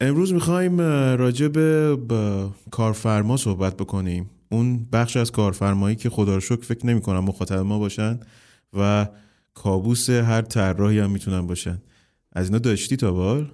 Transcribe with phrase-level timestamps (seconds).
[0.00, 0.80] امروز می‌خوایم
[1.18, 1.96] راجع به
[2.70, 4.30] کارفرما صحبت بکنیم.
[4.50, 8.20] اون بخش از کارفرمایی که خدا رو شکر فکر نمی کنم مخاطب ما باشن
[8.78, 9.06] و
[9.54, 11.78] کابوس هر طراحی هم می‌تونن باشن.
[12.32, 13.46] از اینا داشتی تا بال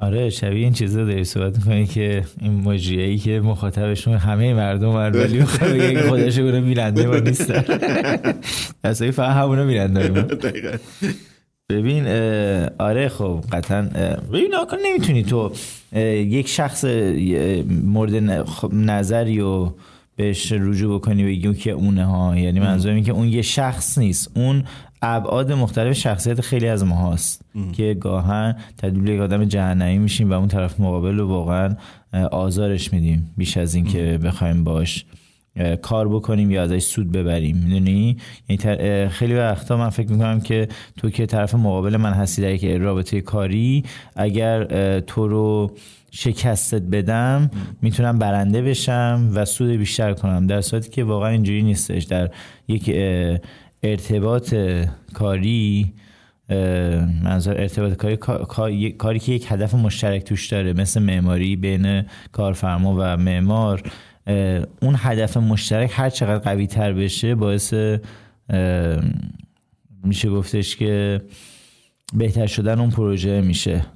[0.00, 5.10] آره شبیه این چیزا داری صحبت می‌کنی که این مجریه که مخاطبشون همه مردم هر
[5.10, 7.64] ولی می‌خواد بگه خودش رو میرنده ما نیستن.
[8.84, 10.26] اصلا فقط همونو میرنده
[11.72, 12.06] ببین
[12.78, 13.82] آره خب قطعا
[14.32, 15.52] ببین آقا نمی‌تونی تو
[16.16, 16.84] یک شخص
[17.84, 19.70] مورد خب، نظری و
[20.16, 22.36] بهش رجوع بکنی بگی که اونه ها.
[22.36, 24.30] یعنی منظورم این که اون یه شخص نیست.
[24.34, 24.64] اون
[25.02, 30.32] ابعاد مختلف شخصیت خیلی از ما هست که گاهن تبدیل یک آدم جهنمی میشیم و
[30.32, 31.76] اون طرف مقابل رو واقعا
[32.30, 33.30] آزارش میدیم.
[33.36, 35.04] بیش از این که بخوایم باش
[35.82, 37.56] کار بکنیم یا ازش سود ببریم.
[37.56, 38.16] می‌دونی؟
[38.48, 42.64] یعنی خیلی وقتا من فکر می‌کنم که تو که طرف مقابل من هستی در یک
[42.64, 43.84] رابطه کاری
[44.16, 45.70] اگر تو رو
[46.10, 47.50] شکستت بدم
[47.82, 50.46] می‌تونم برنده بشم و سود بیشتر کنم.
[50.46, 52.04] در صورتی که واقعا اینجوری نیستش.
[52.04, 52.30] در
[52.68, 52.90] یک
[53.82, 54.54] ارتباط
[55.14, 55.92] کاری
[57.24, 60.72] منظور ارتباط کاری کاری که یک هدف مشترک توش داره.
[60.72, 63.82] مثل معماری بین کارفرما و معمار.
[64.82, 67.74] اون هدف مشترک هر چقدر قوی تر بشه باعث
[70.04, 71.22] میشه گفتش که
[72.14, 73.86] بهتر شدن اون پروژه میشه.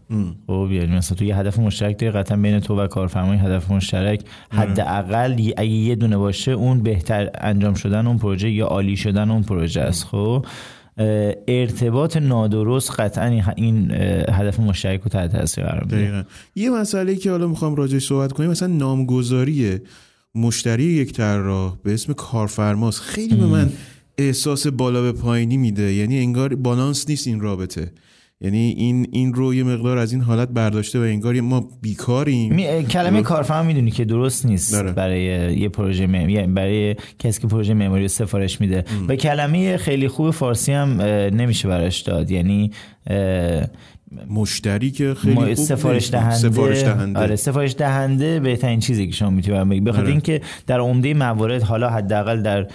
[0.47, 4.21] خب یعنی مثلا تو یه هدف مشترک داری قطعا بین تو و کارفرمای هدف مشترک
[4.51, 9.43] حداقل اگه یه دونه باشه اون بهتر انجام شدن اون پروژه یا عالی شدن اون
[9.43, 10.05] پروژه است.
[10.05, 10.47] خب
[11.49, 13.91] ارتباط نادرست قطعا این
[14.31, 16.27] هدف مشترک رو تحت تاثیر قرار میده.
[16.55, 19.81] یه مسئله که حالا می‌خوام راجعش صحبت کنیم مثلا نامگذاری
[20.37, 23.71] مشتری یک طراح به اسم کارفرماست خیلی به من
[24.19, 25.93] احساس بالا به پایینی میده.
[25.93, 27.93] یعنی انگار بالانس نیست این رابطه.
[28.41, 32.55] یعنی این این رو یه مقدار از این حالت برداشته و انگار ما بیکاریم.
[32.55, 32.85] می...
[32.85, 34.93] کلمه کارفرما می‌دونی که درست نیست داره.
[34.93, 35.23] برای
[35.59, 36.29] یه پروژه مم...
[36.29, 38.85] یعنی برای کسی که پروژه معماری سفارش میده.
[39.09, 42.31] و کلمه خیلی خوب فارسی هم نمیشه براش داد.
[42.31, 42.71] یعنی
[44.31, 47.21] مشتری که خیلی سفارش دهنده سفارش دهنده.
[47.21, 50.11] آره سفارش دهنده بهترین چیزی که شما می‌تونید بگید بخاطر آره.
[50.11, 52.67] اینکه در عمده موارد حالا حداقل در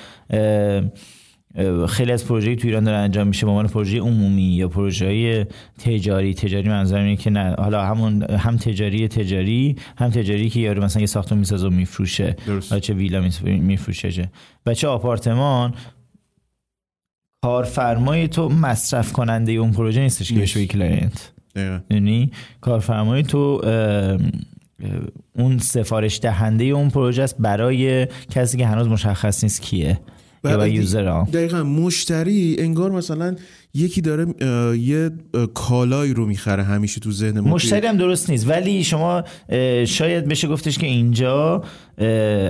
[1.87, 3.45] خیلی از پروژه تو ایران داره انجام میشه.
[3.45, 5.47] به عنوان پروژه عمومی یا پروژه
[5.79, 6.33] تجاری.
[6.33, 7.55] تجاری منظورم اینه که نه.
[7.57, 12.35] حالا همون هم تجاری تجاری هم تجاری که یارو مثلا یه ساختمون می‌سازه و میفروشه.
[12.81, 14.29] چه ویلا میفروشه
[14.65, 15.73] و چه آپارتمان
[17.43, 21.31] کارفرمای تو مصرف کننده اون پروژه نیستش که بهش client
[21.89, 22.31] یعنی
[22.61, 23.61] کارفرمای تو
[25.35, 29.99] اون سفارش دهنده اون پروژه است برای کسی که هنوز مشخص نیست کیه
[30.43, 33.35] یا user دقیقا مشتری انگار مثلا
[33.73, 34.25] یکی داره
[34.77, 35.11] یه
[35.53, 37.49] کالایی رو می‌خره همیشه تو ذهن ما.
[37.49, 38.49] مشتری هم درست نیست.
[38.49, 39.23] ولی شما
[39.85, 41.63] شاید بشه گفتش که اینجا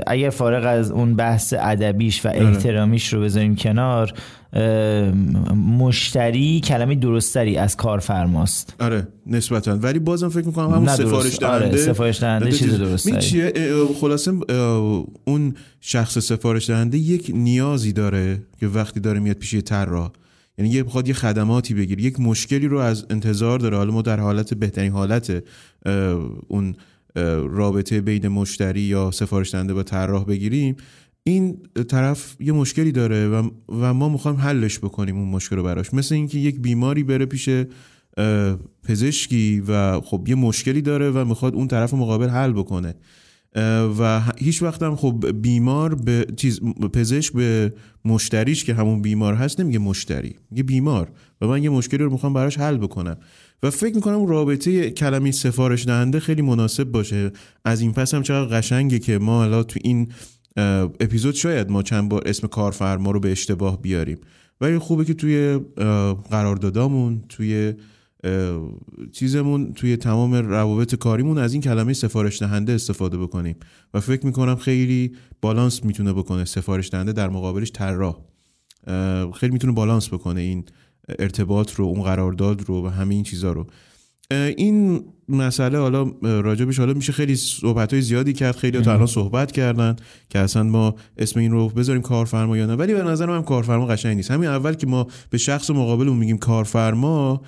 [0.08, 2.48] اگر فارغ از اون بحث ادبیش و آره.
[2.48, 4.14] احترامیش رو بذاریم کنار
[5.80, 9.78] مشتری کلمه درستری از کارفرماست آره نسبتا.
[9.78, 13.54] ولی بازم فکر می‌کنم همون سفارش دهنده آره سفارش دهنده چیز درسته
[14.02, 14.32] خلاصه
[15.26, 20.12] اون شخص سفارش دهنده یک نیازی داره که وقتی داره میاد پیش طراح.
[20.58, 23.78] یعنی یه بخواد یه خدماتی بگیر یک مشکلی رو از انتظار داره.
[23.78, 25.44] حالا ما در حالت بهترین حالت
[26.48, 26.76] اون
[27.50, 30.76] رابطه بین مشتری یا سفارش دهنده با طراح بگیریم
[31.24, 31.58] این
[31.90, 35.94] طرف یه مشکلی داره و, ما می‌خوایم حلش بکنیم اون مشکل رو براش.
[35.94, 37.50] مثل اینکه یک بیماری بره پیش
[38.84, 42.96] پزشکی و خب یه مشکلی داره و می‌خواد اون طرف مقابل حل بکنه.
[44.00, 46.60] و هیچ وقت هم خب بیمار به چیز
[46.94, 47.74] پزشک به
[48.06, 51.12] مشتریش که همون بیمار هست نمیگه مشتری میگه بیمار.
[51.42, 53.18] و من یه مشکلی رو می‌خوام براش حل بکنم.
[53.64, 57.32] و فکر می‌کنم رابطه کلمه سفارش دهنده خیلی مناسب باشه.
[57.66, 60.12] از این پس هم چقدر قشنگه که ما حالا تو این
[61.00, 64.18] اپیزود شاید ما چند بار اسم کارفرما رو به اشتباه بیاریم.
[64.62, 65.60] ولی خوبه که توی
[66.32, 67.74] قراردادامون توی
[69.12, 73.56] چیزمون توی تمام روابط کاریمون از این کلمه سفارش دهنده استفاده بکنیم.
[73.94, 78.18] و فکر می‌کنم خیلی بالانس می‌تونه بکنه سفارش دهنده در مقابلش طراح.
[79.34, 80.66] خیلی می‌تونه بالانس بکنه این
[81.20, 83.68] ارتباط رو اون قرارداد رو و همه این چیزها رو.
[84.32, 89.52] این مسئله حالا راجبش حالا میشه خیلی صحبت های زیادی کرد خیلی تا الان صحبت
[89.52, 89.96] کردن
[90.30, 92.76] که اصلا ما اسم این رو بذاریم کارفرما یا نه.
[92.76, 94.32] ولی به نظر من کارفرما قشنگ نیست.
[94.32, 97.42] همین اول که ما به شخص مقابلمون میگیم کارفرما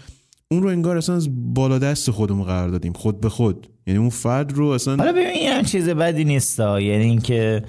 [0.53, 3.67] اون رو انگار اصلا از بالا دست خودمون قرار دادیم خود به خود.
[3.88, 7.61] یعنی اون فرد رو اصلا حالا ببین این چیز بدی نیست یعنی اینکه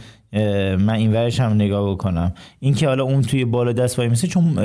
[0.79, 2.35] من این ورش هم نگاه بکنم.
[2.61, 4.59] اینکه حالا اون توی بالا دست وای میسه چون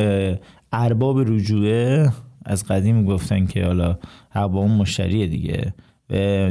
[0.72, 2.12] ارباب رجوعه
[2.46, 3.98] از قدیم گفتن که حالا
[4.34, 5.74] با اون مشتریه دیگه.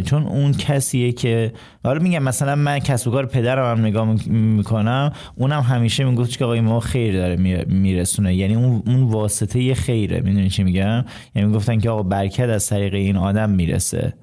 [0.05, 1.52] چون اون کسیه که
[1.84, 6.44] حالا میگم مثلا من کسب و کار پدرم هم نگاه می‌کنم اونم همیشه می‌گفت که
[6.44, 7.37] آقای ما خیر داره
[7.69, 8.34] میرسونه.
[8.34, 10.20] یعنی اون اون واسطه یه خیره.
[10.20, 14.14] می‌دونی چی میگم؟ یعنی می‌گفتن که آقا برکت از طریق این آدم می‌رسه.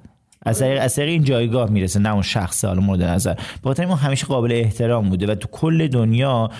[0.42, 3.34] از طریق از طریق این جایگاه می‌رسه نه اون شخص حالا مورد نظر.
[3.62, 6.50] به ما همیشه قابل احترام بوده و تو کل دنیا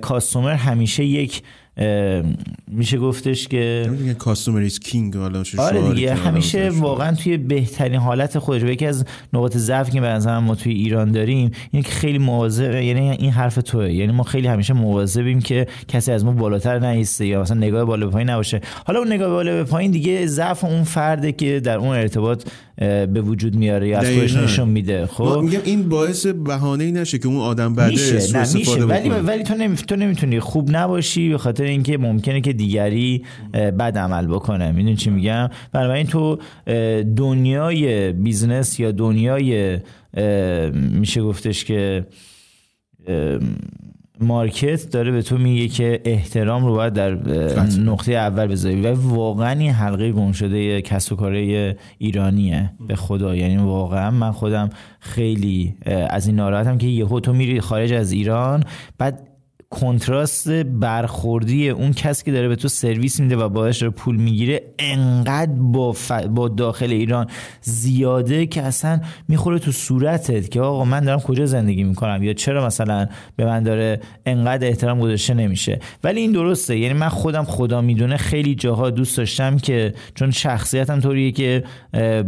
[0.00, 1.42] کاستومر همیشه یک
[2.68, 5.16] میشه گفتش که کاستومر ایز کینگ
[5.58, 10.54] آره دیگه همیشه واقعا توی بهترین حالت خودش یکی از نقاط ضعفی که به ما
[10.54, 13.92] توی ایران داریم اینه که خیلی مواظب یعنی این حرف توه.
[13.92, 18.06] یعنی ما خیلی همیشه مواظبیم که کسی از ما بالاتر نیسته یا مثلا نگاه بالا
[18.06, 18.60] به پایین نباشه.
[18.86, 22.44] حالا اون نگاه بالا به پایین دیگه ضعف اون فرده که در اون ارتباط
[22.80, 25.06] به وجود میاره یا از خودش نشون میده.
[25.06, 28.38] خب؟ میگم این باعث بهانه ای نشه که اون آدم میشه.
[28.38, 28.84] نه میشه.
[28.84, 29.76] ولی ولی تو نمی...
[29.76, 34.72] تو نمی‌تونی خوب نباشی به خاطر اینکه ممکنه که دیگری بد عمل بکنه.
[34.72, 36.38] می‌دونی چی میگم؟ بنابراین تو
[37.16, 39.78] دنیای business یا دنیای
[40.92, 42.06] میشه گفتش که
[44.20, 47.14] مارکت داره به تو میگه که احترام رو باید در
[47.78, 53.36] نقطه اول بذاری و واقعا این حلقه گم شده کسب و کاره ایرانیه به خدا.
[53.36, 54.70] یعنی واقعا من خودم
[55.00, 55.74] خیلی
[56.10, 58.64] از این ناراحتم که یهو تو میری خارج از ایران
[58.98, 59.29] بعد
[59.70, 64.62] کنتراست برخوردی اون کسی که داره به تو سرویس میده و باش رو پول می‌گیره
[64.78, 65.96] انقدر با,
[66.30, 67.26] با داخل ایران
[67.62, 72.66] زیاده که اصلا می‌خوره تو صورتت که آقا من دارم کجا زندگی می‌کنم؟ یا چرا
[72.66, 73.06] مثلا
[73.36, 76.78] به من داره انقدر احترام گذاشته نمیشه؟ ولی این درسته.
[76.78, 81.64] یعنی من خودم خدا می‌دونه خیلی جاها دوست داشتم که چون شخصیتم طوریه که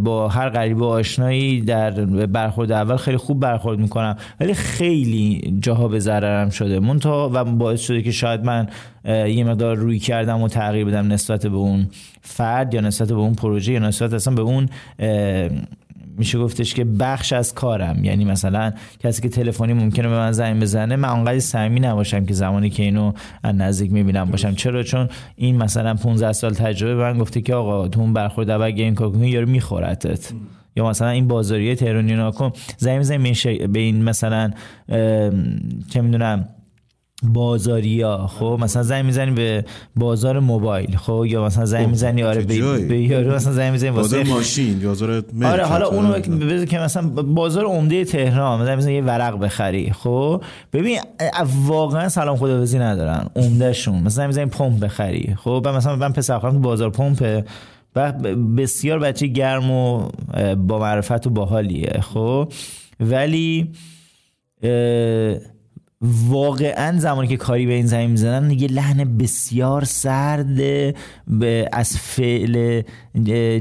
[0.02, 1.90] با هر غریب آشنایی در
[2.26, 4.16] برخورد اول خیلی خوب برخورد می‌کنم.
[4.40, 6.80] ولی خیلی جاها به ضررم شده.
[6.80, 8.68] منتها و باعث شده که شاید من
[9.04, 11.88] یه مقدار روی کردم و تغییر بدم نسبت به اون
[12.20, 14.68] فرد یا نسبت به اون پروژه یا نسبت اصلا به اون
[16.18, 18.04] میشه گفتش که بخش از کارم.
[18.04, 22.34] یعنی مثلا کسی که تلفنی ممکنه به من زنگ بزنه من اونقدر صمیمی نباشم که
[22.34, 23.12] زمانی که اینو
[23.42, 24.54] از نزدیک می‌بینم باشم.
[24.54, 28.50] چرا؟ چون این مثلا 15 سال تجربه به من گفته که آقا تو اون برخورد
[28.50, 30.32] اول گیم کار کنی یارو میخورتت.
[30.76, 33.34] یا مثلا این بازاریه تهرانی ناکن زنگ می‌زنی
[33.66, 34.50] به این مثلا
[35.90, 36.48] چه می‌دونم
[37.22, 39.64] بازاریا خب؟ مثلا زنگ می‌زنی به
[39.96, 43.90] بازار موبایل خب؟ یا مثلا زنگ خب، می‌زنی آره به, به یارو مثلا زنگ می‌زنی
[43.90, 46.12] واسه ماشین بازار آره حالا اونو
[46.46, 50.42] بذار که مثلا بازار عمده تهران مثلا مثلا یه ورق بخری خب؟
[50.72, 51.00] ببین
[51.66, 56.60] واقعا سلام خداویسی ندارن عمده شون مثلا می‌زنی پمپ بخری خب؟ مثلا من پسر خودم
[56.60, 57.44] بازار پمپ
[57.96, 58.12] و
[58.56, 60.08] بسیار بچه گرم و
[60.56, 62.52] با معرفت و باحالیه خب؟
[63.00, 63.72] ولی
[66.02, 70.56] واقعا زمانی که کاری به این زمین می‌زنن یه لحن بسیار سرد
[71.26, 72.82] به از فعل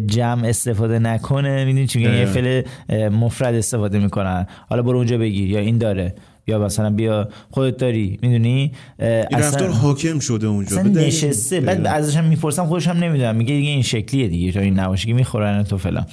[0.05, 1.65] جمع استفاده نکنه.
[1.65, 2.61] می‌دونی چی یه فعل
[3.09, 4.47] مفرد استفاده می‌کنن.
[4.69, 5.49] حالا برو اونجا بگیر.
[5.49, 6.15] یا این داره.
[6.47, 8.19] یا مثلا بیا خودت داری.
[8.21, 10.81] می‌دونی؟ این رفتار حاکم شده اونجا.
[10.81, 11.59] نشسته.
[11.59, 14.51] بعد ازشم می‌پرسم خودش هم نمی‌دونم میگه دیگه این شکلیه دیگه.
[14.51, 16.05] تا این نباشه که می‌خورن تو فلان.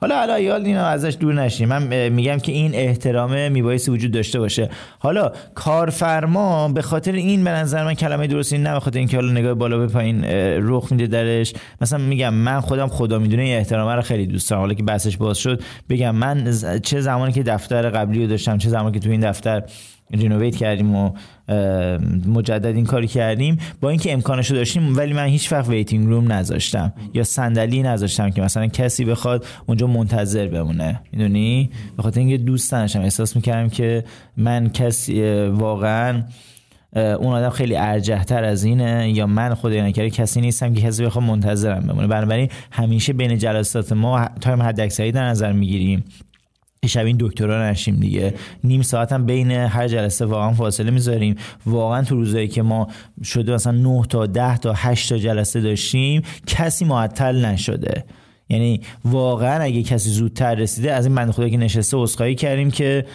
[0.00, 1.68] حالا حالا یا اینا ازش دور نشیم.
[1.68, 4.70] من میگم که این احترام میبایستی وجود داشته باشه.
[4.98, 9.32] حالا کارفرما به خاطر این به نظر من کلمه درستی نه به خاطر اینکه حالا
[9.32, 10.24] نگاه بالا به پایین
[10.62, 11.52] رخ میده درش.
[11.80, 14.60] مثلا میگم من خودم خدا می‌دونه این احترام رو خیلی دوست دارم.
[14.60, 16.52] حالا که بحثش باز شد بگم من
[16.82, 19.62] چه زمانی که دفتر قبلی رو داشتم چه زمانی که تو این دفتر
[20.10, 21.10] renovate کردیم و
[22.26, 23.58] مجدد این کاری کردیم.
[23.80, 26.92] با اینکه امکانشو داشتیم ولی من هیچ وقت waiting room نذاشتم.
[27.14, 31.00] یا صندلی نذاشتم که مثلا کسی بخواد اونجا منتظر بمونه.
[31.12, 34.04] می‌دونی؟ به اینکه دوست داشتم احساس می‌کردم که
[34.36, 36.22] من کسی واقعا
[36.96, 41.24] اون آدم خیلی ارجحتر از اینه یا من خود نکره کسی نیستم که کسی بخواد
[41.24, 42.06] منتظرم بمونه.
[42.06, 46.04] بنابراین همیشه بین جلسات ما تایم حد اکثری در نظر می‌گیریم.
[46.88, 48.34] شب این دکترا نشیم دیگه.
[48.64, 51.34] نیم ساعت هم بین هر جلسه واقعا فاصله می‌ذاریم.
[51.66, 52.88] واقعا تو روزایی که ما
[53.24, 58.04] شده مثلا 9 تا 10 تا 8 تا جلسه داشتیم کسی معطل نشده.
[58.48, 63.06] یعنی واقعا اگه کسی زودتر رسیده از این بنده خدا که نشسته اسخایی کردیم که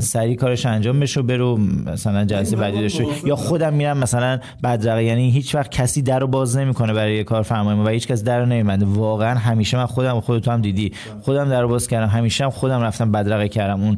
[0.00, 5.04] سریع کارش انجام بشه و برو مثلا جلسه بعدی داشته یا خودم میرم مثلا بدرقه
[5.04, 8.40] یعنی هیچ وقت کسی در رو باز نمی‌کنه برای کار فرمای و هیچ کس در
[8.40, 8.86] رو نمیبنده.
[8.86, 10.92] واقعا همیشه من خودم خودت هم دیدی.
[11.22, 12.08] خودم در رو باز کردم.
[12.08, 13.80] همیشه هم خودم رفتم بدرقه کردم.
[13.82, 13.96] اون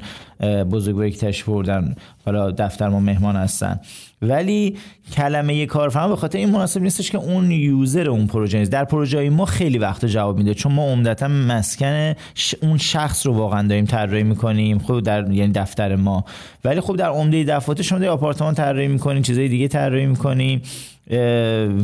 [0.65, 1.95] بزرگواری که تشریف بردن
[2.25, 3.81] حالا دفتر ما مهمان هستن.
[4.23, 4.77] ولی
[5.13, 8.73] کلمه کارفرما به خاطر این مناسب نیستش که اون یوزر اون پروژه نیست.
[8.73, 12.15] در پروژه ما خیلی وقت جواب میده چون ما عمدتا مسکن
[12.63, 16.25] اون شخص رو واقعا داریم طراحی می‌کنیم خب در یعنی دفتر ما.
[16.65, 20.63] ولی خب در عمده دفعات شما آپارتمان طراحی می‌کنین چیزای دیگه طراحی می‌کنیم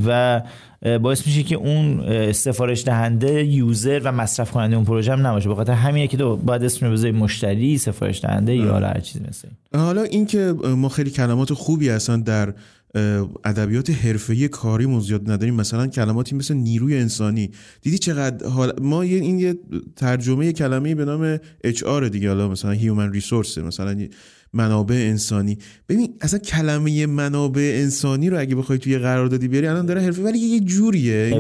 [0.07, 0.41] و
[0.83, 5.49] باعث میشه که اون سفارش دهنده یوزر و مصرف کننده اون پروژه هم نباشه.
[5.49, 10.03] بخاطر همینه که تو باید اسم رو مشتری سفارش دهنده یا هر چیزی مثل حالا
[10.03, 12.55] اینکه ما خیلی کلمات خوبی هستن در
[13.45, 15.55] ادبیات حرفه‌ای کاری زیاد نداریم.
[15.55, 17.51] مثلا کلماتی مثل نیروی انسانی.
[17.83, 19.55] دیدی چقدر حال ما این یه
[19.97, 22.29] ترجمه کلمه به نام اچ دیگه.
[22.29, 24.09] حالا مثلا هیومن ریسورس مثلا
[24.53, 25.59] منابع انسانی.
[25.89, 30.39] ببین اصلا کلمه منابع انسانی رو اگه بخوای توی قراردادی بیاری الان داره حرفه ولی
[30.39, 31.31] یه جوریه.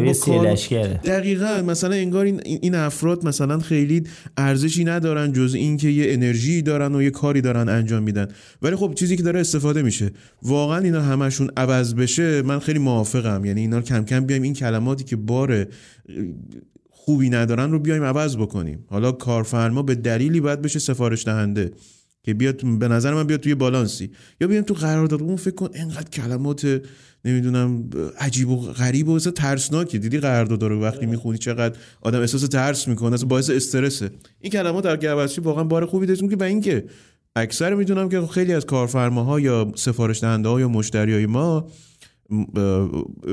[1.04, 4.02] دقیقا مثلا انگار این, این افراد مثلا خیلی
[4.36, 8.28] ارزشی ندارن جز اینکه یه انرژی دارن و یه کاری دارن انجام میدن.
[8.62, 10.10] ولی خب چیزی که داره استفاده میشه.
[10.42, 13.44] واقعا اینا همشون عوض بشه من خیلی موافقم.
[13.44, 15.66] یعنی اینا کم کم بیایم این کلماتی که بار
[16.90, 18.84] خوبی ندارن رو بیایم عوض بکنیم.
[18.86, 21.70] حالا کارفرما به دلیلی باید بشه سفارش دهنده.
[22.28, 24.10] که بیاد به نظر من بیاد توی بالانسی.
[24.40, 25.22] یا بیام تو قرارداد.
[25.22, 26.82] اون فکر کن انقدر کلمات
[27.24, 29.98] نمی‌دونم عجیب و غریب و اصلا ترسناکه.
[29.98, 34.10] دیدی قرارداد رو وقتی می‌خونی چقدر آدم احساس ترس می‌کنه اصلا باعث استرسه.
[34.40, 36.84] این کلمات در گوشی واقعا بار خوبی داشتیم که به اینکه
[37.36, 41.70] اکثر می‌دونم که خیلی از کارفرماها یا سفارش دهنده ها یا مشتری های ما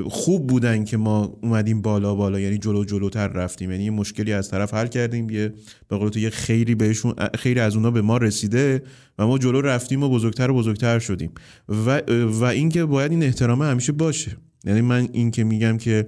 [0.09, 3.71] خوب بودن که ما اومدیم بالا بالا یعنی جلو جلوتر رفتیم.
[3.71, 5.53] یعنی مشکلی از طرف حل کردیم یه
[5.87, 8.83] به قول یه خیری بهشون خیری از اونا به ما رسیده
[9.19, 11.31] و ما جلو رفتیم و بزرگتر و بزرگتر شدیم.
[11.69, 14.37] و و اینکه باید این احترام همیشه باشه.
[14.65, 16.07] یعنی من این که میگم که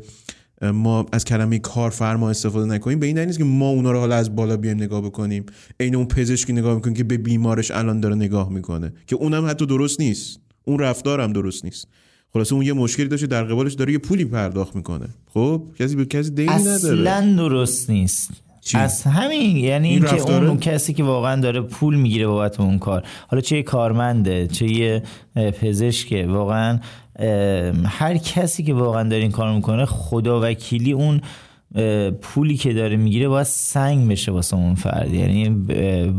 [0.61, 4.35] ما از کلمه کارفرما استفاده نکنیم به این نیست که ما اونا رو حالا از
[4.35, 5.45] بالا بیایم نگاه بکنیم.
[5.79, 9.65] عین اون پزشکی نگاه می‌کنیم که به بیمارش الان داره نگاه می‌کنه که اونم حتی
[9.65, 10.39] درست نیست.
[10.65, 11.87] اون رفتارم درست نیست.
[12.37, 15.07] خلاصه اون یه مشکلی داشته در قبالش داره یه پولی پرداخت می‌کنه.
[15.33, 17.09] خب کسی به کسی دینی نداره.
[17.09, 18.29] اصلا درست نیست.
[18.61, 22.79] چی؟ از همین یعنی این که اون کسی که واقعا داره پول می‌گیره بابت اون
[22.79, 25.03] کار حالا چه یه کارمنده چه یه
[25.35, 26.79] پزشکه واقعا
[27.85, 31.21] هر کسی که واقعا داره این کار می‌کنه خدا وکیلی اون
[32.21, 35.13] پولی که داره می‌گیره باید سنگ بشه واسه اون فرد.
[35.13, 35.49] یعنی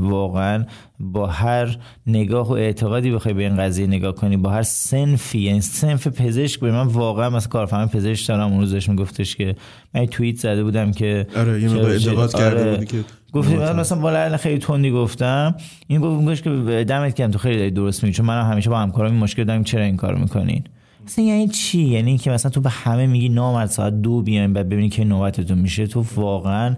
[0.01, 0.65] واقعا
[1.01, 1.77] با هر
[2.07, 6.61] نگاه و اعتقادی بخوای به این قضیه نگاه کنی با هر سنفی یعنی سنف پزشک
[6.61, 8.51] به من واقعا مثلا کارفرما پزشک دارم.
[8.53, 9.57] اون روزش میگفتش که
[9.95, 14.37] من توییت زده بودم که آره یه مقدار کرده آره، بودی که گفتی مثلا بالا
[14.37, 15.55] خیلی تندی گفتم.
[15.87, 16.51] این گفت که
[16.89, 19.97] دمت گرم تو خیلی درست میگی چون من همیشه با همکارام مشکل دارم چرا این
[19.97, 20.65] کارو می‌کنین؟
[21.09, 24.69] مثلا یعنی چی؟ یعنی اینکه مثلا تو به همه میگی نامرد ساعت دو بیایم بعد
[24.69, 26.77] ببینی که نوبتتون میشه تو واقعا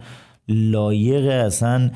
[0.48, 1.90] لایق اصلا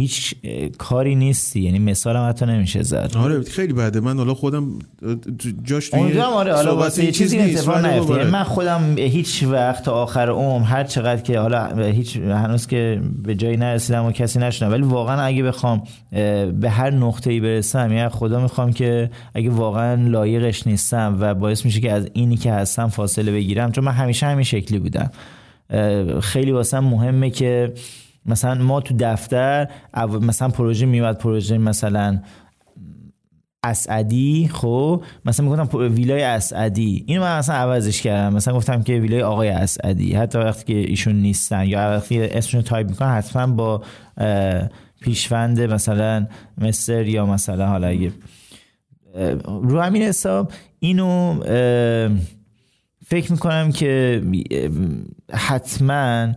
[0.00, 0.34] هیچ
[0.78, 1.60] کاری نیستی.
[1.60, 3.12] یعنی مثال هم حتی نمیشه زد.
[3.16, 4.00] آره خیلی بده.
[4.00, 4.78] من حالا خودم
[5.64, 8.14] جاش توی آره حالا واسه چیزی اتفاق نیفته.
[8.14, 13.34] یعنی من خودم هیچ وقت آخر عمر هر چقدر که حالا هیچ هنوز که به
[13.34, 15.82] جایی نرسیدم و کسی نشدم ولی واقعا اگه بخوام
[16.60, 21.64] به هر نقطه ای برسم یعنی خدا می‌خوام که اگه واقعا لایقش نیستم و باعث
[21.64, 25.10] میشه که از اینی که هستم فاصله بگیرم چون من همیشه همین شکلی بودم.
[26.20, 27.72] خیلی واسم مهمه که
[28.26, 29.68] مثلا ما تو دفتر
[30.20, 32.20] مثلا پروژه میومد پروژه مثلا
[33.62, 37.04] اسعدی خب مثلا می‌گفتم ویلای اسعدی.
[37.06, 38.36] اینو من مثلا عوضش کردم.
[38.36, 40.14] مثلا گفتم که ویلای آقای اسعدی.
[40.14, 43.82] حتی وقتی که ایشون نیستن یا وقتی اسمشون تایپ می‌کنن حتما با
[45.00, 46.26] پیشوند مثلا
[46.58, 48.12] mister یا مثلا حالا اگه
[49.44, 51.40] رو همین حساب اینو
[53.06, 54.22] فکر می‌کنم که
[55.32, 56.32] حتما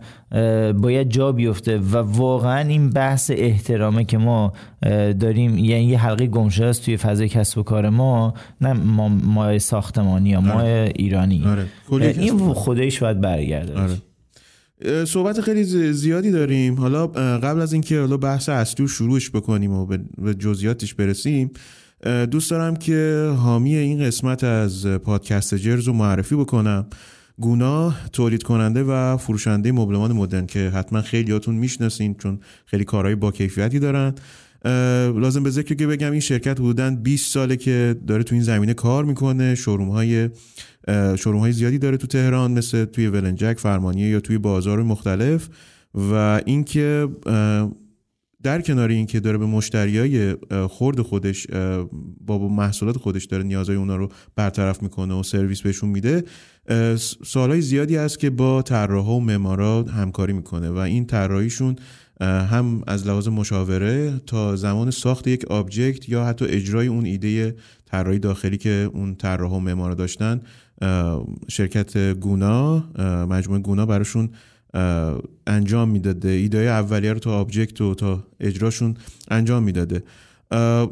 [0.72, 4.52] باید جا بیفته و واقعا این بحث احترامه که ما
[5.20, 9.58] داریم یعنی یه حلقه گمشه است توی فضای کسب و کار ما نه ما, ما
[9.58, 10.92] ساختمانی یا ما آره.
[10.96, 11.44] ایرانی
[11.90, 12.06] آره.
[12.18, 13.96] این خودش باید برگرده آره.
[15.04, 19.86] صحبت خیلی زیادی داریم حالا قبل از اینکه حالا بحث اصلی شروعش بکنیم و
[20.18, 21.50] به جزئیاتش برسیم
[22.04, 26.86] دوست دارم که حامی این قسمت از پادکست جرز رو معرفی بکنم.
[27.40, 33.30] گونا تولید کننده و فروشنده مبلمان مدرن که حتما خیلیاتون می‌شناسین چون خیلی کارهای با
[33.32, 34.14] کیفیتی دارن.
[35.20, 38.74] لازم به ذکر که بگم این شرکت حدودا 20 ساله که داره تو این زمینه
[38.74, 39.54] کار می‌کنه.
[39.54, 40.28] شوروم های
[41.16, 45.48] شوروم های زیادی داره تو تهران مثل توی ولنجک فرمانیه یا توی بازار مختلف.
[45.94, 47.08] و اینکه
[48.48, 50.36] در کنار اینکه داره به مشتریای
[50.68, 51.46] خورد خودش
[52.26, 56.24] با محصولات خودش داره نیازهای اونا رو برطرف می‌کنه و سرویس بهشون میده
[57.24, 61.76] سالهای زیادی هست که با طراحا و معمارا همکاری می‌کنه و این طراحیشون
[62.20, 68.18] هم از لحاظ مشاوره تا زمان ساخت یک آبجکت یا حتی اجرای اون ایده طراحی
[68.18, 70.40] داخلی که اون طراحا و معمارا داشتن
[71.48, 72.84] شرکت گونا
[73.26, 74.30] مجموعه گونا براشون
[75.46, 76.28] انجام می‌داده.
[76.28, 78.94] ایده اولیه رو تا آبجکت و تا اجراشون
[79.30, 80.02] انجام می‌داده.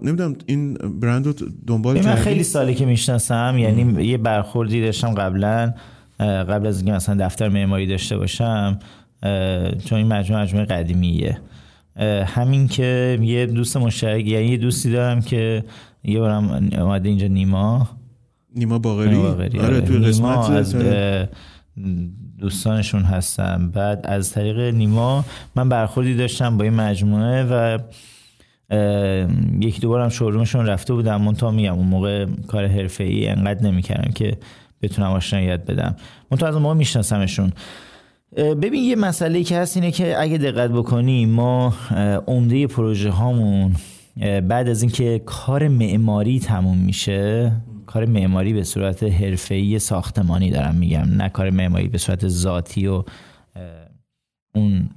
[0.02, 1.34] نمی‌دونم این برند رو
[1.66, 5.74] دنبال من خیلی سالی که می‌شناسم یعنی یه برخوردی داشتم قبلا.
[6.20, 8.78] قبل از اینکه مثلا دفتر معماری داشته باشم
[9.84, 11.38] چون این مجموعه مجموعه قدیمیه.
[12.26, 15.64] همین که یه دوست مشترک یعنی یه دوستی دارم که
[16.04, 17.88] یه بارم اومده اینجا نیما.
[18.54, 19.80] نیما باغری آره, آره.
[19.80, 20.76] توی قسمت از
[22.38, 23.70] دوستانشون هستم.
[23.74, 25.24] بعد از طریق نیما
[25.54, 27.78] من برخوردی داشتم با این مجموعه و
[29.60, 34.36] یکی دوبارم شورومشون رفته بودم منتها میگم اون موقع کار حرفه ای انقدر نمی‌کردم که
[34.82, 35.96] بتونم آشنایت بدم.
[36.30, 37.52] منتها از اون موقع میشناسمشون.
[38.36, 41.74] ببین یه مسئله که هست اینه که اگه دقت بکنی ما
[42.26, 43.72] عمده پروژه هامون
[44.48, 47.52] بعد از اینکه کار معماری تموم میشه
[47.86, 53.04] کار معماری به صورت حرفه‌ای ساختمانی دارم میگم نه کار معماری به صورت ذاتی و
[54.54, 54.90] اون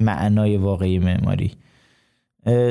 [0.00, 1.52] معنای واقعی معماری.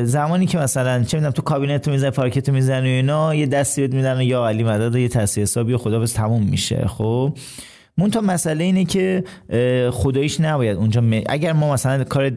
[0.03, 3.93] زمانی که مثلا چه می‌دونم تو کابینت می‌زنی پارکت می‌زنی و اینا یه دستی بهت
[3.93, 7.37] میدن یا علی مدد و یه تصویر حسابی خدا بس تموم میشه خب؟
[8.11, 9.23] تا مسئله اینه که
[9.91, 12.29] خداییش نباید اونجا اگر ما مثلا کار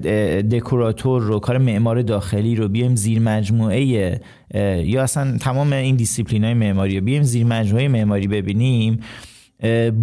[0.42, 3.84] دکوراتور رو کار معمار داخلی رو بیایم زیر مجموعه
[4.84, 9.00] یا اصلا تمام این دیسیپلین های معماری رو بیایم زیر مجموعه معماری ببینیم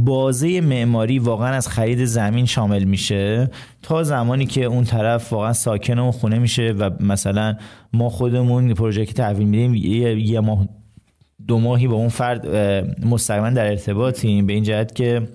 [0.05, 3.49] بازه معماری واقعا از خرید زمین شامل میشه.
[3.81, 7.55] تا زمانی که اون طرف واقعا ساکن اون خونه میشه و مثلا
[7.93, 9.75] ما خودمون پروژه که تحویل میدیم
[10.17, 10.67] یه ماه
[11.47, 12.47] دو ماهی با اون فرد
[13.05, 14.45] مستقیما در ارتباطیم.
[14.45, 15.27] به این جهت که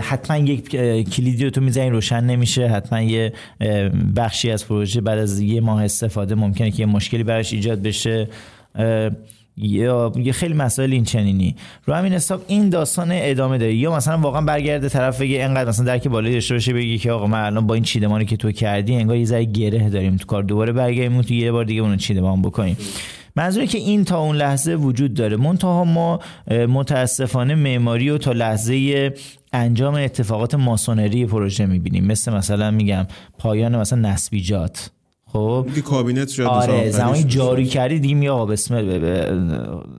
[0.00, 0.70] حتما یک
[1.10, 2.68] کلیدی رو تو می‌زنی روشن نمیشه.
[2.68, 3.32] حتما یه
[4.16, 8.28] بخشی از پروژه بعد از یه ماه استفاده ممکنه که یه مشکلی براش ایجاد بشه.
[9.56, 11.56] یا یه خیلی مسائل این چنینی.
[11.84, 13.74] رو همین حساب این داستان ادامه داره.
[13.74, 17.26] یا مثلا واقعا برگرده طرف بگه انقدر مثلا درک بالایی داشته باشه بگی که آقا
[17.26, 20.16] من الان با این چیدمانی که تو کردی انگار یه ذره گره داریم.
[20.16, 22.76] تو کار دوباره برگردیم تو یه بار دیگه اون چیدمان بکنیم.
[23.36, 25.36] منظوره که این تا اون لحظه وجود داره.
[25.36, 29.14] منتها ما متاسفانه معماری و تا لحظه
[29.52, 32.06] انجام اتفاقات ماسونری پروژه می‌بینیم.
[32.06, 33.06] مثل مثلا میگم
[33.38, 34.90] پایان مثلا نسبیجات
[35.26, 38.98] خب؟ کابینت شد آره زمانی جاری کردی دیگه می آقا بسم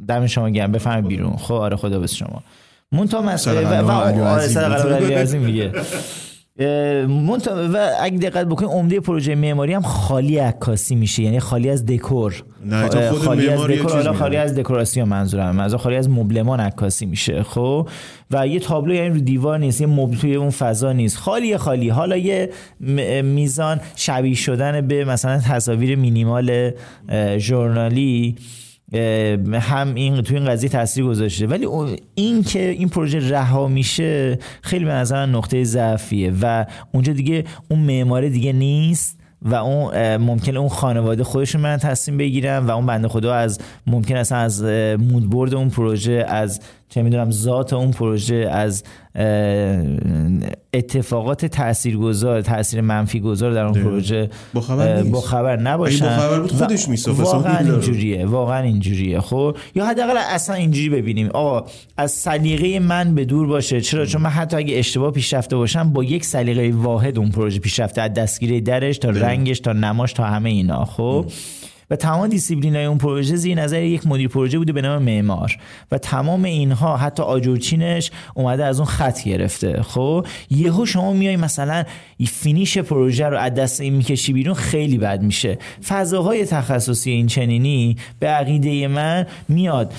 [0.07, 1.35] دم شما گرم بفهم بیرون.
[1.37, 2.43] خب آره خدا بس شما.
[2.91, 3.91] مونتا مسئله و, و
[4.23, 5.69] آره میگه.
[5.69, 5.83] و
[6.59, 11.23] اگه دقت بکنید عمده پروژه معماری هم خالی عکاسی میشه.
[11.23, 12.43] یعنی خالی از دکور.
[12.65, 15.55] نه خالی از دکور حالا خالی از دکوراسیون منظورم.
[15.55, 17.89] منظور خالی از مبلمان عکاسی میشه خب؟
[18.31, 21.17] و یه تابلو یعنی رو دیوار نیست یه مبل توی اون فضا نیست.
[21.17, 21.89] خالی خالی.
[21.89, 22.49] حالا یه
[23.23, 26.71] میزان شبیه شدن به مثلا تصاویر مینیمال
[27.37, 28.35] ژورنالی
[29.53, 31.47] هم این تو این قضیه تاثیر گذاشته.
[31.47, 31.67] ولی
[32.15, 37.79] این که این پروژه رها میشه خیلی به نظر نقطه ضعفیه و اونجا دیگه اون
[37.79, 43.07] معماره دیگه نیست و اون ممکنه اون خانواده خودشون من تصمیم بگیرن و اون بنده
[43.07, 44.63] خدا از ممکن اصلا از
[44.99, 46.59] مودبورد اون پروژه از
[46.95, 48.83] چه می‌دونم ذات اون پروژه از
[50.73, 56.05] اتفاقات تاثیرگذار تاثیر منفی گذار در اون پروژه با خبر, با خبر نباشن.
[56.05, 59.19] با خبر بود خودش واقعا اینجوریه واقعا اینجوریه.
[59.19, 61.29] خب؟ یا حداقل اصلا اینجوری ببینیم.
[61.33, 63.81] آقا از سلیقه من به دور باشه.
[63.81, 68.01] چرا؟ چون من حتی اگه اشتباه پیشرفته باشم با یک سلیقه واحد اون پروژه پیشرفته
[68.01, 70.85] از دستگیری درش تا رنگش تا نماش تا همه اینا.
[70.85, 71.25] خب؟
[71.89, 75.57] و تمام دیسیپلین های اون پروژه زیر نظر یک مدیر پروژه بوده به نام معمار.
[75.91, 79.81] و تمام اینها حتی آجرچینش اومده از اون خط گرفته.
[79.81, 81.83] خب؟ یهو شما میای مثلا
[82.27, 85.57] finish پروژه رو از دست این می‌کشی بیرون خیلی بد میشه.
[85.87, 89.93] فضاهای تخصصی این چنینی به عقیده من میاد.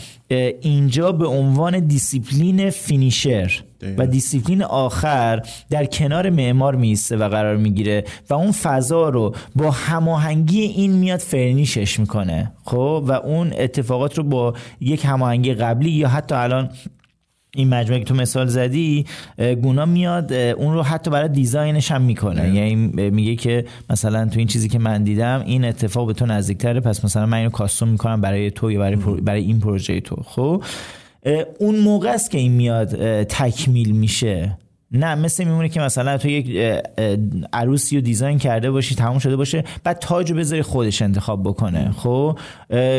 [0.61, 3.62] اینجا به عنوان discipline finisher.
[3.98, 9.70] و دیسیپلین آخر در کنار معمار می‌ایسته و قرار می‌گیره و اون فضا رو با
[9.70, 12.52] هماهنگی این میاد فرنیشش می‌کنه.
[12.64, 16.70] خب؟ و اون اتفاقات رو با یک هماهنگی قبلی یا حتی الان
[17.54, 19.06] این مجموعه که تو مثال زدی
[19.62, 22.54] گونا میاد اون رو حتی برای دیزاینش هم می‌کنه.
[22.54, 22.74] یعنی
[23.10, 27.04] میگه که مثلا تو این چیزی که من دیدم این اتفاق به تو نزدیکتره پس
[27.04, 30.16] مثلا من اینو کاستوم می‌کنم برای تو یا برای, برای این پروژه تو.
[30.24, 30.62] خب؟
[31.58, 34.58] اون موقع است که این میاد تکمیل میشه.
[34.90, 36.58] نه مثل میمونه که مثلا تو یک
[37.52, 41.90] عروسی رو دیزاین کرده باشی تموم شده باشه بعد تاج رو بذاری خودش انتخاب بکنه.
[41.90, 42.38] خب؟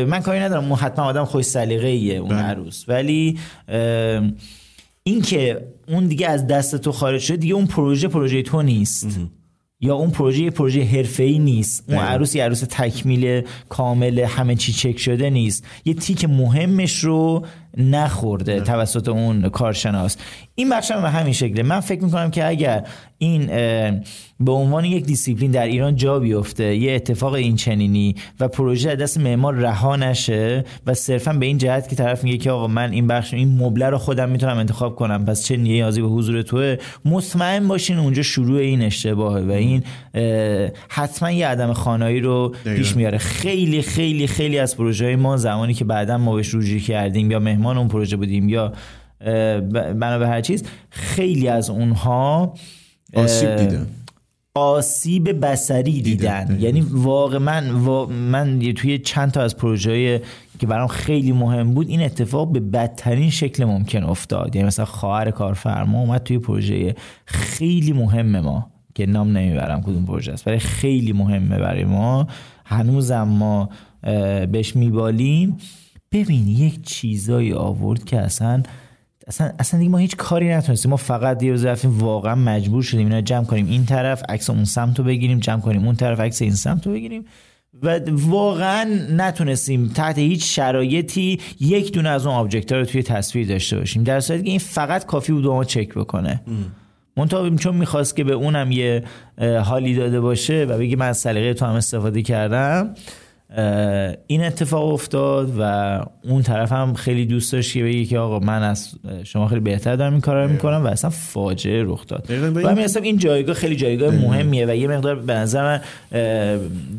[0.07, 2.41] من کاری ندارم حتما آدم خوش سلیقه ایه اون بله.
[2.41, 2.85] عروس.
[2.87, 3.39] ولی
[5.03, 9.19] این که اون دیگه از دست تو خارج شده دیگه اون پروژه پروژه تو نیست.
[9.81, 11.83] یا اون پروژه پروژه حرفه‌ای نیست.
[11.87, 15.65] اون عروس یه عروس تکمیل کامل همه چی چک شده نیست.
[15.85, 17.45] یه تیک مهمش رو
[17.77, 20.17] نخورده توسط اون کارشناس.
[20.55, 21.63] این بخش هم به همین شکله.
[21.63, 22.83] من فکر می‌کنم که اگر
[23.17, 23.45] این
[24.39, 29.17] به عنوان یک دیسیپلین در ایران جا بیفته یه اتفاق این چنینی و پروژه دست
[29.17, 33.07] معمار رها نشه و صرفا به این جهت که طرف میگه که آقا من این
[33.07, 37.67] بخش این مبله رو خودم می‌تونم انتخاب کنم پس چه نیازی به حضور توه؟ مطمئن
[37.67, 39.83] باشین اونجا شروع این اشتباهه و این
[40.89, 43.17] حتما یه عدم خوانایی رو پیش میاره.
[43.17, 47.66] خیلی خیلی خیلی از پروژه ما زمانی که بعدا ما بهش رجوعی کردیم یا مهمان
[47.75, 48.73] اون پروژه بودیم یا
[49.99, 52.53] بنا به هر چیز خیلی از اونها
[53.13, 53.87] آسیب دیدن.
[54.55, 56.61] آسیب بسری دیدن, دیدن.
[56.61, 57.69] یعنی واقعا من,
[58.09, 60.21] من توی چند تا از پروژه
[60.59, 64.55] که برام خیلی مهم بود این اتفاق به بدترین شکل ممکن افتاد.
[64.55, 70.31] یعنی مثلا خواهر کارفرما اومد توی پروژه خیلی مهم ما که نام نمی‌برم کدوم پروژه
[70.33, 72.27] است ولی خیلی مهمه برای ما.
[72.65, 73.69] هنوزم ما
[74.51, 75.57] بهش میبالیم.
[76.11, 78.63] ببین یک چیزایی آورد که اصلا
[79.27, 80.91] اصلا اصلا دیگه ما هیچ کاری نتونستیم.
[80.91, 83.67] ما فقط یه روز رفتیم واقعا مجبور شدیم اینا جمع کنیم.
[83.69, 85.85] این طرف عکس اون سمت رو بگیریم جمع کنیم.
[85.85, 87.25] اون طرف عکس این سمت رو بگیریم.
[87.83, 93.77] و واقعا نتونستیم تحت هیچ شرایطی یک دونه از اون object رو توی تصویر داشته
[93.77, 94.03] باشیم.
[94.03, 96.41] در صورتی که این فقط کافی بود با ما چک بکنه.
[97.17, 99.03] منتها چون می‌خواست که به اونم یه
[99.63, 102.93] حالی داده باشه و بگی من از سلیقه تو هم استفاده کردم
[104.27, 105.61] این اتفاق افتاد و
[106.23, 109.95] اون طرف هم خیلی دوست داشت که بگی که آقا من از شما خیلی بهتر
[109.95, 112.31] دارم این کارا رو می‌کنم و اصلا فاجعه رخ داد.
[112.31, 115.81] و همین اصلا این جایگاه خیلی جایگاه مهمیه و یه مقدار به نظر من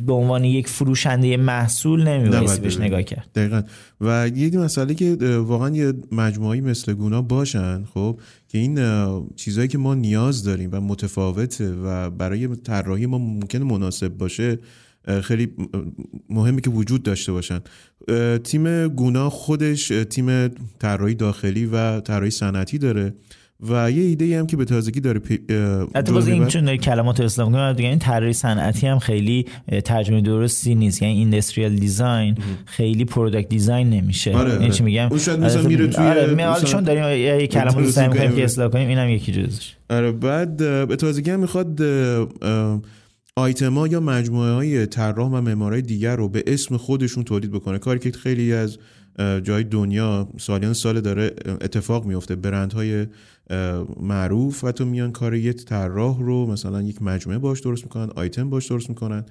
[0.06, 3.28] به عنوان یک فروشنده محصول نمیبایستی بهش نگاه کرد.
[3.34, 3.62] دقیقا.
[4.00, 8.78] و یه مسئله که واقعا یه مجموعی مثل گونا باشن خب که این
[9.36, 14.58] چیزهایی که ما نیاز داریم و متفاوته و برای طراحی ما ممکن مناسب باشه
[15.22, 15.48] خیلی
[16.30, 17.60] مهمه که وجود داشته باشن.
[18.44, 23.14] تیم گونا خودش تیم طراحی داخلی و طراحی صنعتی داره
[23.70, 25.20] و یه ایده هم که به تازگی داره
[25.94, 29.46] حتی باز این چون کلمات اصلاح کنیم دیگه این طراحی صنعتی هم خیلی
[29.84, 34.36] ترجمه درستی نیست یعنی industrial design خیلی product design نمیشه.
[34.36, 36.04] آره این چی میگم؟ اون شاید مثلا میره توی
[36.44, 37.04] آره چون داریم
[37.40, 39.74] یه کلمات سعی می‌کنیم که اصلاح کنیم اینم یکی جزش.
[39.90, 40.56] آره بعد
[40.88, 41.80] به تازگی هم می‌خواد
[43.38, 47.78] آیتما یا مجموعه های طراح و معمارای دیگر رو به اسم خودشون تولید بکنه.
[47.78, 48.78] کاری که خیلی از
[49.18, 53.06] جای دنیا سالیان سال داره اتفاق میفته برندهای
[54.00, 58.50] معروف و تو میان کار یک طراح رو مثلا یک مجموعه باش درست می‌کنن آیتم
[58.50, 59.24] باش درست می‌کنن.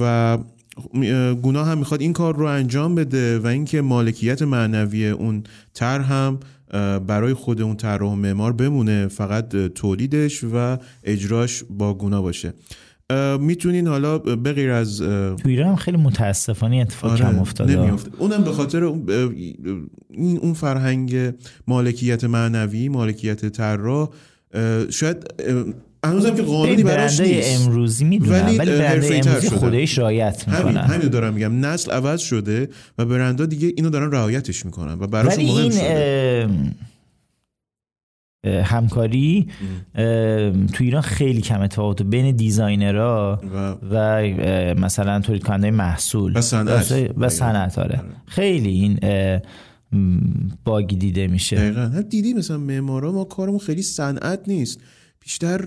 [0.00, 0.38] و
[1.42, 6.40] گناه هم می‌خواد این کار رو انجام بده و اینکه مالکیت معنوی اون تر هم
[7.06, 12.54] برای خود اون طراح و معمار بمونه فقط تولیدش و اجراش با گناه باشه.
[13.40, 17.76] می‌تونین حالا به غیر از تو ایران خیلی متاسفانه اتفاق آره کم افتاده.
[17.76, 18.10] نمیافته.
[18.18, 18.84] اونم به خاطر
[20.10, 21.32] این اون فرهنگ
[21.66, 24.08] مالکیت معنوی مالکیت طراح
[24.90, 25.16] شاید
[26.04, 27.60] هنوزم که قانونی براش نیست.
[27.60, 30.62] امروزی می‌دونم ولی, ولی برنده امروزی خودش رعایت می‌کنن.
[30.62, 31.66] همین همین دارم میگم.
[31.66, 36.48] نسل عوض شده و برندا دیگه اینو دارن رعایتش می‌کنن و براشون مهم شده.
[38.44, 39.48] همکاری
[40.72, 44.22] تو ایران خیلی کم اتفاقات بین دیزاینرها و, و
[44.80, 46.36] مثلا تولید کننده محصول.
[46.36, 46.40] و
[47.28, 47.78] صنعت.
[47.78, 47.96] آره.
[47.96, 48.02] آره.
[48.26, 48.98] خیلی این
[50.64, 51.56] باگی دیده میشه.
[51.56, 52.02] دقیقا.
[52.10, 54.80] دیدی مثلا معمارا ما کارمون خیلی صنعت نیست.
[55.20, 55.62] بیشتر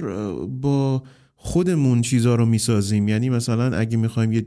[0.62, 1.04] با
[1.36, 3.08] خودمون چیزا رو می‌سازیم.
[3.08, 4.46] یعنی مثلا اگه می‌خوایم یه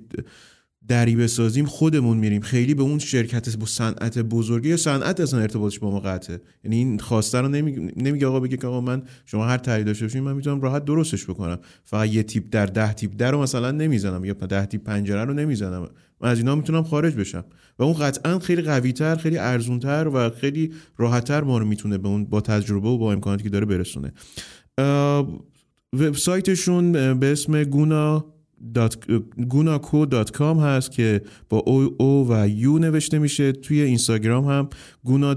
[0.88, 2.40] دری بسازیم خودمون میریم.
[2.40, 6.40] خیلی به اون شرکت با صنعت بزرگی یا صنعت اصلا ارتباطش با ما قطعه.
[6.64, 10.05] یعنی این خواسته رو نمیگه نمی آقا بگه که آقا من شما هر طرحی داشته
[10.05, 11.59] باشین من می‌تونم راحت درستش بکنم.
[11.85, 15.35] فقط یه تیپ در ده تیپ در رو مثلا نمی‌زنم یا ده تیپ پنجره رو
[15.35, 15.88] نمی‌زنم.
[16.21, 17.45] من از اینا می‌تونم خارج بشم.
[17.79, 21.99] و اون قطعا خیلی قوی تر خیلی ارزون تر و خیلی راحتتر ما رو می‌تونه
[21.99, 24.12] به اون با تجربه و با امکاناتی که داره برسونه.
[25.93, 28.27] وبسایتشون به اسم گونا
[29.49, 33.53] گوناکو.com هست که با او, او و یو نوشته میشه.
[33.53, 34.68] توی اینستاگرام هم
[35.05, 35.33] گونا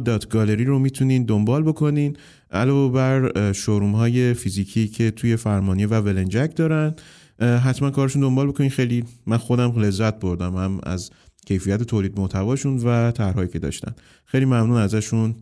[0.66, 2.18] رو می‌تونین دنبال بکنین.
[2.52, 6.96] علاوه بر شوروم های فیزیکی که توی فرمانی و ولنجک دارن
[7.40, 8.70] حتما کارشون دنبال بکنین.
[8.70, 11.12] خیلی من خودم لذت بردم هم از
[11.46, 13.96] کیفیت تولید محتواشون و طرحهایی که داشتن.
[14.26, 15.36] خیلی ممنون ازشون.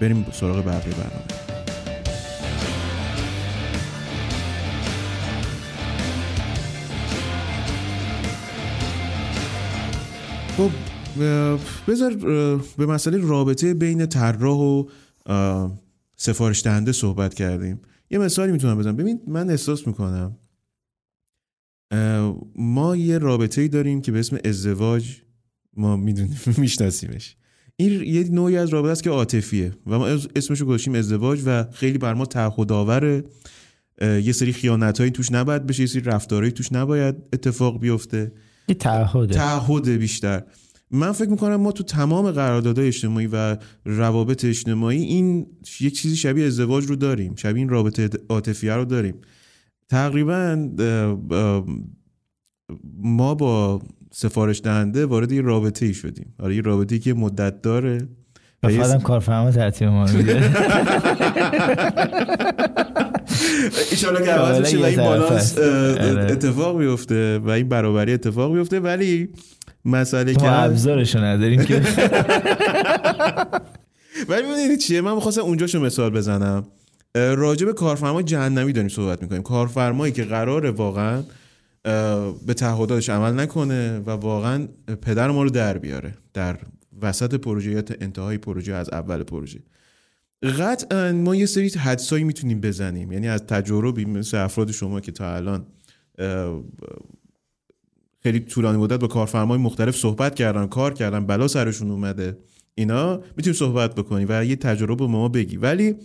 [0.00, 1.59] بریم سراغ بقیه برنامه.
[10.60, 10.70] خب
[11.88, 12.14] بذار
[12.78, 14.84] به مسئله رابطه بین طراح و
[16.16, 17.80] سفارش دهنده صحبت کردیم.
[18.10, 18.96] یه مثالی می‌تونم بزنم.
[18.96, 20.36] ببین من احساس می‌کنم
[22.56, 25.22] ما یه رابطه ای داریم که به اسم ازدواج
[25.76, 27.36] ما می‌دونیم میشناسیمش.
[27.76, 31.98] این یه نوعی از رابطه است که عاطفیه و ما اسمشو گذاشتیم ازدواج و خیلی
[31.98, 32.70] بر ما تعهد
[34.02, 38.32] یه سری خیانت هایی توش نباید بشه یه سری رفتارهایی توش نباید اتفاق بیفته.
[38.70, 39.34] یه تعهده.
[39.34, 40.42] تعهد بیشتر.
[40.90, 45.46] من فکر می‌کنم ما تو تمام قراردادهای اجتماعی و روابط اجتماعی این
[45.80, 47.34] یک چیزی شبیه ازدواج رو داریم.
[47.36, 49.14] شبیه این رابطه عاطفیه رو داریم.
[49.88, 50.68] تقریبا
[53.02, 56.34] ما با سفارش دهنده وارد یه رابطه ای شدیم.
[56.38, 58.08] آره یه رابطه ای که مدت داره.
[58.62, 60.50] و فقط کارفرما ترتیب ما میده.
[63.90, 66.32] ایشالا که عوض و این بالانس آره.
[66.32, 69.28] اتفاق بیفته و این برابری اتفاق بیفته ولی
[69.84, 71.74] مسئله که ابزارشو نداریم که.
[74.28, 76.66] ولی می‌دونید چیه؟ من می‌خواستم اونجاشو مثال بزنم.
[77.14, 79.42] راجع به کارفرما جهنمی داریم صحبت می‌کنیم.
[79.42, 81.22] کارفرمایی که قراره واقعا
[82.46, 84.68] به تعهداتش عمل نکنه و واقعا
[85.02, 86.14] پدر ما رو در بیاره.
[86.34, 86.56] در
[87.02, 89.60] وسط پروژه یا انتهای پروژه از اول پروژه.
[90.42, 93.12] قطعا ما یه سری حدسایی می‌تونیم بزنیم.
[93.12, 95.66] یعنی از تجربی مثل افراد شما که تا الان
[98.22, 102.38] خیلی طولانی مدت با کارفرمای مختلف صحبت کردن کار کردن بلا سرشون اومده
[102.74, 105.56] اینا می‌تونیم صحبت بکنیم و یه تجربه به ما بگی.
[105.56, 105.96] ولی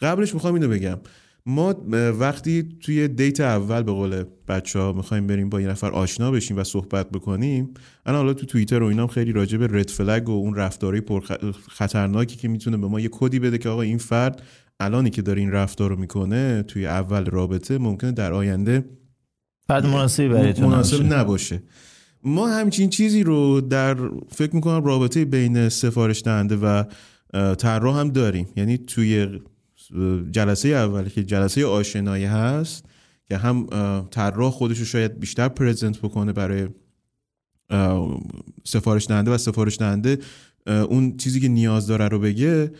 [0.00, 0.98] قبلش می‌خوام اینو بگم.
[1.46, 1.74] ما
[2.18, 6.56] وقتی توی دیت اول به قول بچه ها می‌خوایم بریم با یه نفر آشنا بشیم
[6.56, 7.74] و صحبت بکنیم
[8.06, 11.20] انا حالا تو توییتر و اینام خیلی راجع به رد فلگ و اون رفتارهای پر
[11.68, 14.42] خطرناکی که می‌تونه به ما یه کدی بده که آقا این فرد
[14.80, 18.84] الانی که داره این رفتار رو می‌کنه توی اول رابطه ممکنه در آینده
[19.68, 21.62] فرد مناسبی برای مناسب نباشه.
[22.22, 23.96] ما همچین چیزی رو در
[24.28, 26.84] فکر می‌کنم رابطه بین سفارش دهنده و
[27.54, 28.46] طراح هم داریم.
[28.56, 29.40] یعنی توی
[30.30, 32.84] جلسه اول که جلسه آشنایی هست
[33.28, 33.66] که هم
[34.10, 36.68] طراح خودش رو شاید بیشتر پرزنت بکنه برای
[38.64, 40.18] سفارش دهنده و سفارش دهنده
[40.66, 42.72] اون چیزی که نیاز داره رو بگه.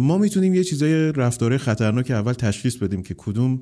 [0.00, 3.60] ما می‌تونیم یه چیزای رفتاره خطرناک اول تشخیص بدیم که کدوم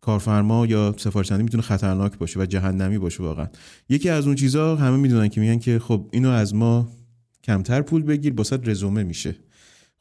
[0.00, 3.46] کارفرما یا سفارش دهنده می‌تونه خطرناک باشه و جهنمی باشه واقعا.
[3.88, 6.88] یکی از اون چیزها همه می‌دونن که میگن که خب اینو از ما
[7.44, 9.36] کمتر پول بگیر باسد رزومه میشه.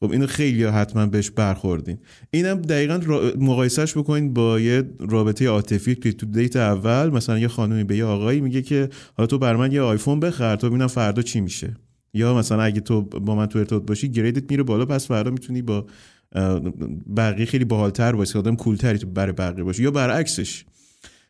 [0.02, 1.98] خب اینو خیلی حتما بهش برخوردین.
[2.32, 3.00] اینم دقیقا
[3.40, 8.06] مقایسهش بکنید با یه رابطه عاطفی که تو دیت اول مثلا یه خانمی به یه
[8.06, 11.76] آقایی میگه که حالا تو بر من یه آیفون بخر تو ببینم فردا چی میشه.
[12.14, 15.62] یا مثلا اگه تو با من تو ارتباط باشی گریدت میره بالا پس فردا می‌تونی
[15.62, 15.86] با
[17.18, 19.84] بقیه خیلی باحالتر باشی آدم کولتری تو برای بقیه باشی.
[19.84, 20.66] یا برعکسش.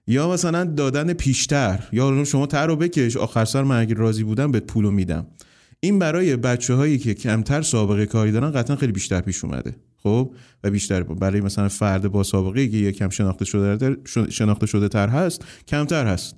[0.08, 1.84] یا مثلا دادن پیشتر.
[1.92, 5.28] یا شما تر رو بکش آخر سر من اگه راضی بودم بهت پولو میدم.
[5.80, 9.76] این برای بچه هایی که کمتر سابقه کاری دارن قطعا خیلی بیشتر پیش اومده.
[10.04, 13.98] خب؟ و بیشتر برای مثلا فرد با سابقه که یکم شناخته شده
[14.30, 16.36] شناخته شده تر هست کمتر هست.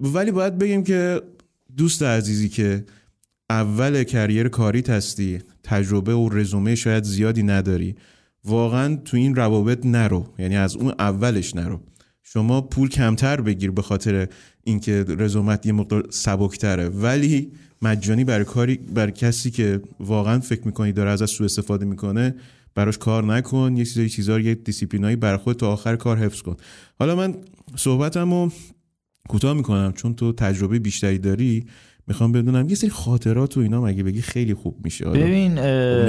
[0.00, 1.22] ولی باید بگیم که
[1.76, 2.84] دوست عزیزی که
[3.50, 7.94] اول کریر کاری هستی تجربه و رزومه شاید زیادی نداری
[8.44, 10.26] واقعا تو این روابط نرو.
[10.38, 11.80] یعنی از اون اولش نرو.
[12.22, 14.28] شما پول کمتر بگیر به خاطر
[14.64, 16.88] اینکه رزومت یه مقدار سبکتره.
[16.88, 22.34] ولی مجانی برای کاری بر کسی که واقعا فکر می‌کنی داره ازش سوء استفاده می‌کنه
[22.74, 26.56] براش کار نکن یه چیزای چیزا یه دیسیپلینایی برای خود تا آخر کار حفظ کن.
[26.98, 27.34] حالا من
[27.76, 28.50] صحبتمو
[29.28, 31.66] کوتاه می‌کنم چون تو تجربه بیشتری داری.
[32.08, 35.52] می‌خوام بدونم یه سری خاطرات و اینا مگه بگی خیلی خوب میشه ببین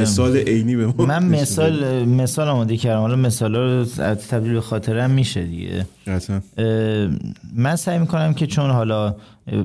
[0.02, 3.00] مثال عینی به ما من مثال مثال آماده کردم.
[3.00, 3.86] حالا مثال رو
[4.16, 5.86] تبدیل به خاطره میشه دیگه.
[7.56, 9.16] من سعی می‌کنم که چون حالا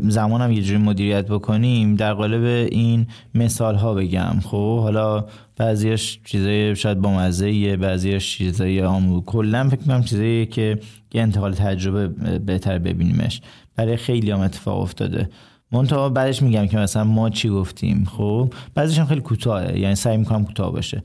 [0.08, 4.40] زمانم یه جوری مدیریت بکنیم در قالب این مثال ها بگم.
[4.44, 5.24] خب حالا
[5.56, 10.78] بعضیش چیزای شاید با مزه بعضیش چیزای آمو کلا فکر کنم چیزایی که
[11.14, 13.40] یه انتقال تجربه بهتر ببینیمش.
[13.76, 15.28] برای خیلی هم اتفاق افتاده.
[15.74, 20.16] منتها بعدش میگم که مثلا ما چی گفتیم خب؟ بعضیش هم خیلی کوتاهه یعنی سعی
[20.16, 21.02] می‌کنم کوتاه باشه.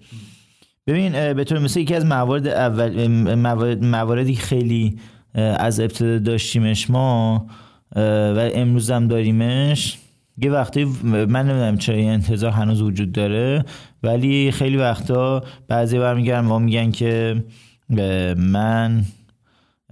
[0.87, 4.97] ببین به طور مثل یکی از موارد اول مواردی خیلی
[5.35, 7.45] از ابتدا داشتیمش ما
[7.95, 9.97] و امروز هم داریمش
[10.43, 13.65] یه وقتی من نمی‌دونم چرا این انتظار هنوز وجود داره
[14.03, 17.43] ولی خیلی وقتا بعضی برمیگردن ما میگن که
[18.37, 19.03] من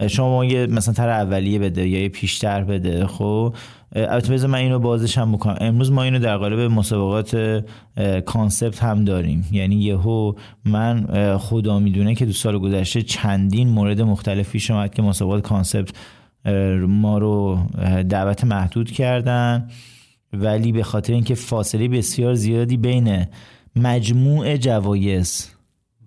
[0.08, 3.56] شما یه مثلا تر اولیه بده یا یه پیشتر بده خب؟
[3.98, 5.58] البته بذار من اینو بازش هم بکنم.
[5.62, 7.64] امروز ما اینو در قالب مسابقات
[8.26, 9.46] concept هم داریم.
[9.52, 10.34] یعنی یهو
[10.66, 11.08] من
[11.38, 15.90] خدا می‌دونه که دو سال گذشته چندین مورد مختلفی شما که مسابقات concept
[16.88, 17.60] ما رو
[18.10, 19.70] دعوت محدود کردن.
[20.34, 23.26] ولی به خاطر اینکه فاصله بسیار زیادی بین
[23.76, 25.52] مجموع جوایز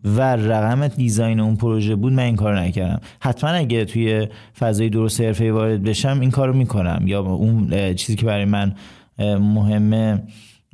[0.05, 3.01] و رقم design اون پروژه بود من این کار نکردم.
[3.21, 7.03] حتما اگه توی فضای درست حرفه وارد بشم این کارو می‌کنم.
[7.07, 8.75] یا اون چیزی که برای من
[9.39, 10.23] مهمه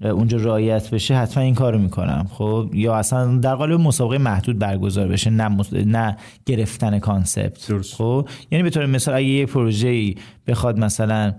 [0.02, 2.26] اونجا رعایت بشه حتما این کارو می‌کنم.
[2.30, 7.72] خب یا اصلا در قالب مسابقه محدود برگزار بشه نه نه گرفتن concept.
[7.96, 10.14] خب یعنی به طور مثال اگه یه پروژه
[10.46, 11.34] بخواد مثلا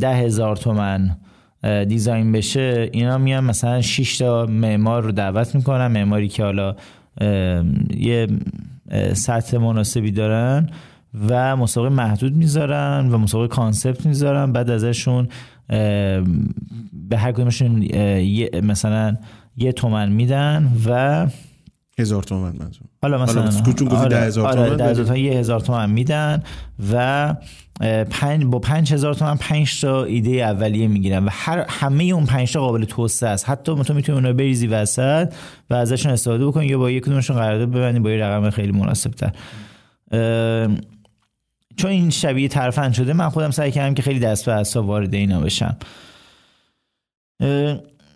[0.00, 1.16] ده هزار تومن
[1.62, 6.76] design بشه اینا میان مثلا 6 تا معمار رو دعوت می‌کنن معماری که حالا
[7.96, 8.28] یه
[9.12, 10.68] سطح مناسبی دارن
[11.28, 14.52] و مسابقه محدود می‌ذارن و مسابقه concept می‌ذارن.
[14.52, 15.28] بعد ازشون
[16.92, 17.88] به هر کدومشون
[18.62, 19.16] مثلا
[19.56, 21.26] یه تومن میدن و
[21.98, 23.50] هزار تومن منظور حالا مثلا
[23.90, 26.42] حالا آره، ده هزار آره ده هزار تومن یه هزار تومن میدن
[26.92, 27.34] و
[28.10, 32.52] پنج با پنج هزار تومن پنج تا ایده اولیه می‌گیرن و هر همه اون پنج
[32.52, 33.48] تا قابل توسعه است.
[33.48, 35.34] حتی تو می‌تونی اونو بریزی وسط
[35.70, 39.10] و ازشون استفاده بکنی یا با یک کدومشون قرارداد ببندی با یه رقم خیلی مناسب
[39.10, 39.32] تر
[41.76, 45.40] چون این شبیه ترفند شده من خودم سعی کردم که خیلی دست به وارد اینا
[45.40, 45.76] بشم.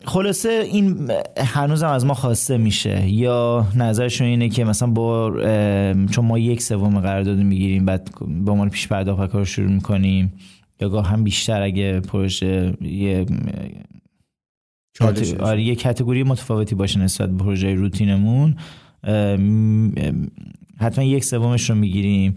[0.07, 3.09] خلاصه این هنوزم از ما خواسته میشه.
[3.09, 5.31] یا نظرشون اینه که مثلا با
[6.11, 8.11] چون ما یک سوم قرارداد می‌گیریم بعد
[8.45, 10.33] به عنوان پیش پرداخت کار شروع می‌کنیم
[10.81, 13.27] یا گاه هم بیشتر اگه پروژه یه
[15.41, 18.57] آره یه کتگوری متفاوتی باشه نسبت به پروژه روتینمون
[20.79, 22.35] حتما یک سومش رو می‌گیریم.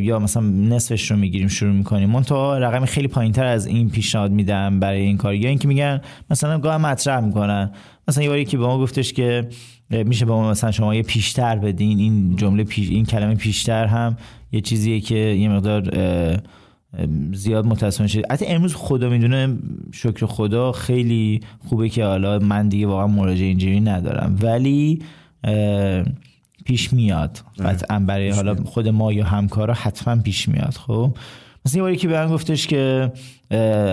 [0.00, 2.10] یا مثلا نصفش رو می‌گیریم شروع می‌کنیم.
[2.10, 5.34] من تا رقمی خیلی پایین تر از این پیشنهاد میدم برای این کار.
[5.34, 7.70] یا اینکه میگن مثلا گاه مطرح می‌کنن.
[8.08, 9.48] مثلا یه باری که به ما گفتش که
[9.90, 11.98] میشه به ما مثلا شما یه پیشتر بدین.
[11.98, 14.16] این جمله پیش این کلمه پیشتر هم
[14.52, 15.90] یه چیزیه که یه مقدار
[17.32, 18.22] زیاد متاسفانه شد.
[18.30, 19.56] حتی امروز خدا می‌دونه
[19.92, 24.36] شکر خدا خیلی خوبه که حالا من دیگه واقعا مراجعه اینجوری ندارم.
[24.42, 24.98] ولی
[26.70, 27.38] پیش میاد.
[27.58, 30.74] قطعا برای حالا خود ما یا همکارا حتما پیش میاد.
[30.74, 31.16] خب؟
[31.66, 33.12] مثلا یه باری که به گفتش که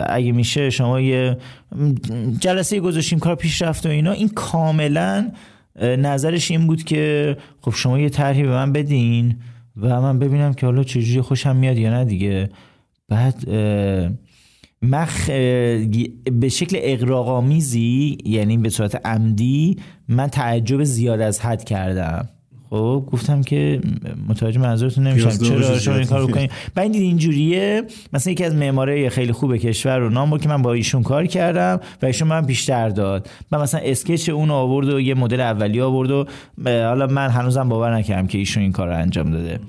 [0.10, 1.38] اگه میشه شما یه
[2.40, 5.32] جلسه گذاشتیم کار پیش رفت و اینا این کاملا
[5.82, 9.36] نظرش این بود که خب شما یه طرحی به من بدین
[9.78, 12.50] و من ببینم که حالا چجوری خوشم میاد یا نه دیگه.
[13.10, 13.50] بعد
[14.82, 15.30] مخ
[16.40, 22.30] به شکل اقراقامیزی یعنی به صورت عمدی من تعجب زیاد از حد کردم.
[22.70, 23.82] خب گفتم که
[24.28, 25.30] متوجه منظورتون نمیشم.
[25.30, 27.84] چرا شما این کارو کنید بعد این اینجوریه.
[28.14, 31.80] مثلا یکی از معمارای خیلی خوب کشور رو نام که من با ایشون کار کردم
[32.02, 33.30] و ایشون من بیشتر داد.
[33.52, 36.26] و مثلا اسکچ اون آورد و یه مدل اولی آورد و
[36.66, 39.60] حالا من هنوزم باور نکردم که ایشون این کار رو انجام داده.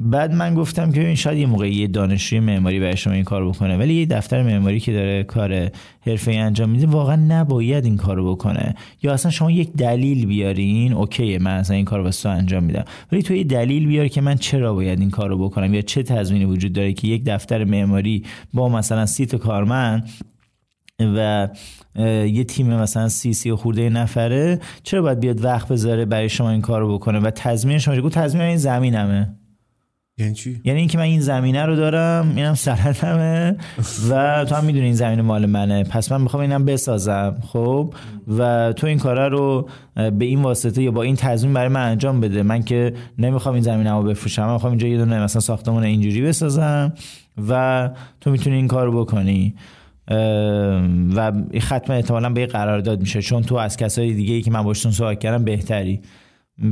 [0.00, 3.48] بعد من گفتم که این شاید یه موقعی یه دانشجوی معماری برای شما این کار
[3.48, 8.30] بکنه ولی یه دفتر معماری که داره کار حرفه انجام میده واقعا نباید این کارو
[8.34, 8.74] بکنه.
[9.02, 12.84] یا اصلا شما یک دلیل بیارین اوکی من اصلا این کارو واسه انجام میدم.
[13.12, 16.44] ولی تو یه دلیل بیار که من چرا باید این کارو بکنم؟ یا چه تضمینی
[16.44, 20.10] وجود داره که یک دفتر معماری با مثلا سی تا کارمند
[21.00, 21.48] و
[22.26, 26.50] یه تیم مثلا سی سی و خورده نفره چرا باید بیاد وقت بذاره برای شما
[26.50, 29.39] این کارو بکنه؟ و تضمین شما گفت تضمین این زمینمه.
[30.20, 33.56] یعنی چی؟ یعنی اینکه من این زمینه رو دارم اینم سرتمه
[34.10, 35.84] و تو هم می‌دونی این زمین مال منه.
[35.84, 37.94] پس من می‌خوام اینم بسازم خب؟
[38.38, 42.20] و تو این کارا رو به این واسطه یا با این تضمین برای من انجام
[42.20, 42.42] بده.
[42.42, 46.22] من که نمی‌خوام این زمینه رو بفروشم من می‌خوام اینجا یه دونه مثلا ساختمان اینجوری
[46.22, 46.92] بسازم
[47.48, 49.54] و تو می‌تونی این کار رو بکنی
[51.16, 54.92] و ختم احتمالا به قرارداد میشه چون تو از کسای دیگه ای که من باشتون
[54.92, 56.00] صحبت کردم بهتری.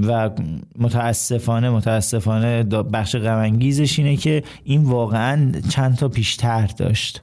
[0.06, 0.30] و
[0.78, 7.22] متاسفانه متاسفانه بخش غمانگیزش اینه که این واقعا چند تا پیشتر داشت.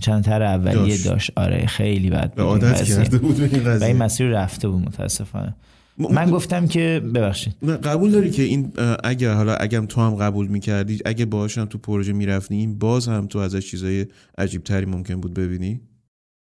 [0.00, 1.30] چند تر اولیه داشت.
[1.36, 4.82] آره خیلی بد به عادت کرده بود به این قضیه و این مسیر رفته بود
[4.82, 5.54] متاسفانه.
[5.98, 7.54] من گفتم که ببخشید.
[7.64, 8.72] قبول داری که این
[9.04, 13.26] اگر حالا اگه تو هم قبول می‌کردی اگه باهاشم تو پروژه می‌رفتی این باز هم
[13.26, 14.06] تو ازش چیزای
[14.38, 15.80] عجیب تری ممکن بود ببینی؟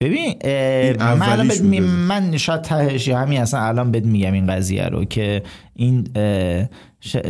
[0.02, 0.36] ببین
[0.98, 1.80] من الان بد می...
[1.80, 5.44] من شاید تهش همین اصلا الان بد میگم این قضیه رو که
[5.76, 6.08] این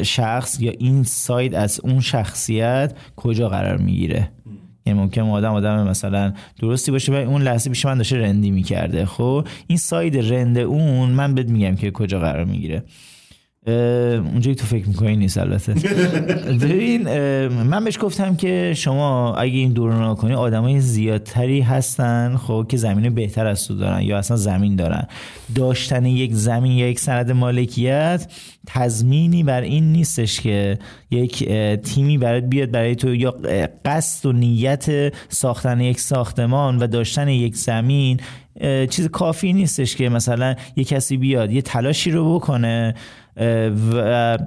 [0.03, 4.29] شخص یا این ساید از اون شخصیت کجا قرار می‌گیره.
[4.86, 9.05] یعنی ممکن آدم آدم مثلا درستی باشه و اون لحظه پیش من داشته رندی می‌کرده.
[9.05, 12.84] خب؟ این ساید رند اون من بد میگم که کجا قرار می‌گیره.
[13.67, 15.74] اونجایی تو فکر می‌کنی نیست البته.
[16.62, 17.08] ببین
[17.47, 23.15] من بهش گفتم که شما اگه این دوران کنی آدمای زیادتری هستن خب که زمین
[23.15, 25.08] بهتر از تو دارن یا اصلا زمین دارن.
[25.55, 28.32] داشتن یک زمین یا یک سند مالکیت
[28.68, 30.80] تضمینی بر این نیستش که
[31.12, 31.49] یک
[31.84, 33.36] تیمی برات بیاد برای تو یا
[33.86, 38.20] قصد و نیت ساختن یک ساختمان و داشتن یک زمین
[38.89, 42.95] چیز کافی نیستش که مثلا یه کسی بیاد یه تلاشی رو بکنه.
[43.93, 44.38] و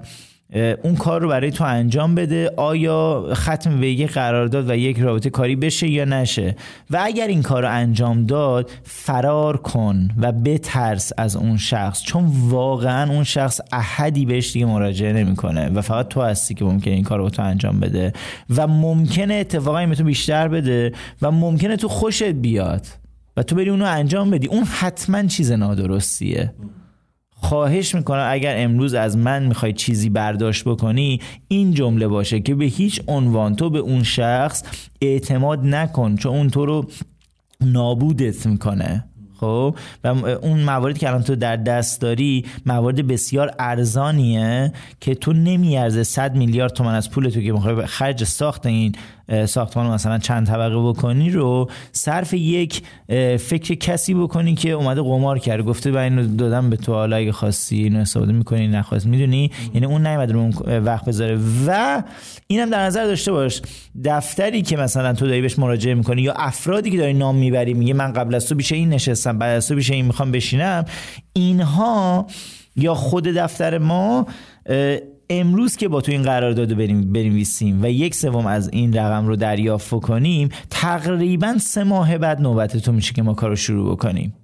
[0.83, 2.51] اون کار رو برای تو انجام بده.
[2.57, 6.57] آیا ختم به یک قرارداد و یک رابطه کاری بشه یا نشه؟
[6.91, 12.03] و اگر این کار رو انجام داد فرار کن و بترس از اون شخص.
[12.03, 16.95] چون واقعا اون شخص احدی بهش دیگه مراجعه نمی‌کنه و فقط تو هستی که ممکنه
[16.95, 18.13] این کار رو تو انجام بده.
[18.57, 22.87] و ممکنه اتفاقا تو بیشتر بده و ممکنه تو خوشت بیاد
[23.37, 24.47] و تو بری اونو انجام بدی.
[24.47, 26.53] اون حتما چیز نادرستیه.
[27.45, 32.65] خواهش می‌کنم اگر امروز از من می‌خوای چیزی برداشت بکنی این جمله باشه که به
[32.65, 34.63] هیچ عنوان تو به اون شخص
[35.01, 36.87] اعتماد نکن چون اون تو رو
[37.61, 39.05] نابودت می‌کنه.
[39.41, 40.09] خب؟ و
[40.43, 46.35] اون مواردی که الان تو در دست داری موارد بسیار ارزانیه که تو نمیارزه 100
[46.37, 48.95] میلیارد تومن از پول تو که می‌خوای خرج ساخت این
[49.47, 52.83] ساختمان مثلا چند طبقه بکنی رو صرف یک
[53.39, 57.33] فکر کسی بکنی که اومده قمار کرده گفته و اینو دادم به تو حالا اگه
[57.33, 59.07] خواستی اینو استفاده می‌کنی نخواست.
[59.07, 61.39] می‌دونی؟ یعنی اون نیومده رو وقت بذاره.
[61.67, 62.03] و
[62.47, 63.63] اینم در نظر داشته باش
[64.05, 67.95] دفتری که مثلا تو داری بهش مراجعه می‌کنی یا افرادی که داری نام می‌بری میگه
[67.95, 70.85] من قبل از تو بیشه این نشستم بعد از تو بیشه این می‌خوام بشینم
[71.33, 72.27] اینها
[72.77, 74.27] یا خود دفتر ما
[75.31, 79.37] امروز که با تو این قرارداد بریم بنویسیم و یک سوم از این رقم رو
[79.37, 84.35] دریافت کنیم تقریبا سه ماه بعد نوبت تو میشه که ما کارو شروع بکنیم.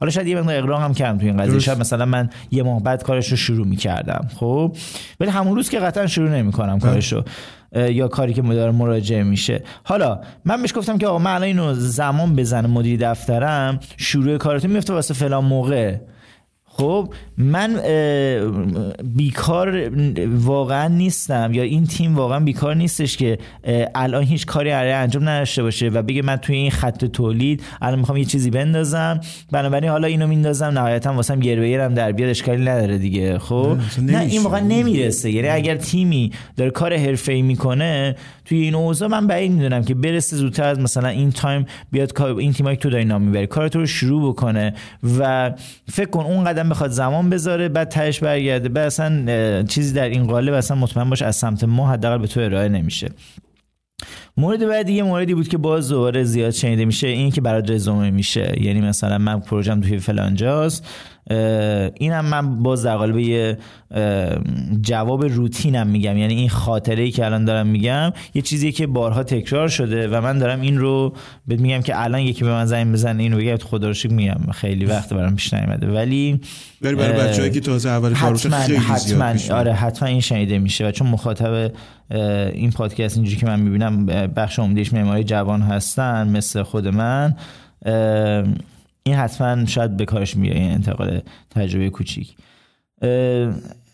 [0.00, 1.58] حالا شاید یه مقدار اقراق هم کردم تو این قضیه.
[1.58, 4.28] شاید مثلا من یه ماه بعد کارش رو شروع می‌کردم.
[4.36, 4.76] خب؟
[5.20, 7.24] ولی همون روز که قطعا شروع نمی‌کنم کارش رو
[7.76, 9.62] یا کاری که مدار مراجعه میشه.
[9.84, 14.68] حالا من بهش گفتم که آقا من الان اینو زمان بزنم مدیر دفترم شروع کارتو
[14.68, 15.96] میفته واسه فلان موقع.
[16.80, 17.80] خب من
[19.04, 19.90] بیکار
[20.26, 23.38] واقعا نیستم یا این تیم واقعا بیکار نیستش که
[23.94, 27.98] الان هیچ کاری برای انجام نداشته باشه و بگه من توی این خط تولید الان
[27.98, 29.20] می‌خوام یه چیزی بندازم.
[29.52, 33.38] بنابراین حالا اینو میندازم نهایتا واسم گرویرم در بیاد اشکالی نداره دیگه.
[33.38, 35.30] خب؟ نه, نه این واقعا نمی‌رسه.
[35.30, 40.36] یعنی اگر تیمی داره کار حرفه‌ای می‌کنه توی این اوضاع من بعید می‌دونم که برسه
[40.36, 43.78] زودتر از مثلا این تایم بیاد این تیمایی که تو داری نام می‌بری کار تو
[43.78, 44.74] رو شروع بکنه
[45.18, 45.52] و
[45.92, 48.68] فکر کن اون قدم بخواد زمان بذاره بعد تهش برگرده.
[48.68, 52.40] بعد اصلا چیزی در این قالب اصلا مطمئن باش از سمت ما حداقل به تو
[52.40, 53.08] ارائه نمیشه.
[54.36, 58.10] مورد بعدی یه موردی بود که باز دوباره زیاد شنیده میشه این که برای رزومه
[58.10, 58.54] میشه.
[58.60, 60.86] یعنی مثلا من پروژم توی فلانجاست.
[61.96, 63.58] اینم من باز در قالب یه
[64.80, 66.16] جواب روتینم میگم.
[66.16, 70.20] یعنی این خاطره ای که الان دارم میگم یه چیزی که بارها تکرار شده و
[70.20, 71.14] من دارم این رو
[71.46, 74.40] بهت میگم که الان یکی به من زنگ بزنه اینو بگه خدا رو میگم.
[74.52, 75.86] خیلی وقت برام پیش نیومده.
[75.86, 76.40] ولی
[76.82, 79.56] ولی برای بچه‌ای که تازه اول کارش خیلی حتما.
[79.56, 81.72] آره حتما این شنیده میشه و چون مخاطب
[82.54, 87.36] این پادکست اینجوری که من می‌بینم بخش عمدهش معماری جوان هستن مثل خود من
[89.10, 92.34] این حتما شاید به کارش میاد این انتقال تجربه کوچیک.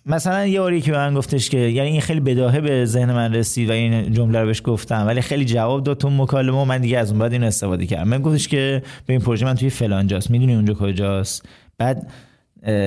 [0.06, 3.34] مثلا یه آری که به من گفتش که یعنی این خیلی بداهه به ذهن من
[3.34, 6.78] رسید و این جمله رو بهش گفتم ولی خیلی جواب داد تو مکالمه و من
[6.78, 8.08] دیگه از اون بعد اینو استفاده کردم.
[8.08, 11.48] من گفتش که به این پروژه من توی فلان جاست می‌دونی اونجا کجاست؟
[11.78, 12.10] بعد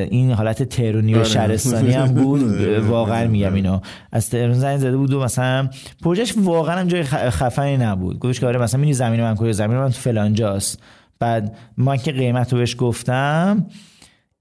[0.10, 1.28] این حالت ترونی و آره.
[1.28, 2.62] شهرستانی هم بود.
[2.96, 3.80] واقعا میگم اینو.
[4.12, 5.70] از تهران زنگ زده بود و مثلا
[6.04, 8.20] پروژهش واقعا هم جای خفنی نبود.
[8.20, 10.84] گفتش که آره مثلا می‌دونی زمین من کجا زمین من تو فلان جاست.
[11.20, 13.68] بعد من که قیمت رو بهش گفتم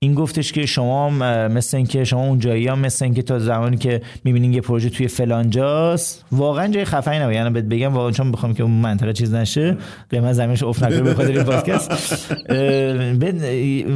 [0.00, 1.10] این گفتش که شما
[1.48, 5.08] مثل اینکه شما اون جایی ها مثل اینکه تا زمانی که می‌بینین یه پروژه توی
[5.08, 9.34] فلانجاست واقعا جای خفنی نبود یعنی بهت بگم واقعا چون بخوام که اون منطقه چیز
[9.34, 9.76] نشه
[10.10, 12.36] قیمت زمینش افت نکنه به خاطر این پادکست.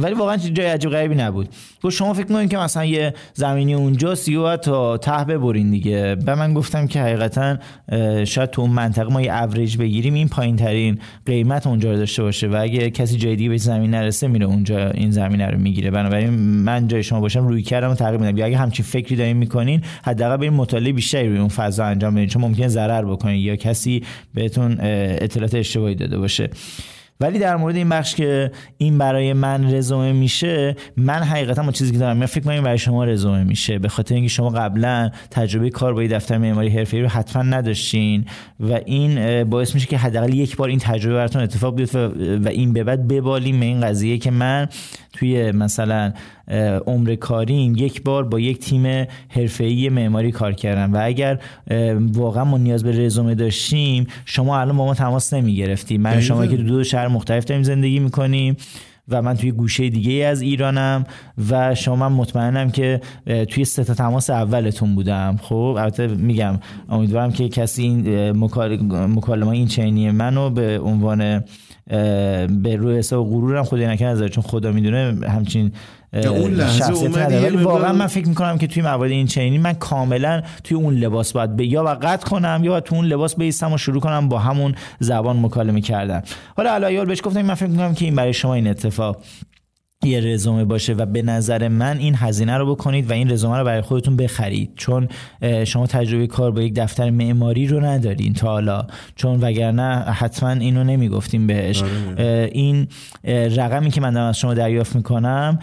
[0.01, 1.49] ولی واقعا جای عجیب غریبی نبود.
[1.81, 6.15] تو شما فکر می‌کنین که مثلا یه زمینی اونجاست یا تا ته ببرین دیگه.
[6.15, 7.57] به من گفتم که حقیقتا
[8.25, 12.23] شاید تو اون منطقه ما یه اوریج بگیریم این پایین ترین قیمت اونجا رو داشته
[12.23, 15.92] باشه و اگه کسی جای دیگه به زمین نرسه میره اونجا این زمینه رو می‌گیره.
[15.93, 18.37] بنابراین من جای شما باشم روی کردم تغییر میدم.
[18.37, 22.27] یا اگه همچین فکری دارین می‌کنین حداقل برین مطالعه بیشتری روی اون فضا انجام بدین
[22.27, 26.49] چون ممکنه ضرر بکنین یا کسی بهتون اطلاعات اشتباهی داده باشه.
[27.19, 31.91] ولی در مورد این بخش که این برای من رزومه میشه من حقیقتا ما چیزی
[31.91, 33.79] که دارم من فکر کنم برای شما رزومه میشه.
[33.79, 38.25] به خاطر اینکه شما قبلا تجربه کار با دفتر معماری حرفه‌ای رو حتما نداشتین
[38.59, 42.07] و این باعث میشه که حداقل یک بار این تجربه براتون اتفاق بیفته
[42.37, 44.67] و این به بعد ببالیم به این قضیه که من
[45.13, 46.13] توی مثلا
[46.85, 51.39] عمر کاریم یک بار با یک تیم حرفه‌ای معماری کار کردم و اگر
[52.13, 56.47] واقعا ما نیاز به رزومه داشتیم شما الان با ما تماس نمی گرفتیم من شما
[56.47, 58.57] که دو, دو شهر مختلف داریم زندگی می‌کنیم
[59.09, 61.05] و من توی گوشه دیگه از ایرانم
[61.49, 63.01] و شما من مطمئنم که
[63.49, 65.39] توی سه تماس اولتون بودم.
[65.41, 68.31] خب البته میگم امیدوارم که کسی این
[69.07, 71.43] مکالمه این چینی منو به عنوان
[72.47, 75.71] به روی حساب غرورم خدای نکنه چون خدا می‌دونه همچین
[76.13, 80.77] اون لحظه ولی واقعا من فکر می‌کنم که توی موارد این چنینی من کاملا توی
[80.77, 84.01] اون لباس باید به یا باید قطع کنم یا تو اون لباس بیستم و شروع
[84.01, 86.23] کنم با همون زبان مکالمه کردن.
[86.57, 89.17] حالا علایال بهش گفتم من فکر می‌کنم که این برای شما این اتفاق
[90.05, 93.65] یه رزومه باشه و به نظر من این هزینه رو بکنید و این رزومه رو
[93.65, 94.69] برای خودتون بخرید.
[94.75, 95.07] چون
[95.65, 98.87] شما تجربه کار با یک دفتر معماری رو ندارین تا حالا.
[99.15, 101.83] چون وگرنه حتما اینو نمی‌گفتیم بهش.
[101.83, 102.87] اه، این
[103.25, 105.59] رقمی که من دارم از شما دریافت می‌کنم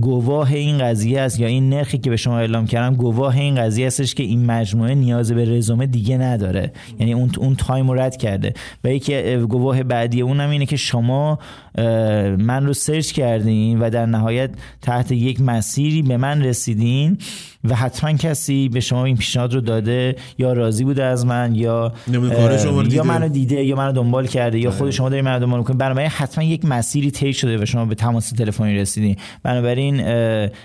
[0.00, 3.86] گواه این قضیه است یا این نرخی که به شما اعلام کردم گواه این قضیه
[3.86, 6.72] هستش که این مجموعه نیاز به رزومه دیگه نداره.
[6.98, 8.54] یعنی اون اون time رد کرده.
[8.84, 11.38] و یکی اه، گواه بعدی اونم اینه که شما
[12.38, 14.50] من رو سرچ کردین و در نهایت
[14.82, 17.18] تحت یک مسیری به من رسیدین
[17.64, 21.92] و حتما کسی به شما این پیشنهاد رو داده یا راضی بوده از من یا.
[22.90, 26.10] یا منو دیده یا منو دنبال کرده یا خود شما دارید منو دنبال می‌کنید بنابراین
[26.10, 29.16] حتما یک مسیری طی شده و شما به تماس تلفنی رسیدین.
[29.42, 30.00] بنابراین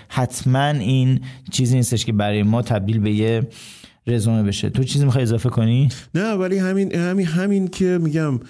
[0.08, 1.20] حتما این
[1.50, 3.42] چیزی نیستش که برای ما تبدیل به یه
[4.06, 4.70] رزومه بشه.
[4.70, 8.40] تو چیزی می‌خوای اضافه کنی؟ نه ولی همین همین همین که میگم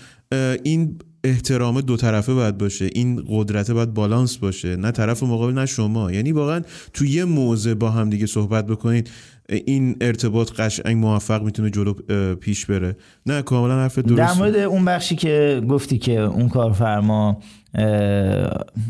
[0.63, 2.91] این احترام دو طرفه باید باشه.
[2.95, 4.77] این قدرت باید بالانس باشه.
[4.77, 6.13] نه طرف مقابل نه شما.
[6.13, 6.63] یعنی واقعا
[6.93, 9.11] تو یه موضع با هم دیگه صحبت بکنید
[9.49, 11.93] این ارتباط قشنگ موفق می‌تونه جلو
[12.35, 12.97] پیش بره.
[13.27, 17.41] نه کاملا حرف در درست مورد اون بخشی که گفتی که اون کارفرما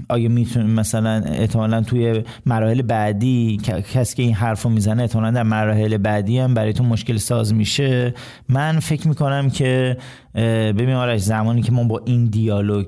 [0.09, 3.61] آیا می‌تونه مثلا احتمالا توی مراحل بعدی
[3.93, 8.14] کسی که این حرف رو می‌زنه احتمالا در مراحل بعدی هم برایتون مشکل ساز میشه.
[8.49, 9.97] من فکر می‌کنم که
[10.35, 12.87] ببین آرش زمانی که ما با این دیالوگ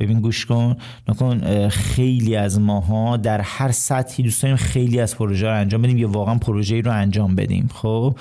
[0.00, 0.76] ببین گوش کن
[1.08, 5.98] نکن خیلی از ماها در هر سطحی دوست داریم خیلی از پروژه رو انجام بدیم
[5.98, 8.16] یا واقعا پروژه رو انجام بدیم خب؟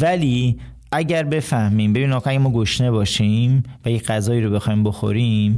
[0.00, 0.58] ولی
[0.92, 5.56] اگر بفهمیم ببین آقا ما گشنه باشیم و یک غذایی رو بخوایم بخوریم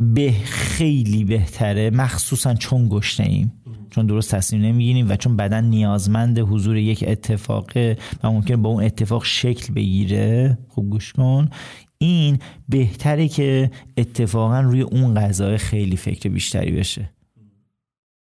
[0.00, 3.52] به خیلی بهتره مخصوصا چون گشنه ایم
[3.90, 8.84] چون درست تصمیم نمی‌گیریم و چون بدن نیازمند حضور یک اتفاقه و ممکن با اون
[8.84, 10.58] اتفاق شکل بگیره.
[10.68, 11.48] خوب گوش کن.
[11.98, 12.38] این
[12.68, 17.10] بهتره که اتفاقا روی اون غذا خیلی فکر بیشتری بشه.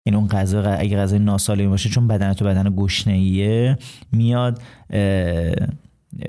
[0.07, 3.78] این اون غذا اگه غذای ناسالمی باشه چون بدن تو بدن گشنه‌ایه
[4.12, 4.62] میاد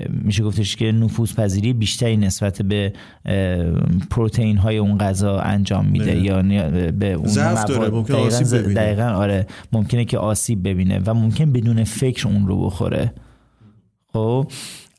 [0.08, 2.92] میشه گفتش که نفوذ پذیری بیشتری نسبت به
[4.10, 6.22] پروتئین های اون غذا انجام میده بله.
[6.22, 6.42] یا
[6.92, 7.34] به اون
[7.68, 8.74] داره، دقیقاً آسیب ببینه.
[8.74, 13.12] دقیقاً آره ممکنه که آسیب ببینه و ممکن بدون فکر اون رو بخوره
[14.12, 14.50] خب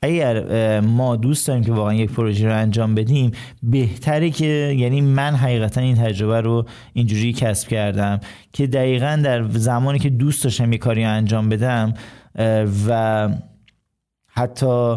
[0.01, 3.31] اگر ما دوست داریم که واقعا یک پروژه رو انجام بدیم
[3.63, 8.19] بهتره که یعنی من حقیقتا این تجربه رو اینجوری کسب کردم
[8.53, 11.93] که دقیقا در زمانی که دوست داشتم یک کاری انجام بدم
[12.87, 13.29] و
[14.31, 14.95] حتی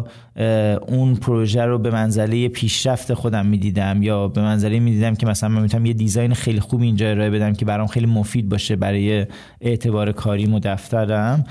[0.87, 5.61] اون پروژه رو به منزله پیشرفت خودم می‌دیدم یا به منزله می‌دیدم که مثلا من
[5.61, 9.25] می‌تونم یه دیزاین خیلی خوب اینجا ارائه بدم که برام خیلی مفید باشه برای
[9.61, 11.45] اعتبار کاریم و دفترم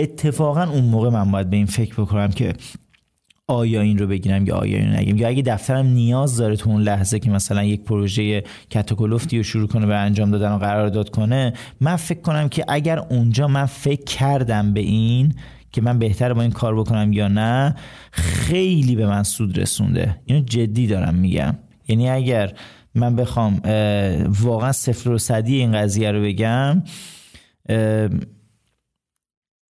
[0.00, 2.52] اتفاقا اون موقع من باید به این فکر بکنم که
[3.46, 5.16] آیا این رو بگیرم یا آیا این رو نگیرم.
[5.16, 9.68] یا اگه دفترم نیاز داره تو اون لحظه که مثلا یک پروژه کتوکلفتی رو شروع
[9.68, 14.04] کنه به انجام دادن و قرارداد کنه من فکر کنم که اگر اونجا من فکر
[14.04, 15.34] کردم به این
[15.72, 17.74] که من بهتر با این کار بکنم یا نه
[18.12, 20.16] خیلی به من سود رسونده.
[20.24, 21.54] اینو جدی دارم میگم.
[21.88, 22.52] یعنی اگر
[22.94, 23.60] من بخوام
[24.28, 26.82] واقعا صفر و صدی این قضیه رو بگم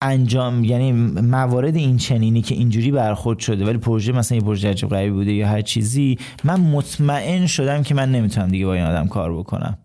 [0.01, 0.91] انجام یعنی
[1.21, 5.33] موارد این چنینی که اینجوری برخورد شده ولی پروژه مثلا یه پروژه عجب غریبی بوده
[5.33, 9.77] یا هر چیزی من مطمئن شدم که من نمی‌تونم دیگه با این آدم کار بکنم.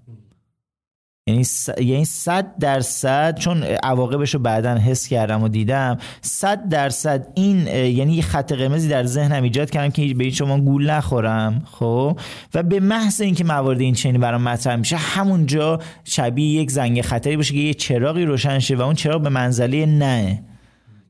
[1.29, 1.69] یعنی س...
[1.79, 8.15] یعنی صد درصد چون عواقبش رو بعدا حس کردم و دیدم صد درصد این یعنی
[8.15, 12.19] یه خط قرمزی در ذهنم ایجاد کردم که به شما گول نخورم خب؟
[12.55, 17.37] و به محض اینکه موارد این چنینی برام مطرح میشه همونجا شبیه یک زنگ خطری
[17.37, 20.43] باشه که یه چراغی روشن شه و اون چراغ به منزله نه.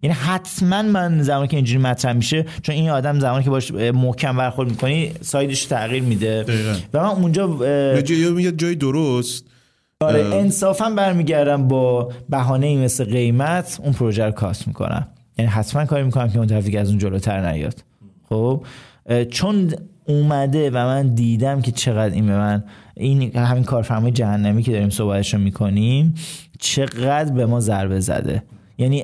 [0.02, 4.36] یعنی حتما من زمانی که اینجوری مطرح میشه چون این آدم زمانی که باش محکم
[4.36, 6.42] برخورد می‌کنی سایدش تغییر میده.
[6.42, 6.74] دقیقاً.
[6.94, 9.55] و من اونجا اه، میاد جای درست.
[10.00, 15.06] آره انصافا برمیگردم با بهانه مثل قیمت اون پروژه رو کاست می‌کنم.
[15.38, 17.84] یعنی حتما کاری می‌کنم که اون دیگه از اون جلوتر نیاد.
[18.28, 18.64] خب؟
[19.30, 19.72] چون
[20.04, 22.64] اومده و من دیدم که چقدر این به من
[22.96, 26.14] این همین کارفرمای جهنمی که داریم صحبتش رو می‌کنیم
[26.58, 28.42] چقدر به ما ضربه زده.
[28.78, 29.02] یعنی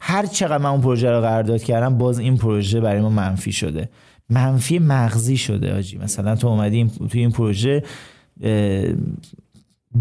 [0.00, 3.88] هر چقدر من اون پروژه رو قرارداد کردم باز این پروژه برای ما منفی شده.
[4.30, 5.98] منفی مغزی شده آجی.
[5.98, 7.82] مثلا تو اومدی توی این پروژه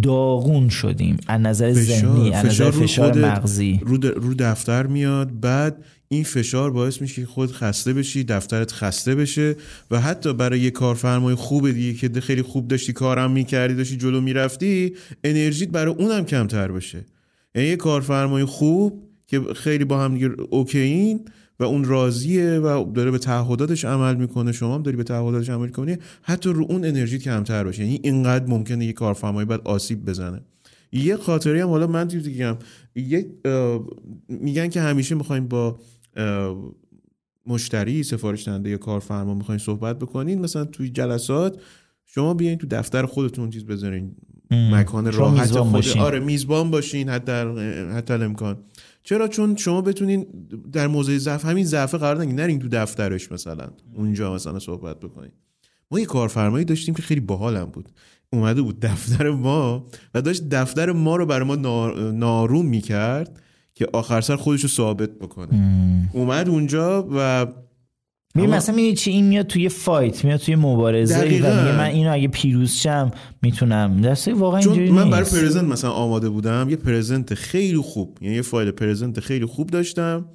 [0.01, 1.17] داغون شدیم.
[1.27, 3.81] از نظر ذهنی از نظر فشار مغزی.
[3.85, 9.15] رو, رو دفتر میاد بعد این فشار باعث میشه که خود خسته بشی دفترت خسته
[9.15, 9.55] بشه
[9.91, 14.21] و حتی برای یه کارفرمای خوب دیگه که خیلی خوب داشتی کارم می‌کردی داشتی جلو
[14.21, 17.05] می‌رفتی انرژیت برای اونم کمتر بشه
[17.55, 21.25] یعنی یه کارفرمای خوب که خیلی با هم دیگه اوکیین
[21.59, 24.51] و اون راضیه و داره به تعهداتش عمل می‌کنه.
[24.51, 27.83] شما هم داری به تعهداتش عمل کنی حتی رو اون انرژی کمتر باشه.
[27.83, 30.41] یعنی اینقدر ممکنه یه کارفرمایی بعد آسیب بزنه.
[30.91, 32.57] یه خاطری هم حالا من دیگه
[34.29, 35.79] میگن که همیشه می‌خوایم با
[37.45, 40.41] مشتری سفارش دهنده یا کارفرما می‌خواین صحبت بکنین.
[40.41, 41.61] مثلا توی جلسات
[42.05, 44.15] شما بیاین تو دفتر خودتون چیز بذارین.
[44.51, 47.31] مکان راحت خود آره میزبان باشین حتی
[47.93, 48.57] حتی امکان.
[49.03, 50.25] چرا؟ چون شما بتونین
[50.71, 55.31] در موضع ضعف همین ضعف قرار نگیرین نرین تو دفترش مثلا اونجا مثلا صحبت بکنین
[55.91, 57.89] ما یه کارفرمایی داشتیم که خیلی باحالم بود.
[58.33, 61.55] اومده بود دفتر ما و داشت دفتر ما رو برای ما
[62.11, 63.41] ناروم می‌کرد
[63.73, 66.09] که آخر سر خودش رو ثابت بکنه.
[66.13, 67.47] اومد اونجا و
[68.35, 72.13] می مثلا می‌دونی چی؟ این میاد توی فایت میاد توی مبارزه و میگه من اینو
[72.13, 73.11] اگه پیروز شم
[73.41, 74.01] می‌تونم.
[74.01, 78.41] دسته واقعا اینجوری من برای پرزنت مثلا آماده بودم یه پرزنت خیلی خوب یعنی یه
[78.41, 80.25] فایل پرزنت خیلی خوب داشتم.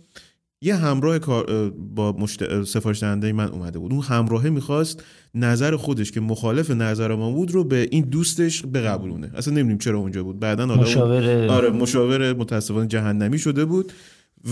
[0.63, 2.65] یه همراه کار با مشت...
[2.65, 3.93] سفارش دهنده من اومده بود.
[3.93, 9.31] اون همراهه می‌خواست نظر خودش که مخالف نظر ما بود رو به این دوستش بقبولونه.
[9.35, 10.41] اصلا نمی‌دونیم چرا اونجا بود.
[10.41, 13.93] بعدا مشاور آره مشاور متاسفانه جهنمی شده بود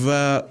[0.06, 0.42] و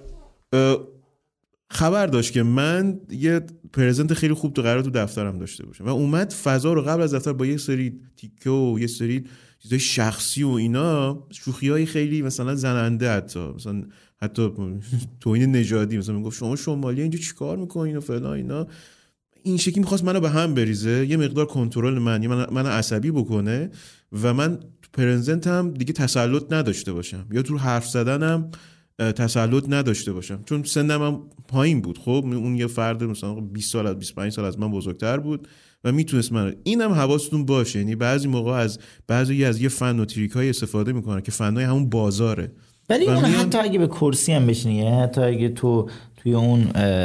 [1.74, 3.42] خبر داشت که من یه
[3.74, 5.86] پرزنت خیلی خوب تو قرار تو دفترم داشته باشم.
[5.86, 9.24] و اومد فضا رو قبل از دفتر با یه سری تیکه و یه سری
[9.60, 13.84] چیزای شخصی و اینا شوخی های خیلی مثلا زننده حتی مثلا
[14.22, 14.50] حتی
[15.20, 18.68] توین نژادی مثلا می‌گفت شما شمالی اینجا چیکار می‌کنین و فلان اینا.
[19.44, 23.70] این شکلی می‌خواست منو به هم بریزه یه مقدار کنترل من من من عصبی بکنه
[24.24, 24.60] و من
[24.94, 27.26] پرزنتم دیگه تسلط نداشته باشم.
[27.32, 28.52] یا تو حرف زدنم
[29.00, 30.44] تسلط نداشته باشم.
[30.46, 31.98] چون سنم هم پایین بود.
[31.98, 35.48] خب اون یه فرد مثلا 20 سال از 25 سال از من بزرگتر بود
[35.84, 37.80] و می‌تونست من اینم حواستون باشه.
[37.80, 41.64] یعنی بعضی موقع از بعضی از یه فن و تریک های استفاده می‌کنن که فنای
[41.64, 42.52] همون بازاره.
[42.90, 45.90] ولی اون حتی اگه به کرسی هم بشینی یعنی حتی اگه تو
[46.24, 46.62] توی اون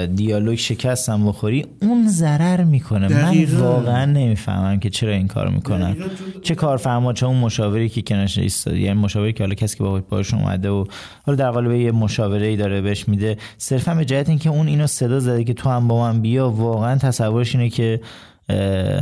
[0.07, 3.09] دیالوگ شکست هم بخوری اون ضرر می‌کنه.
[3.09, 5.97] من واقعا نمی‌فهمم که چرا این کار می‌کنن.
[6.43, 10.01] چه کارفرما چه اون مشاوری که کنارش ایستاد یعنی مشاوری که حالا کسی که با
[10.01, 10.85] باش اومده و
[11.23, 14.87] حالا در قالب یه مشاوره ای داره بهش میده صرفا به جهت اینکه اون اینو
[14.87, 18.01] صدا زده که تو هم با من بیا واقعا تصورش اینه که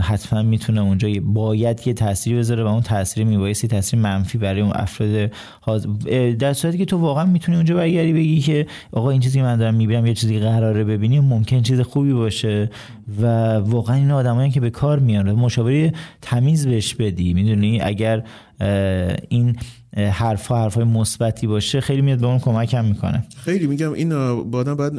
[0.02, 4.72] حتما می‌تونه اونجا باید یه تاثیری بذاره و اون تاثیر میبایستی تاثیر منفی برای اون
[4.74, 5.30] افراد
[6.38, 9.74] در صورتی که تو واقعا می‌تونی اونجا برگردی بگی که آقا این چیزی من دارم
[9.74, 12.70] می‌بینم یه چیزی قراره ببینی ممکن چیز خوبی باشه
[13.22, 15.92] و واقعا این آدمایی که به کار میان مشاوره
[16.22, 17.34] تمیز بهش بدی.
[17.34, 18.24] می‌دونی؟ اگر
[19.28, 19.56] این
[19.96, 23.24] حرفا حرفای مثبتی باشه خیلی میاد به اون کمک هم می‌کنه.
[23.36, 24.08] خیلی میگم این
[24.50, 24.92] با بعد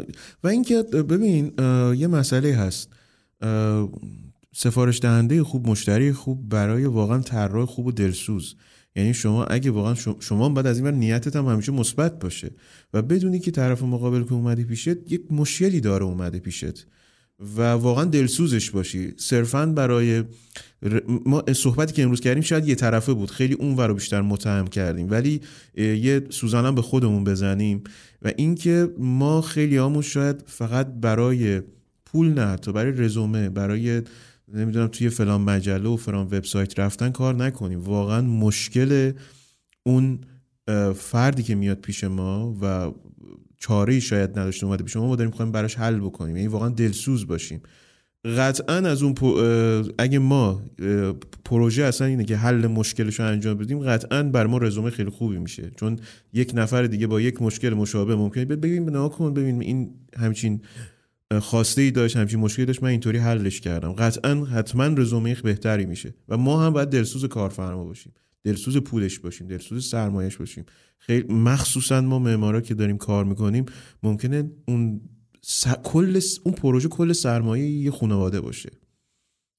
[0.43, 1.51] و اینکه ببین
[1.97, 2.89] یه مسئله هست.
[4.57, 8.55] سفارش دهنده خوب مشتری خوب برای واقعا طراح خوب و دلسوز.
[8.95, 12.51] یعنی شما اگه واقعا شما بعد از این نیتت هم همیشه مثبت باشه
[12.93, 16.87] و بدونی که طرف مقابل که اومده پیشت یک مشکلی داره اومده پیشت
[17.57, 19.13] و واقعا دلسوزش باشی.
[19.17, 20.23] صرفا برای
[21.25, 23.31] ما صحبتی که امروز کردیم شاید یه طرفه بود.
[23.31, 25.11] خیلی اون رو بیشتر متهم کردیم.
[25.11, 25.41] ولی
[25.77, 27.83] یه سوزانم به خودمون بزنیم
[28.21, 31.61] و اینکه ما خیلی همون شاید فقط برای
[32.05, 34.01] پول نه حتی برای رزومه برای
[34.55, 37.79] نمی‌دونم توی فلان مجله و فلان وبسایت رفتن کار نکنیم.
[37.79, 39.11] واقعا مشکل
[39.83, 40.19] اون
[40.95, 42.91] فردی که میاد پیش ما و
[43.57, 46.35] چاره شاید نداشته اومده پیش ما ما داریم می‌خوایم براش حل بکنیم.
[46.35, 47.61] یعنی واقعا دلسوز باشیم.
[48.37, 49.15] قطعا از اون
[49.97, 50.61] اگه ما
[51.45, 55.37] پروژه اصلا اینه که حل مشکلش رو انجام بدیم قطعا بر ما رزومه خیلی خوبی
[55.37, 55.71] میشه.
[55.75, 55.99] چون
[56.33, 58.45] یک نفر دیگه با یک مشکل مشابه ممکنه.
[58.45, 60.61] ببین نها کن ببین این همچین
[61.41, 63.91] خواسته ای داشت همچین مشکلی داشت من اینطوری حلش کردم.
[63.91, 68.13] قطعا حتما رزومه بهتری میشه و ما هم باید دلسوز کارفرما باشیم
[68.43, 70.65] دلسوز پولش باشیم دلسوز سرمایش باشیم.
[70.99, 73.65] خیلی مخصوصا ما معمارا که داریم کار می‌کنیم
[74.03, 75.01] ممکنه اون
[75.83, 78.69] کل اون پروژه کل سرمایه یه خانواده باشه.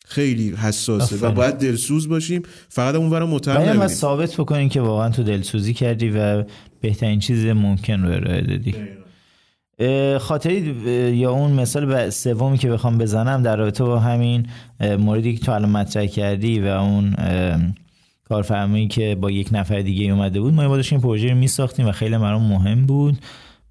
[0.05, 5.11] خیلی حساسه و باید دلسوز باشیم فقط اون ورا متهم باید ثابت بکنیم که واقعا
[5.11, 6.45] تو دلسوزی کردی و
[6.81, 8.75] بهترین چیز ممکن رو ارائه دادی.
[10.20, 10.61] خاطری
[11.16, 14.47] یا اون مثال سومی که بخوام بزنم در رابطه با همین
[14.99, 17.14] موردی که تو الان مطرح کردی و اون
[18.29, 22.18] کارفرمایی که با یک نفر دیگه اومده بود ما این پروژه رو میساختیم و خیلی
[22.18, 23.18] برام مهم بود.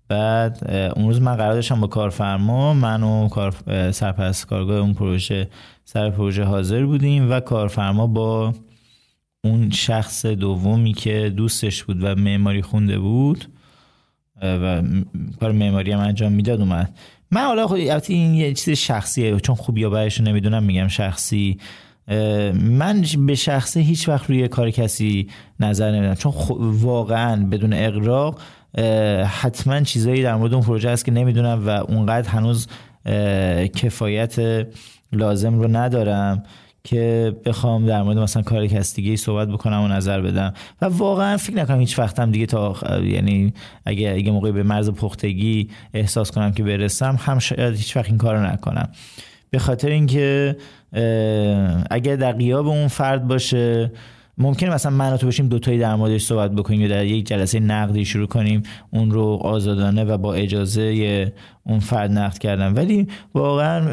[0.08, 3.56] بعد اون روز من قرار داشتم با کارفرما من و کار
[3.91, 5.47] سرپرست کارگاه اون پروژه
[5.86, 8.53] سر پروژه حاضر بودیم و کارفرما با
[9.43, 13.45] اون شخص دومی که دوستش بود و معماری خونده بود
[14.42, 14.82] و
[15.40, 16.94] کار معماری هم انجام می‌داد اومد.
[17.32, 21.58] من حالا خود این یه چیز شخصیه چون خوب یا نمی‌دونم میگم شخصی.
[22.54, 25.28] من به شخصه هیچ وقت روی کار کسی
[25.60, 26.14] نظر نمیدم.
[26.14, 28.40] چون واقعا بدون اقراق
[29.26, 32.68] حتما چیزایی در مورد اون پروژه هست که نمی‌دونم و اونقدر هنوز
[33.76, 34.68] کفایت
[35.12, 36.44] لازم رو ندارم.
[36.86, 40.54] که بخوام در مورد مثلا کار کس دیگه صحبت بکنم و نظر بدم.
[40.82, 43.54] و واقعا فکر نکنم هیچ وقتم دیگه تا یعنی
[43.86, 48.18] اگه اگه موقعی به مرز پختگی احساس کنم که برسم هم شاید هیچ وقت این
[48.18, 48.90] کارو نکنم.
[49.50, 50.58] به خاطر اینکه
[51.92, 53.92] اگر در قیاب اون فرد باشه
[54.38, 57.60] ممکنه مثلا من و تو بشیم دوتایی در موردش صحبت بکنیم یا در یک جلسه
[57.60, 61.34] نقدی شروع کنیم اون رو آزادانه و با اجازه
[61.64, 62.74] اون فرد نقد کردن.
[62.74, 63.90] ولی واقعا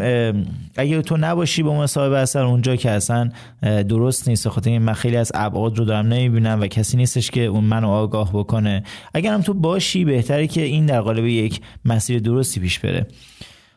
[0.76, 3.30] اگه تو نباشی با مصاحبه اثر اونجا که اصلا
[3.62, 4.48] درست نیست.
[4.48, 8.30] خاطر من خیلی از ابعاد رو دارم نمی‌بینم و کسی نیستش که اون منو آگاه
[8.32, 8.82] بکنه.
[9.14, 13.06] اگرم تو باشی بهتره که این در قالب یک مسیر درستی پیش بره.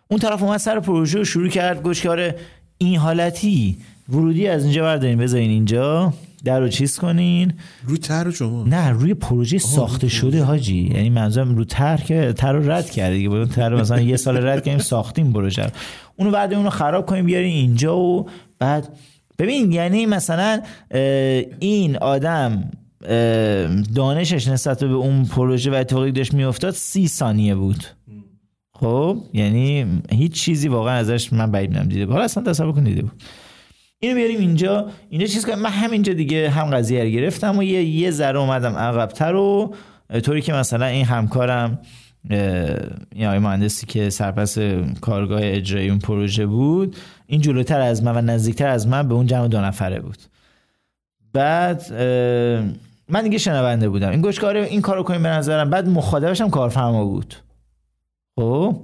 [0.07, 2.05] اون طرف اومد سر پروژه رو شروع کرد گوش
[2.77, 3.77] این حالتی
[4.09, 6.13] ورودی از اینجا بردارین بذارین اینجا.
[6.45, 7.53] در رو چیز کنین؟
[7.87, 8.63] روی تر شما.
[8.63, 10.91] نه روی پروژه ساخته شده حاجی.
[10.95, 14.63] یعنی منظورم رو تر که تر رو رد کردی دیگه تر مثلا یه سال رد
[14.63, 15.71] کردیم ساختیم پروژه
[16.15, 18.29] اونو بعد اونو خراب کنیم بیاریم اینجا و
[18.59, 18.89] بعد
[19.39, 20.61] ببین یعنی مثلا
[21.59, 22.71] این آدم
[23.95, 27.83] دانشش نسبت به اون پروژه و اتفاقی داشت میافتاد سی ثانیه بود.
[28.73, 33.23] خب یعنی هیچ چیزی واقعا ازش من بعید دیده حالا اصلا تصور کن دیده بود.
[34.05, 34.89] اینو بیاریم اینجا.
[35.09, 35.59] اینجا چیز کنم.
[35.59, 39.75] من همینجا دیگه هم قضیه رو گرفتم و یه یه ذره اومدم عقبتر و
[40.23, 41.79] طوری که مثلا این همکارم
[43.15, 44.57] آقای مهندسی که سرپس
[45.01, 46.95] کارگاه اجرایی اون پروژه بود
[47.27, 50.17] این جلوتر از من و نزدیکتر از من به اون جمع دو نفره بود.
[51.33, 51.93] بعد
[53.09, 54.09] من دیگه شنونده بودم.
[54.09, 55.69] این گوشکاره این کارو کنیم به نظرم.
[55.69, 57.35] بعد مخاطبش هم کارفرما بود.
[58.35, 58.77] خب؟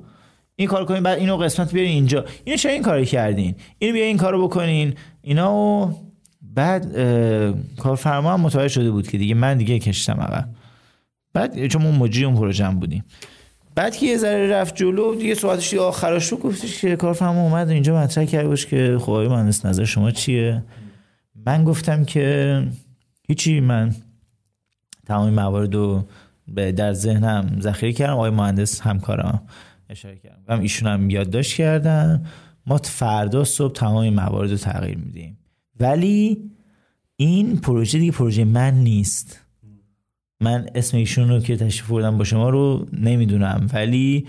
[0.62, 2.26] این کار کنین بعد اینو قسمت بیارین اینجا.
[2.44, 4.94] اینو چرا این کاری کردین؟ اینو بیا این کارو بکنین.
[5.22, 5.96] اینا و
[6.42, 6.96] بعد
[7.78, 10.50] کارفرما هم متوجه شده بود که دیگه من دیگه کشتم عقب.
[11.34, 13.04] بعد چون ما مجری اون پروژه بودیم.
[13.76, 17.98] بعد که یه ذره رفت جلو دیگه صحبتش آخرش رو گفتش که کارفرما اومد اینجا
[17.98, 20.64] مطرح کرد باش که خب مهندس نظر شما چیه؟
[21.46, 22.64] من گفتم که
[23.28, 23.96] هیچی من
[25.06, 26.04] تمام موارد رو
[26.56, 29.42] در ذهنم ذخیره کردم آقای مهندس همکارم.
[29.92, 30.54] اشاره کردم.
[30.54, 32.26] هم ایشون هم یادداشت کردن.
[32.66, 35.38] ما فردا صبح تمام موارد رو تغییر میدیم.
[35.80, 36.38] ولی
[37.16, 39.40] این پروژه دیگه پروژه من نیست.
[40.42, 43.68] من اسم ایشون رو که تشریف بردم با شما رو نمی‌دونم.
[43.74, 44.28] ولی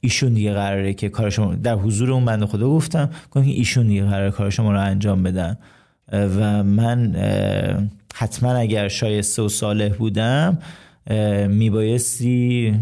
[0.00, 4.04] ایشون دیگه قراره که کار شما در حضور اون بنده خدا گفتم که ایشون دیگه
[4.04, 5.58] قراره کار شما رو انجام بدن.
[6.12, 7.14] و من
[8.14, 10.58] حتما اگر شایسته و صالح بودم
[11.48, 12.74] میبایستی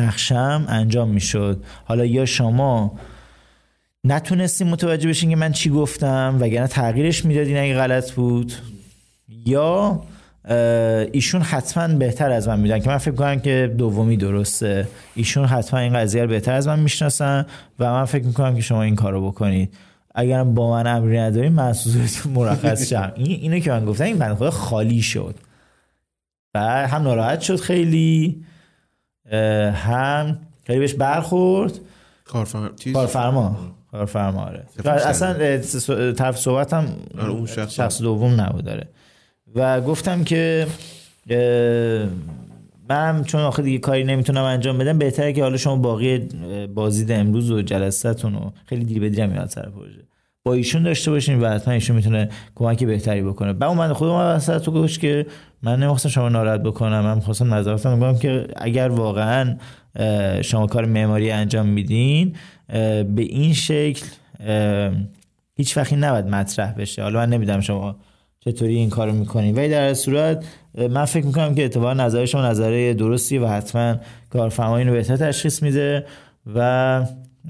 [0.00, 1.62] نقشم انجام می‌شد.
[1.84, 2.98] حالا یا شما
[4.04, 8.52] نتونستیم متوجه بشین که من چی گفتم وگرنه تغییرش می‌دادین اگه غلط بود.
[9.46, 10.02] یا
[11.12, 14.88] ایشون حتما بهتر از من میدن که من فکر کنم که دومی درسته.
[15.14, 17.46] ایشون حتما این قضیه رو بهتر از من می‌شناسن
[17.78, 19.74] و من فکر می‌کنم که شما این کارو بکنید.
[20.14, 23.12] اگر با من امری نداریم محسوسیتون مرخص شم.
[23.16, 25.34] این اینو که من گفتم این بنده خدا خالی شد.
[26.54, 28.44] و هم ناراحت شد خیلی.
[29.74, 31.78] هم خیلی بهش برخورد.
[32.92, 33.56] کارفرما
[33.92, 34.44] کارفرما.
[34.44, 34.64] آره.
[34.86, 35.58] اصلا
[36.12, 36.86] طرف صحبت هم
[37.18, 38.88] آره، شخص, شخص دوم نبود داره
[39.54, 40.66] و گفتم که
[42.88, 46.18] من چون آخه دیگه کاری نمی‌تونم انجام بدم بهتره که حالا شما باقی
[46.74, 50.07] بازدید امروز و جلساتون رو خیلی دیر به دیرم میاد سر پروژه.
[50.50, 53.52] ایشون داشته باشین و حتما ایشون می‌تونه کمکی بهتری بکنه.
[53.52, 55.26] بعد من خودم وسط تو گوش که
[55.62, 57.00] من نمی‌خواستم شما ناراحت بکنم.
[57.00, 59.56] من می‌خواستم نظراتم میگم که اگر واقعا
[60.42, 62.36] شما کار معماری انجام میدین
[62.68, 64.06] به این شکل
[65.54, 67.02] هیچ وقتی نباید مطرح بشه.
[67.02, 67.96] حالا من نمیدم شما
[68.40, 69.54] چطوری این کارو می‌کنین.
[69.54, 70.44] ولی در صورت
[70.90, 73.96] من فکر می‌کنم که اتفاقا نظر شما نظره درستی و حتما
[74.30, 76.06] کارفرمایی رو بهتر تشخیص میده
[76.54, 77.02] و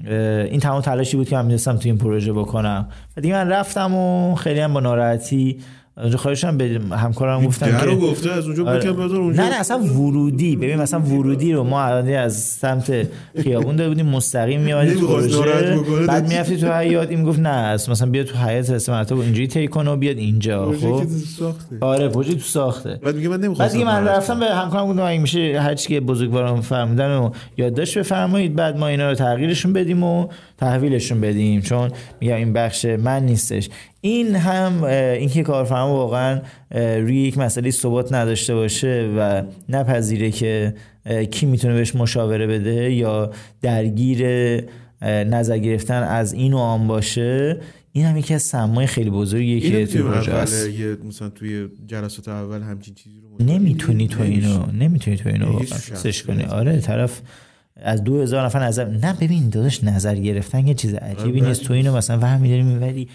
[0.05, 2.87] این تمام تلاشی بود که من میدستم تو این پروژه بکنم.
[3.17, 5.59] و دیگه من رفتم و خیلی هم با ناراحتی
[5.99, 8.89] اونجا خواهشم به همکارم گفتم که گفته از اونجا آره.
[8.89, 9.43] اونجا.
[9.43, 10.55] نه نه اصلا ورودی.
[10.55, 13.07] ببین مثلا ورودی رو ما از سمت
[13.43, 15.07] خیابون داده بودیم مستقیم میاد تو
[16.07, 19.67] بعد می‌رفتی تو حیات این می‌گفت نه مثلا بیا تو حیات سه مرتبه اینجوری طی
[19.67, 21.03] کنه و بیاد اینجا خب؟
[21.81, 22.99] آره پروژه تو ساخته.
[23.03, 25.99] بعد میگه من نمی‌خواستم بعد من رفتم به همکارم گفتم اگه میشه هر چی که
[25.99, 30.27] بزرگوارم فرمودن و یادداشت بفرمایید بعد ما اینا رو تغییرشون بدیم و
[30.59, 31.91] تحویلشون بدیم چون
[32.21, 33.69] میگم این بخش من نیستش.
[34.01, 36.41] این هم اینکه کارفرما واقعا
[36.71, 40.73] روی یک مسئله ثبات نداشته باشه و نپذیره که
[41.31, 43.31] کی می‌تونه بهش مشاوره بده یا
[43.61, 44.23] درگیر
[45.03, 47.57] نظر گرفتن از این و آن باشه
[47.91, 50.69] این هم یکی از سمای خیلی بزرگیه که توی پروژه هست
[51.07, 55.59] مثلا توی جلسات اول همچین چیزی رو نمی‌تونی تو اینو نمی‌تونی تو اینو
[55.93, 56.43] سش کنی.
[56.43, 57.21] آره طرف
[57.81, 61.63] از دو هزار نفر نظر نه ببین داداش نظر گرفتن یه چیز عجیبی نیست.
[61.63, 63.09] تو اینو مثلا وهم میداری می‌بری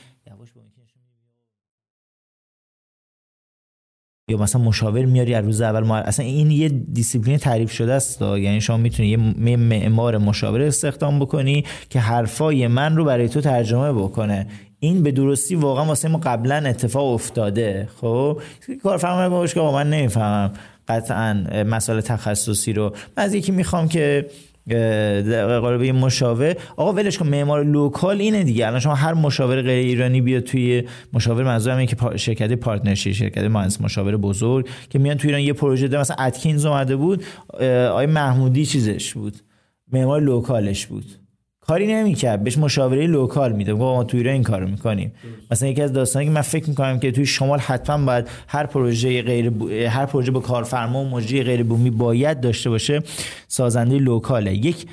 [4.29, 8.23] یا مثلا مشاور میاری از روز اول ما اصلا این یه دیسیپلین تعریف شده است
[8.23, 13.93] یعنی شما می‌تونی یه معمار مشاور استخدام بکنی که حرفای من رو برای تو ترجمه
[13.93, 14.47] بکنه.
[14.79, 17.89] این به درستی واقعا واسه ما قبلا اتفاق افتاده.
[18.01, 18.41] خب؟
[18.83, 20.53] کارفرما باش که من نمی‌فهمم.
[20.89, 21.33] قطعا
[21.67, 22.95] مسائل تخصصی رو.
[23.17, 24.27] من از یکی می‌خوام که
[25.61, 26.55] قالب مشاور.
[26.77, 28.67] آقا ولش کن معمار local اینه دیگه.
[28.67, 33.45] الان شما هر مشاور غیر ایرانی بیاد توی مشاور منظورم اینه که شرکت partnership شرکت
[33.45, 36.01] مهندس مشاور بزرگ که میان توی ایران یه پروژه داره.
[36.01, 37.25] مثلا اتکینز اومده بود
[37.91, 39.37] آقای محمودی چیزش بود
[39.93, 41.24] معمار local ش بود.
[41.67, 42.45] کاری نمی‌کرد.
[42.45, 45.13] بهش مشاوره local میده ما تو ایران این کارو می‌کنیم.
[45.51, 49.23] مثلا یکی از داستانی که من فکر می‌کنم که توی شمال حتما باید هر پروژه
[49.23, 49.53] غیر
[49.89, 53.03] هر پروژه با کارفرما و مجری غیر بومی باید داشته باشه
[53.49, 54.55] سازنده local ه.
[54.55, 54.87] یک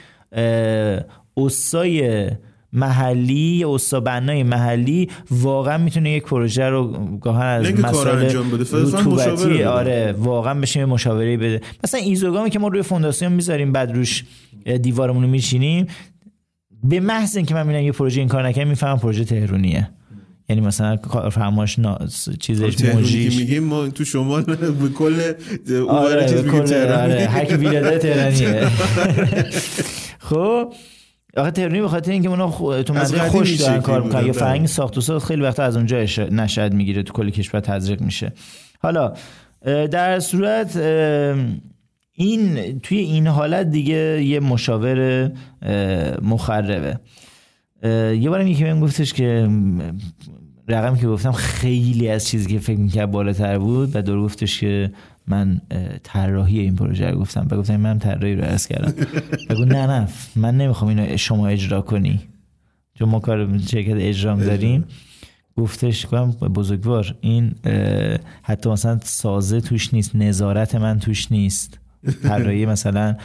[1.38, 2.28] استای
[2.74, 3.66] محلی
[4.06, 8.26] بنای محلی واقعا می‌تونه یک پروژه رو گاهن از مسائل
[8.72, 11.62] رطوبتی آره واقعا بشه مشاوره بده.
[11.84, 14.26] مثلا ایزوگامی که ما روی فونداسیون می‌ذاریم بعد روش
[14.82, 15.88] دیوارمون رو میچینیم
[16.84, 19.90] به محض اینکه من می‌بینم یه پروژه این کار نکنه می‌فهمم پروژه تهرونیه
[20.50, 20.98] یعنی مثلا
[21.32, 22.00] فرماش نا...
[22.40, 23.38] چیزش موجیش.
[23.38, 25.34] میگیم ما تو شمال به کل
[25.90, 27.58] آره چیز کل آره هر کی
[28.00, 28.68] تهرانیه.
[30.30, 30.74] خب
[31.38, 34.98] آخه تهرانی به خاطر اینکه اونا تو منطقه خوش دارن کار می‌کنن یا فرنگ ساخت
[34.98, 38.34] و ساخت خیلی وقت از اونجا نشد می‌گیره تو کل کشور تزریق میشه.
[38.80, 39.14] حالا
[39.92, 40.78] در صورت
[42.22, 45.32] این توی این حالت دیگه یه مشاور
[46.22, 47.00] مخربه.
[48.20, 49.50] یه بارم یکی بهم گفتش که
[50.68, 54.92] رقمی که گفتم خیلی از چیزی که فکر می‌کرد بالاتر بود و دور گفتش که
[55.28, 55.62] من
[56.04, 57.48] طراحی این پروژه رو گفتم.
[57.52, 58.94] و گفتم من طراحی رو عرض کردم.
[59.50, 62.20] بگو نه نه من نمی‌خوام اینو شما اجرا کنی.
[62.94, 64.86] چون ما کار شرکت اجرام داریم.
[65.58, 67.56] گفتش کنم بزرگوار این
[68.44, 71.81] حتی مثلا سازه توش نیست نظارت من توش نیست.
[72.24, 73.16] طراحی مثلا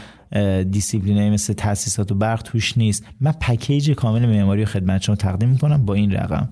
[0.71, 3.05] دیسیپلینای مثل تاسیسات و برق توش نیست.
[3.21, 6.49] من package کامل معماری و خدمت شما تقدیم می‌کنم با این رقم.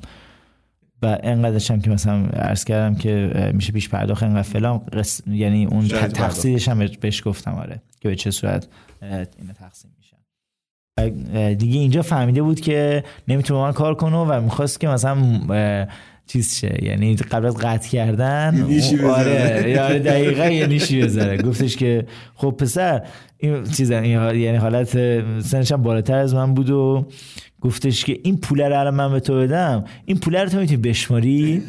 [1.02, 4.80] و انقدرش هم که مثلا عرض کردم که میشه پیش پرداخت انقدر فلان
[5.26, 8.66] یعنی اون تقصیرش هم بهش گفتم آره که به چه صورت
[9.02, 10.16] این تقسیم میشن
[11.54, 15.16] دیگه اینجا فهمیده بود که نمی‌تونه من کار کنه و می‌خواست که مثلا
[16.26, 16.84] چیز شه.
[16.84, 18.66] یعنی قبل از قطع کردن
[19.04, 21.42] آره یعنی دقیقا یه نیشی بذاره.
[21.42, 23.02] گفتش که خب پسر
[23.38, 24.98] این چیز یعنی حالت
[25.40, 27.06] سنش هم بالاتر از من بود و
[27.60, 29.84] گفتش که این پوله رو من به تو بدم.
[30.04, 31.62] این پوله رو تو می‌تونی بشماری؟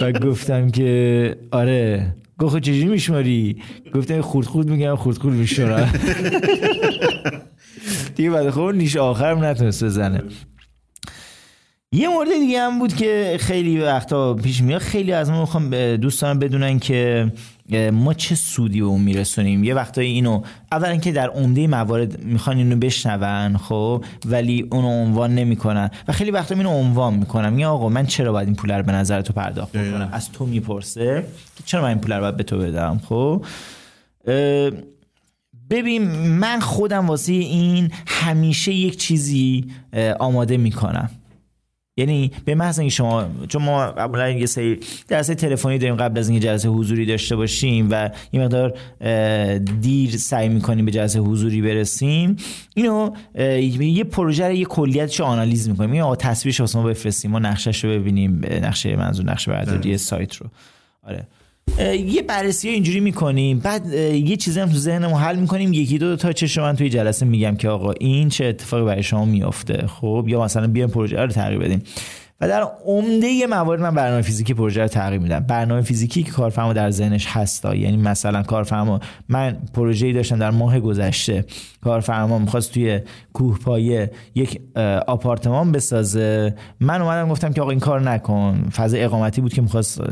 [0.00, 2.14] و گفتم که آره.
[2.38, 3.62] گفت خب چجوری میشماری؟
[3.94, 5.92] گفتم خورد خورد میگم خورد خورد میشمارم.
[8.16, 10.22] دیگه بعد خب نیش آخرم نتونست بزنه.
[11.94, 16.38] یه مورد دیگه هم بود که خیلی وقتا پیش میاد خیلی از ما می‌خوام دوستان
[16.38, 17.32] بدونن که
[17.92, 19.64] ما چه سودی به اون میرسونیم.
[19.64, 25.34] یه وقتایی اینو اولا که در عمده موارد می‌خوان اینو بشنون خب ولی اونو عنوان
[25.34, 25.90] نمی‌کنن.
[26.08, 27.58] و خیلی وقتا اینو عنوان می‌کنم.
[27.58, 30.46] یا آقا من چرا باید این پول رو به نظر تو پرداخت کنم از تو
[30.46, 31.24] می‌پرسه
[31.64, 33.44] چرا من این پول رو باید به تو بدم؟ خب
[35.70, 39.64] ببین من خودم واسه این همیشه یک چیزی
[40.18, 41.10] آماده می‌کنم.
[41.96, 44.80] یعنی به محض اینکه شما چون ما قبلا یه سری
[45.10, 48.74] جلسه تلفنی داریم قبل از اینکه جلسه حضوری داشته باشیم و یه مقدار
[49.80, 52.36] دیر سعی می‌کنیم به جلسه حضوری برسیم
[52.74, 53.10] اینو
[53.80, 55.94] یه پروژه رو یه کلیتش آنالیز می‌کنیم.
[55.94, 57.30] یا تصویرش واسه ما بفرستیم.
[57.30, 58.40] ما نقشهش رو ببینیم.
[58.62, 59.96] نقشه منظور نقشه برداری بله.
[59.96, 60.46] سایت رو.
[61.02, 61.26] آره.
[62.06, 63.58] یه بررسی اینجوری می‌کنیم.
[63.58, 65.72] بعد یه چیزی هم تو ذهنمون حل می‌کنیم.
[65.72, 69.24] یکی دو, تا چه من توی جلسه میگم که آقا این چه اتفاقی برای شما
[69.24, 71.82] میافته؟ خب یا مثلا بیایم پروژه رو تغییر بدیم.
[72.42, 75.40] و در عمده موارد من برنامه فیزیکی پروژه رو تغییر میدم.
[75.40, 77.74] برنامه فیزیکی که کارفرما در ذهنش هستا.
[77.74, 81.44] یعنی مثلا کارفرما من پروژه‌ای داشتم در ماه گذشته.
[81.84, 83.00] کارفرما می‌خواست توی
[83.32, 84.60] کوه پایه یک
[85.06, 86.54] آپارتمان بسازه.
[86.80, 88.70] من اومدم گفتم که آقا این کار نکن.
[88.76, 90.02] فضا اقامتی بود که می‌خواست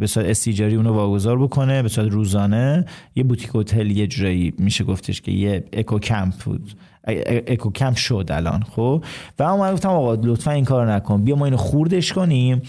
[0.00, 2.86] به صورت استیجاری اونو واگذار بکنه به صورت روزانه.
[3.16, 6.70] یه بوتیک هتل یه جورایی میشه گفتش که یه اکو کمپ بود.
[7.04, 9.04] اکو کم شد الان خب؟
[9.38, 11.24] و من گفتم آقا لطفا این کار نکن.
[11.24, 12.62] بیا ما اینو خوردش کنیم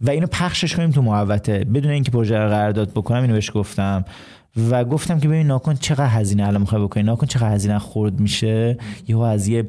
[0.00, 1.64] و اینو پخشش کنیم تو محوطه.
[1.64, 4.04] بدون اینکه پروژه رو قرارداد بکنم اینو بهش گفتم.
[4.70, 8.78] و گفتم که ببین ناکن چقدر هزینه الان می‌خوای بکنی؟ ناکن چقدر هزینه خورد میشه؟
[9.08, 9.66] یا از یه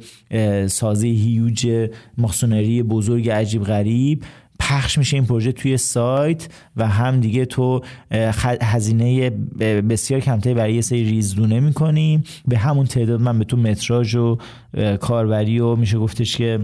[0.68, 4.24] سازه هیوج ماسونری بزرگ عجیب غریب
[4.60, 6.48] پخش میشه این پروژه توی سایت
[6.78, 7.82] و هم دیگه تو
[8.62, 9.30] هزینه
[9.90, 12.24] بسیار کمتری برای یه سری ریزدونه می‌کنی.
[12.48, 14.38] به همون تعداد من به تو متراژ و
[15.00, 16.60] کاربری و میشه گفتش که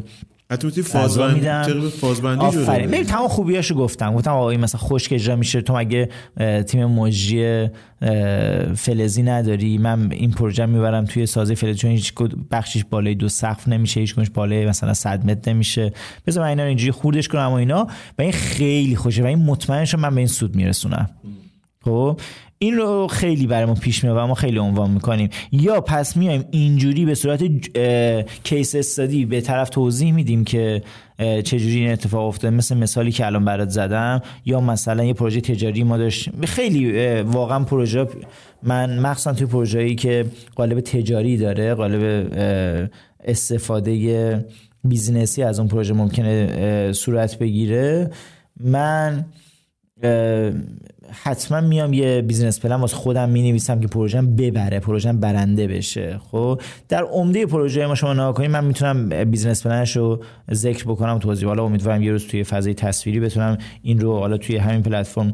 [0.52, 2.88] حتی فازبندی فازبندی آفرین.
[2.88, 4.14] ببین تمام خوبیاشو گفتم.
[4.14, 5.62] گفتم آقا این مثلا خشک اجرا میشه.
[5.62, 6.10] تو مگه
[6.68, 7.68] تیم موجی
[8.76, 12.14] فلزی نداری؟ من این پروژه می‌برم توی سازه فلزی چون هیچ
[12.52, 15.94] بخشش بالای دو سقف نمیشه هیچ کنش بالای مثلا 100 متر نمیشه.
[16.28, 17.88] بذار من اینا رو اینجوری خوردش کنم و اینا.
[18.20, 21.10] و این خیلی خوشه و این مطمئن من به این سود میرسونم.
[21.86, 22.20] خب؟
[22.64, 25.30] این رو خیلی برای ما پیش میاد و ما خیلی عنوان می‌کنیم.
[25.52, 27.44] یا پس میایم اینجوری به صورت
[28.44, 30.84] کیس استادی به طرف توضیح میدیم که
[31.18, 32.56] چجوری این اتفاق افتاده.
[32.56, 34.22] مثل مثالی که الان برات زدم.
[34.46, 38.08] یا مثلا یه پروژه تجاری ما داشت خیلی واقعا پروژه
[38.64, 42.28] من مخصوصا توی پروژه‌ای که قالب تجاری داره قالب
[43.24, 44.46] استفاده
[44.84, 48.12] business ی از اون پروژه ممکنه صورت بگیره.
[48.60, 49.26] من
[51.24, 56.20] حتما میام یه business plan واسه خودم می نویسم که پروژم ببره پروژم برنده بشه
[56.32, 60.84] خب؟ در عمده پروژه ما شما نگاه کنید من می‌تونم business plan ش رو ذکر
[60.84, 64.84] بکنم توضیح حالا امیدوارم یه روز توی فضای تصویری بتونم این رو حالا توی همین
[64.84, 65.34] پلتفرم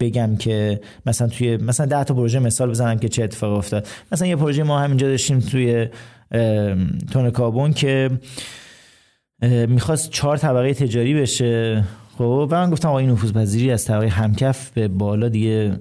[0.00, 3.88] بگم که مثلا توی مثلا 10 تا پروژه مثال بزنم که چه اتفاق افتاد.
[4.12, 5.88] مثلا یه پروژه ما همینجا داشتیم توی
[7.12, 8.10] تون کابون که
[9.68, 11.84] می‌خواست چهار طبقه تجاری بشه.
[12.18, 13.36] خب و من گفتم آقا این نفوذ
[13.70, 15.78] از طبقه همکف به بالا دیگه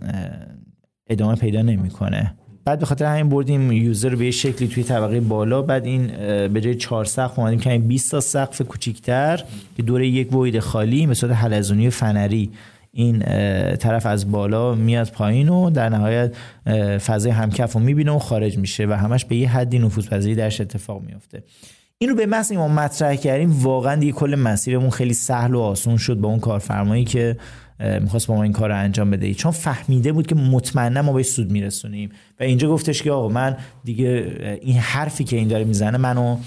[1.10, 2.34] ادامه پیدا نمی‌کنه.
[2.66, 6.08] بعد به خاطر همین بردیم یوزر به شکلی توی طبقه بالا بعد این
[6.48, 9.44] به جای چهار سقف اومدیم که 20 تا سقف کوچیک‌تر
[9.78, 12.52] که دور یک وید خالی صورت حلزونی فنری
[12.92, 13.20] این
[13.76, 16.36] طرف از بالا میاد پایین و در نهایت
[16.98, 20.62] فضای همکف رو می‌بینه و خارج میشه و همش به یه حدی نفوذ پذیری درش
[20.62, 21.44] اتفاق میفته
[21.98, 23.52] این رو به محض ما مطرح کردیم.
[23.52, 27.38] واقعا دیگه کل مسیرمون خیلی سهل و آسون شد با اون کارفرمایی که
[28.02, 29.34] می‌خواست با ما این کار رو انجام بده.
[29.34, 32.10] چون فهمیده بود که مطمئنا ما به سود میرسونیم.
[32.40, 36.38] و اینجا گفتش که آقا من دیگه این حرفی که این داره می‌زنه منو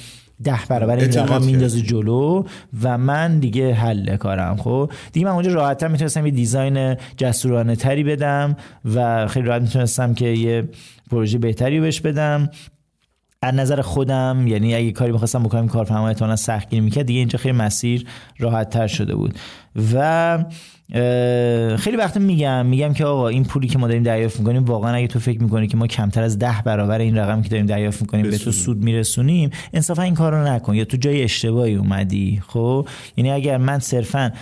[0.44, 2.44] ده برابر این رقم میندازه جلو
[2.82, 4.56] و من دیگه حل کارم.
[4.56, 8.56] خب دیگه من اونجا راحتتر می‌تونستم یه دیزاین جسورانه تری بدم
[8.94, 10.68] و خیلی راحت می‌تونستم که یه
[11.10, 12.50] پروژه بهتری بهش بدم.
[13.42, 17.06] از نظر خودم یعنی اگه کاری می‌خواستم بکنم کارفرما احتمالاً سختگیری می‌کرد.
[17.06, 18.06] دیگه اینجا خیلی مسیر
[18.38, 19.38] راحت تر شده بود.
[19.94, 20.44] و
[21.76, 25.06] خیلی وقت میگم میگم که آقا این پولی که ما داریم دریافت می‌کنیم واقعا اگه
[25.06, 28.30] تو فکر می‌کنی که ما کمتر از ده برابر این رقمی که داریم دریافت می‌کنیم
[28.30, 30.74] به تو سود میرسونیم انصافا این کار رو نکن.
[30.74, 34.32] یا تو جای اشتباهی اومدی خب؟ یعنی اگر من صرفا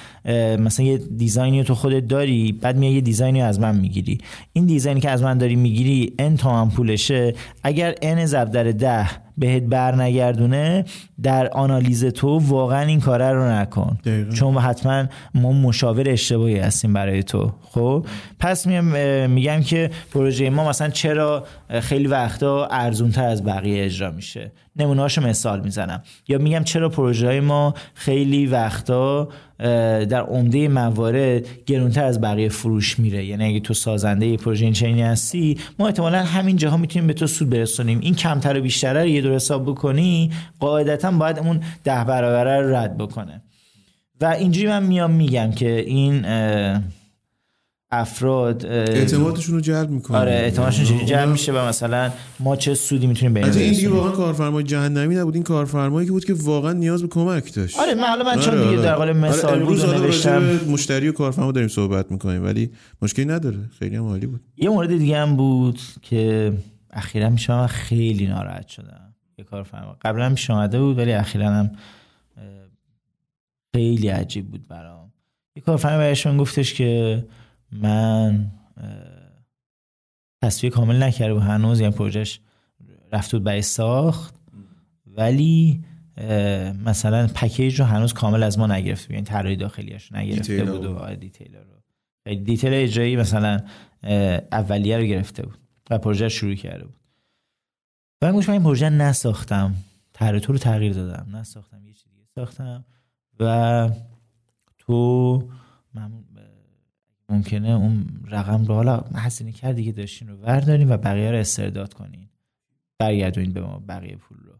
[0.59, 4.19] مثلا یه دیزاینی تو خودت داری بعد میای یه دیزاینی از من می‌گیری.
[4.53, 7.35] این دیزاینی که از من داری می‌گیری ان تا پولشه.
[7.63, 10.85] اگر ان ضرب در ده بهت برنگردونه
[11.23, 13.99] در آنالیز تو واقعا این کاره رو نکن.
[14.05, 14.35] دقیقا.
[14.35, 17.53] چون حتما ما مشاور اشتباهی هستیم برای تو.
[17.71, 18.07] خب؟
[18.39, 18.67] پس
[19.29, 24.53] میگم که پروژه ما مثلا چرا خیلی وقتا ارزون تر از بقیه اجرا میشه.
[24.77, 26.03] نمونهاشو مثال می‌زنم.
[26.29, 29.29] یا میگم چرا پروژه ما خیلی وقتا
[30.09, 33.25] در عمده موارد گرونتر از بقیه فروش میره.
[33.25, 37.27] یعنی اگه تو سازنده یه پروژه چینی هستی ما احتمالا همین جاها می‌تونیم به تو
[37.27, 38.01] سود برسونیم.
[38.01, 42.75] این کمتر و بیشتره رو یه دور حساب بکنی قاعدتا باید اون ده برابره رو
[42.77, 43.43] رد بکنه.
[44.21, 46.27] و اینجوری من میام میگم که این
[47.91, 50.19] افراد اعتمادشون رو جلب می‌کنه.
[50.19, 52.11] آره اعتمادشون جلب میشه و مثلا
[52.41, 55.35] ما چه سودی می‌تونیم به این دیگه واقعا کارفرمای جهنمی نبود.
[55.35, 57.79] این کارفرمایی که بود که واقعا نیاز به کمک داشت.
[57.79, 59.29] آره من حالا من چون دیگه آره، در قالب آره.
[59.29, 60.43] مثال آره بود نوشتم.
[60.69, 62.71] مشتری و کارفرما داریم صحبت می‌کنیم ولی
[63.03, 63.59] مشکلی نداره.
[63.79, 64.41] خیلی هم عالی بود.
[64.57, 66.53] یه مورد دیگه هم بود که
[66.91, 69.15] اخیرا میشه من خیلی ناراحت شدم.
[69.39, 71.71] یه کارفرما قبلا پیش اومده بود ولی اخیرا هم
[73.75, 75.13] خیلی عجیب بود برام.
[75.57, 77.25] یه کارفرما بهشون گفتش که
[77.73, 78.51] من
[80.43, 82.41] تسویه کامل نکرده و هنوز یعنی پروژهش
[83.13, 84.35] رفت بود برای ساخت.
[85.07, 85.85] ولی
[86.85, 91.57] مثلا package رو هنوز کامل از ما نگرفته یعنی طراحی داخلیش نگرفته بود و detail
[91.57, 92.35] رو.
[92.35, 93.61] detail اجرایی مثلا
[94.53, 95.59] اولیه رو گرفته بود
[95.91, 96.97] و پروژه شروع کرده بود.
[98.23, 99.75] و من این پروژه نساختم.
[100.13, 101.37] طراحی رو تغییر دادم.
[101.37, 102.85] نساختم یه چیزی ساختم.
[103.41, 103.91] و
[104.79, 105.49] تو
[107.29, 111.95] ممکنه اون رقم رو حالا هزینه کردی که داشتین رو وردارین و بقیه رو استرداد
[111.95, 112.29] کنین
[112.99, 114.53] برگردونین به ما بقیه پول رو.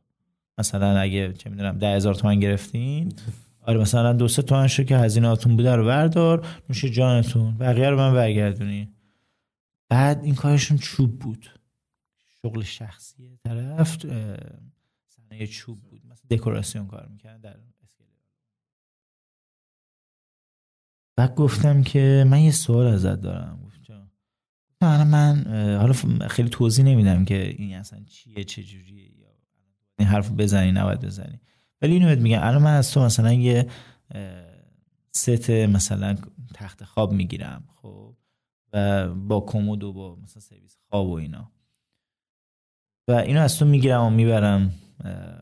[0.59, 3.13] مثلا اگه چه می‌دونم ده هزار تومن گرفتین
[3.63, 7.59] آره مثلا دو سه تومن شو که هزینه هاتون بوده رو بردار نوش جانتون.
[7.59, 8.89] بقیه رو من برگردونی.
[9.89, 11.51] بعد این کارشون چوب بود.
[12.43, 13.99] شغل شخصی طرف
[15.07, 16.01] صنایع چوب بود.
[16.07, 17.57] مثلا دکوراسیون کار می‌کردن در
[21.17, 23.61] بعد گفتم که من یه سوال ازت دارم.
[23.65, 24.09] گفتم
[24.81, 25.45] من
[25.81, 25.93] حالا
[26.29, 29.29] خیلی توضیح نمیدم که این اصلا چیه چه جوریه یا
[29.99, 31.41] این حرف بزنی نباید بزنی.
[31.83, 33.67] ولی اینو بهت میگم الان من از تو مثلا یه
[35.13, 36.17] ست مثلا
[36.55, 38.17] تخت خواب می‌گیرم خب
[38.73, 41.53] و با کمد و با مثلا سرویس خواب و اینا.
[43.09, 44.73] و اینو از تو می‌گیرم و می‌برم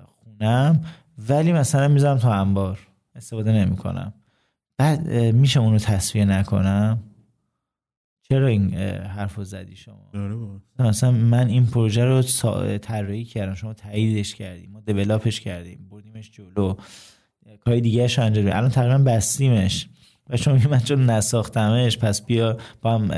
[0.04, 0.84] خونم
[1.28, 2.78] ولی مثلا می‌ذارم تو انبار.
[3.14, 4.14] استفاده نمی‌کنم.
[4.78, 7.02] بعد میشه اونو تصویه نکنم؟
[8.22, 10.10] چرا این حرف رو زدی شما؟
[10.78, 12.22] مثلا من این پروژه رو
[12.78, 13.54] طراحی کردم.
[13.54, 14.70] شما تاییدش کردیم.
[14.70, 15.88] ما دیولاپش کردیم.
[15.90, 16.74] بردیمش جلو.
[17.60, 18.46] کاری دیگه انجام دادیم.
[18.46, 19.88] الان تقریبا بستیمش.
[20.30, 23.08] و شما من چون نساختمش پس بیا با هم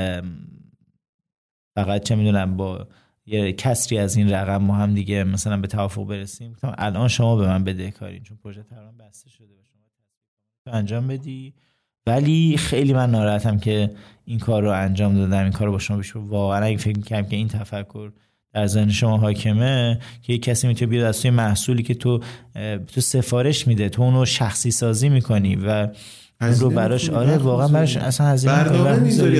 [1.75, 2.87] فقط چه می‌دونم با
[3.25, 6.55] یه کسری از این رقم ما هم دیگه مثلا به توافق برسیم.
[6.63, 8.23] الان شما به من بده کارین.
[8.23, 9.56] چون پروژه تقریبا بسته شده
[10.73, 11.53] انجام بدی.
[12.07, 13.91] ولی خیلی من ناراحتم که
[14.25, 15.43] این کار رو انجام دادم.
[15.43, 18.11] این کار رو با شما بشه واقعا اگه فکر می‌کنم که این تفکر
[18.53, 22.19] در ذهن شما حاکمه که یک کسی می‌تونه بیاد از توی محصولی که تو
[22.93, 25.87] تو سفارش میده تو اونو شخصی سازی می‌کنی و
[26.41, 29.39] اون رو براش آره واقعا براش اصلا هزینه می‌ذاری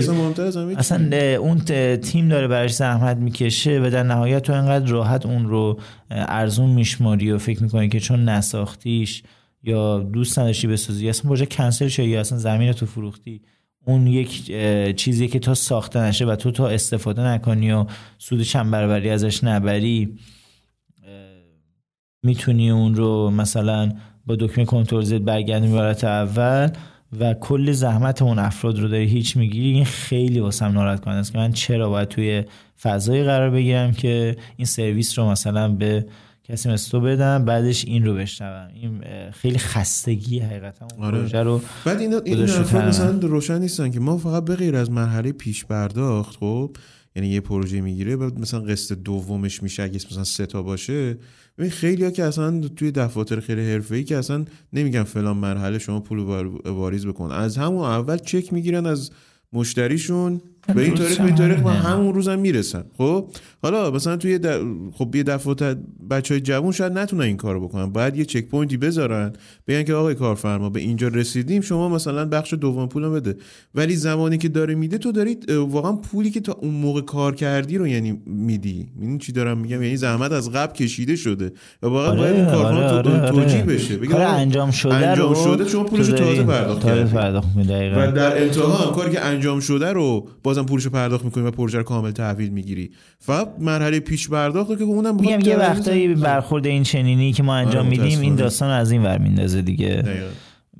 [0.77, 1.59] اصلا اون
[1.97, 5.79] تیم داره براش زحمت می‌کشه و در نهایت تو انقدر راحت اون رو
[6.11, 9.23] ارزون میشماری و فکر می‌کنی که چون نساختیش
[9.63, 13.41] یا دوست نداشتی بسازی؟ اصلا پروژه کنسل شد یا اصلا زمین تو فروختی؟
[13.85, 14.51] اون یک
[14.95, 17.85] چیزی که تا ساخته نشه و تو تا استفاده نکنی و
[18.17, 20.17] سود چند برابری ازش نبری
[22.23, 23.91] می‌تونی اون رو مثلا
[24.25, 26.69] با دکمه کنترل زد برگردی عبارت اول
[27.19, 29.69] و کل زحمت اون افراد رو داری هیچ می‌گیری.
[29.69, 32.43] این خیلی واسم ناراحت کننده است که من چرا باید توی
[32.81, 36.05] فضایی قرار بگیرم که این سرویس رو مثلا به
[36.49, 38.69] کسی مثل تو بدم بعدش این رو بشنوم.
[38.73, 41.43] این خیلی خستگی حقیقتا اون آره.
[41.43, 45.65] رو بعد این این مثلا روشن نیستن که ما فقط به غیر از مرحله پیش
[45.65, 46.77] پرداخت خب؟
[47.15, 51.17] یعنی یه پروژه می‌گیره بعد مثلا قسط دومش میشه اگه مثلا سه تا باشه.
[51.57, 55.99] ببین خیلی ها که اصلا توی دفاتر خیلی حرفه‌ای که اصلا نمیگن فلان مرحله شما
[55.99, 56.19] پول
[56.65, 57.31] واریز بکن.
[57.31, 59.11] از همون اول چک می‌گیرن از
[59.53, 60.41] مشتریشون
[60.75, 63.29] به این تاریخ به این تاریخ و همون روزم هم می‌رسن خب؟
[63.61, 64.47] حالا مثلا توی د...
[64.93, 65.75] خب یه دفعه
[66.09, 67.85] بچه های جوون شاید نتونن این کارو بکنن.
[67.85, 69.33] باید یه چک پوینتی بذارن.
[69.67, 73.35] بگن که آقای کارفرما به اینجا رسیدیم شما مثلا بخش دوم پولو بده.
[73.75, 77.77] ولی زمانی که داره میده تو دارید واقعا پولی که تا اون موقع کار کردی
[77.77, 78.87] رو یعنی میدی.
[79.01, 81.51] این چی دارم میگم؟ یعنی زحمت از قبل کشیده شده.
[81.83, 83.97] و واقعا آره، باید این کارفرما آره، آره، توجیه بشه.
[83.97, 89.59] کار انجام شده انجام شده شما پولشو تازه پرداخت و در انتها کاری که انجام
[89.59, 90.27] شده رو
[90.57, 92.91] بازم پولشو پرداخت می‌کنی و پروژه رو کامل تحویل می‌گیری.
[93.19, 97.85] فقط مرحله پیش پرداخت که اونم میگم یه وقتایی برخورد این چنینی که ما انجام
[97.85, 100.03] آره میدیم این داستان از این ور میندازه دیگه.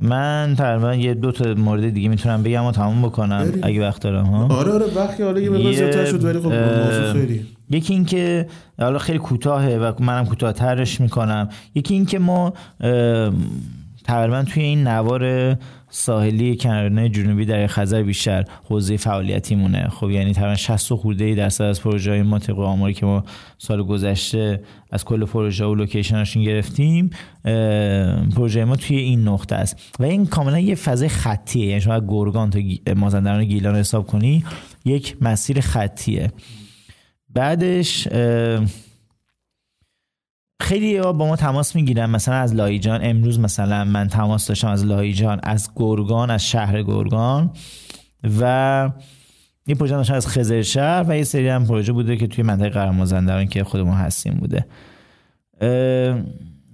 [0.01, 4.25] من تقریبا یه دو تا مورد دیگه می‌تونم بگم و تموم بکنم اگه وقت دارم
[4.25, 7.45] ها؟ آره آره وقتی حالا یه مقدار شد ولی خب موضوع خیلی.
[7.69, 8.47] یکی این که
[8.80, 11.49] حالا خیلی کوتاهه و منم کوتاه‌ترش می‌کنم.
[11.75, 12.53] یکی این که ما
[14.08, 15.55] تقریبا توی این نوار
[15.89, 19.89] ساحلی کنارنه جنوبی در خزر بیشتر حوزه فعالیتیمونه.
[19.89, 23.24] خب یعنی تقریبا 60 خورده درصد از پروژه های ما طبق آماری که ما
[23.58, 27.10] سال گذشته از کل پروژه و لوکیشنشون گرفتیم
[28.36, 29.95] پروژه ما توی این نقطه است.
[29.99, 31.66] و این کاملا یه فضای خطیه.
[31.66, 32.60] یعنی شما گرگان تا
[32.95, 34.43] مازندران گیلان حساب کنی
[34.86, 36.32] یک مسیر خطیه.
[37.34, 38.08] بعدش
[40.60, 42.10] خیلی با ما تماس می‌گیرن.
[42.10, 47.51] مثلا از لایجان امروز مثلا من تماس داشتم از لایجان از گرگان از شهر گرگان
[48.41, 48.91] و
[49.68, 52.70] یه پروژه داشتم از خزر شهر و یه سری هم پروژه بوده که توی منطقه
[52.70, 54.66] قرمازندران که خودمون هستیم بوده.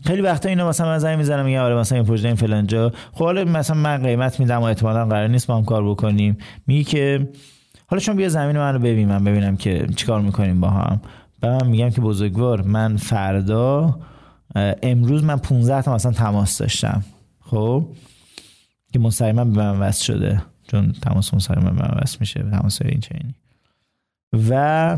[0.06, 2.92] خیلی وقتا اینو مثلا من زنگ می‌زنم میگم آره مثلا این پروژه این فلان جا.
[3.12, 6.38] خب حالا مثلا من قیمت میدم و احتمالاً قرار نیست با هم کار بکنیم.
[6.68, 7.30] میگه که
[7.88, 11.02] حالا چون بیا زمین منو ببین من ببینم که چیکار می‌کنیم با هم.
[11.44, 14.00] و من میگم که بزرگوار من فردا
[14.84, 17.04] امروز من 15 تا مثلا تماس داشتم
[17.40, 17.86] خب؟
[18.94, 23.00] که مستقیما به من وصل شده چون تماس مستقیما به من وصل میشه تماس این
[23.00, 23.36] چینی.
[24.50, 24.98] و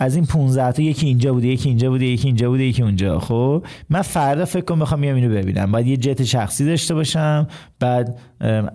[0.00, 3.18] از این 15 تا یکی اینجا بوده یکی اینجا بوده یکی اینجا بوده یکی اونجا
[3.18, 5.72] خب؟ من فردا فکر کنم بخوام میام اینو ببینم.
[5.72, 7.46] بعد یه جت شخصی داشته باشم
[7.80, 8.18] بعد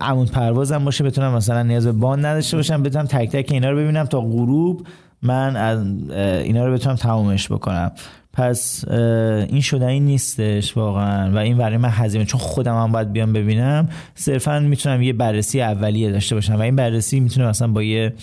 [0.01, 3.77] عمود پروازم باشه بتونم مثلا نیاز به بان نداشته باشم بتونم تک تک اینا رو
[3.77, 4.87] ببینم تا غروب
[5.23, 5.79] من از
[6.43, 7.91] اینا رو بتونم تمامش بکنم.
[8.33, 13.33] پس این شدنی نیستش واقعا و این برای من هزینه چون خودم هم باید بیام
[13.33, 13.89] ببینم.
[14.15, 18.13] صرفا می‌تونم یه بررسی اولیه داشته باشم و این بررسی می‌تونه مثلا با یه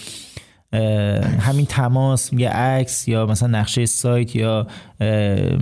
[1.41, 4.67] همین تماس یه عکس یا مثلا نقشه سایت یا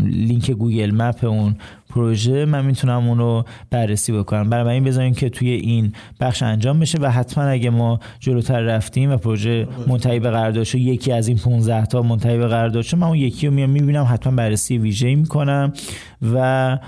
[0.04, 1.56] لینک گوگل مپ اون
[1.90, 4.50] پروژه من می‌تونم اون بررسی بکنم.
[4.50, 9.10] برای این بذاریم که توی این بخش انجام بشه و حتما اگه ما جلوتر رفتیم
[9.10, 12.96] و پروژه منتهی به قرارداد شد یکی از این 15 تا منتهی به قرارداد شد
[12.96, 15.72] من اون یکی رو میام می‌بینم حتما بررسی ویژه‌ای می‌کنم
[16.34, 16.78] و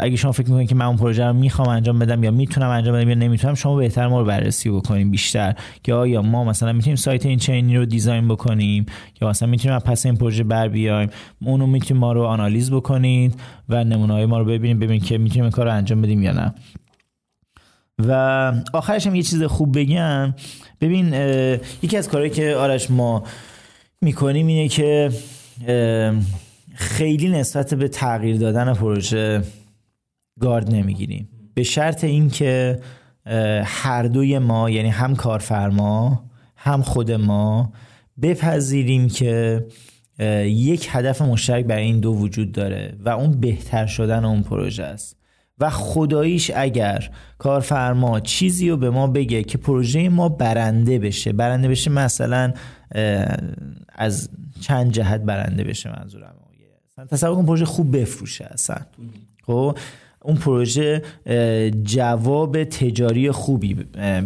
[0.00, 2.96] اگه شما فکر می‌کنید که من اون پروژه رو می‌خوام انجام بدم یا می‌تونم انجام
[2.96, 6.96] بدم یا نمی‌تونم شما بهتر ما رو بررسی بکنیم بیشتر که آیا ما مثلا می‌تونیم
[6.96, 8.86] سایت این چینی رو دیزاین بکنیم
[9.20, 11.10] یا مثلا می‌تونیم پس این پروژه بر بیایم.
[11.44, 15.44] اونو می‌تونیم ما رو آنالیز بکنید و نمونه های ما رو ببینیم ببینیم که می‌تونیم
[15.44, 16.54] این کار رو انجام بدیم یا نه.
[17.98, 20.34] و آخرش هم یه چیز خوب بگم.
[20.80, 21.14] ببین
[21.82, 23.24] یکی از کارهایی که آرش ما
[24.00, 25.10] می‌کنیم اینه که
[26.80, 29.42] خیلی نسبت به تغییر دادن پروژه
[30.40, 31.28] گارد نمی‌گیریم.
[31.54, 32.80] به شرط اینکه
[33.64, 36.24] هر دوی ما یعنی هم کارفرما
[36.56, 37.72] هم خود ما
[38.22, 39.66] بپذیریم که
[40.44, 45.16] یک هدف مشترک برای این دو وجود داره و اون بهتر شدن اون پروژه است.
[45.58, 51.68] و خداییش اگر کارفرما چیزی رو به ما بگه که پروژه ما برنده بشه برنده
[51.68, 52.52] بشه مثلا
[53.88, 54.30] از
[54.60, 56.34] چند جهت برنده بشه منظورم.
[57.06, 58.76] تصور کن پروژه خوب بفروشه اصلا.
[59.46, 59.78] خب؟
[60.22, 61.02] اون پروژه
[61.82, 63.74] جواب تجاری خوبی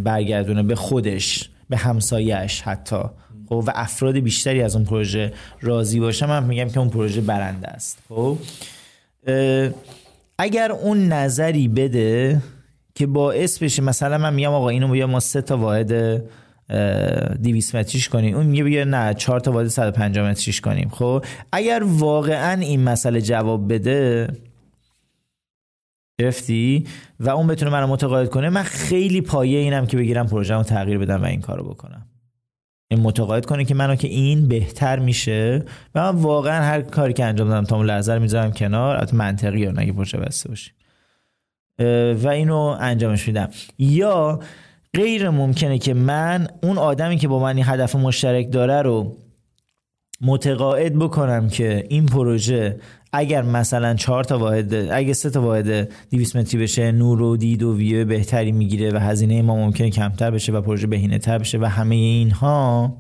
[0.05, 3.03] برگردونه به خودش به همسایش حتی.
[3.49, 7.69] خب؟ و افراد بیشتری از اون پروژه راضی باشه من میگم که اون پروژه برنده
[7.69, 7.99] است.
[8.09, 8.39] خب؟
[10.39, 12.43] اگر اون نظری بده
[12.95, 16.23] که باعث بشه مثلا من میگم آقا اینو بیا ما سه تا واحد
[16.69, 18.37] 200 متریش کنیم.
[18.37, 20.89] اون میگه بگه نه 4 تا واحد 150 متریش کنیم.
[20.89, 24.29] خب اگر واقعا این مسئله جواب بده
[26.21, 26.87] گرفتی؟
[27.21, 30.99] و اون بتونه منو متقاعد کنه من خیلی پایه اینم که بگیرم پروژه رو تغییر
[30.99, 32.07] بدم و این کارو بکنم.
[32.91, 35.65] این متقاعد کنه که منو که این بهتر میشه.
[35.95, 38.97] و من واقعا هر کاری که انجام دادم تا اون لحظه می‌ذارم کنار.
[38.97, 40.75] البته منطقی یا نگه پروژه بسته باشیم
[42.25, 43.51] و اینو انجامش میدم.
[43.79, 44.41] یا
[44.97, 49.17] غیر ممکنه که من اون آدمی که با من این هدف مشترک داره رو
[50.21, 52.81] متقاعد بکنم که این پروژه
[53.13, 57.63] اگر مثلا چهار تا واحد اگه سه تا واحد 200 متری بشه نور و دید
[57.63, 61.59] و ویو بهتری می‌گیره و هزینه ما ممکنه کمتر بشه و پروژه بهینه تر بشه
[61.59, 62.97] و همه اینها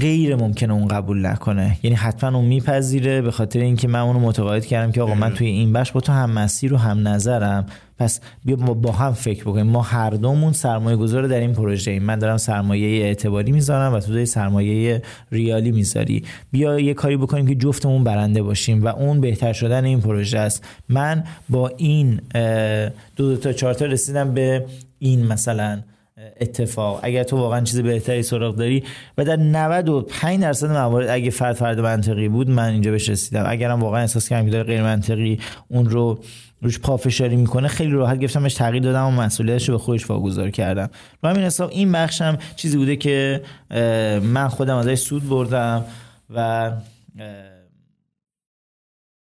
[0.00, 1.78] غیر ممکنه اون قبول نکنه.
[1.82, 5.46] یعنی حتما اون میپذیره به خاطر اینکه من اونو متقاعد کردم که آقا من توی
[5.46, 7.66] این بخش با تو هم مسیر و هم نظرم.
[7.98, 9.66] پس بیا با هم فکر بکنیم.
[9.66, 12.02] ما هر دومون سرمایه گذار در این پروژه ایم.
[12.02, 15.02] من دارم سرمایه اعتباری می‌ذارم و تو داری سرمایه
[15.32, 16.24] ریالی می‌ذاری.
[16.52, 20.64] بیا یه کاری بکنیم که جفتمون برنده باشیم و اون بهتر شدن این پروژه است.
[20.88, 22.20] من با این
[23.16, 24.64] دو, دو تا چهار تا رسیدم به
[24.98, 25.80] این مثلا.
[26.40, 27.00] اتفاق.
[27.02, 28.84] اگر تو واقعا چیز بهتری سراغ داری
[29.18, 33.44] و در 95 درصد موارد اگه فرد فرد منطقی بود من اینجا بهش رسیدم.
[33.46, 36.18] اگرم واقعا احساس کردم که داره غیر منطقی اون رو
[36.62, 40.50] روش پافشاری می‌کنه خیلی راحت گفتم بهش تغییر دادم و مسئولیتش رو به خودش واگذار
[40.50, 40.90] کردم.
[41.22, 43.42] رو همین حساب این بخشم چیزی بوده که
[44.22, 45.84] من خودم ازش سود بردم
[46.30, 46.72] و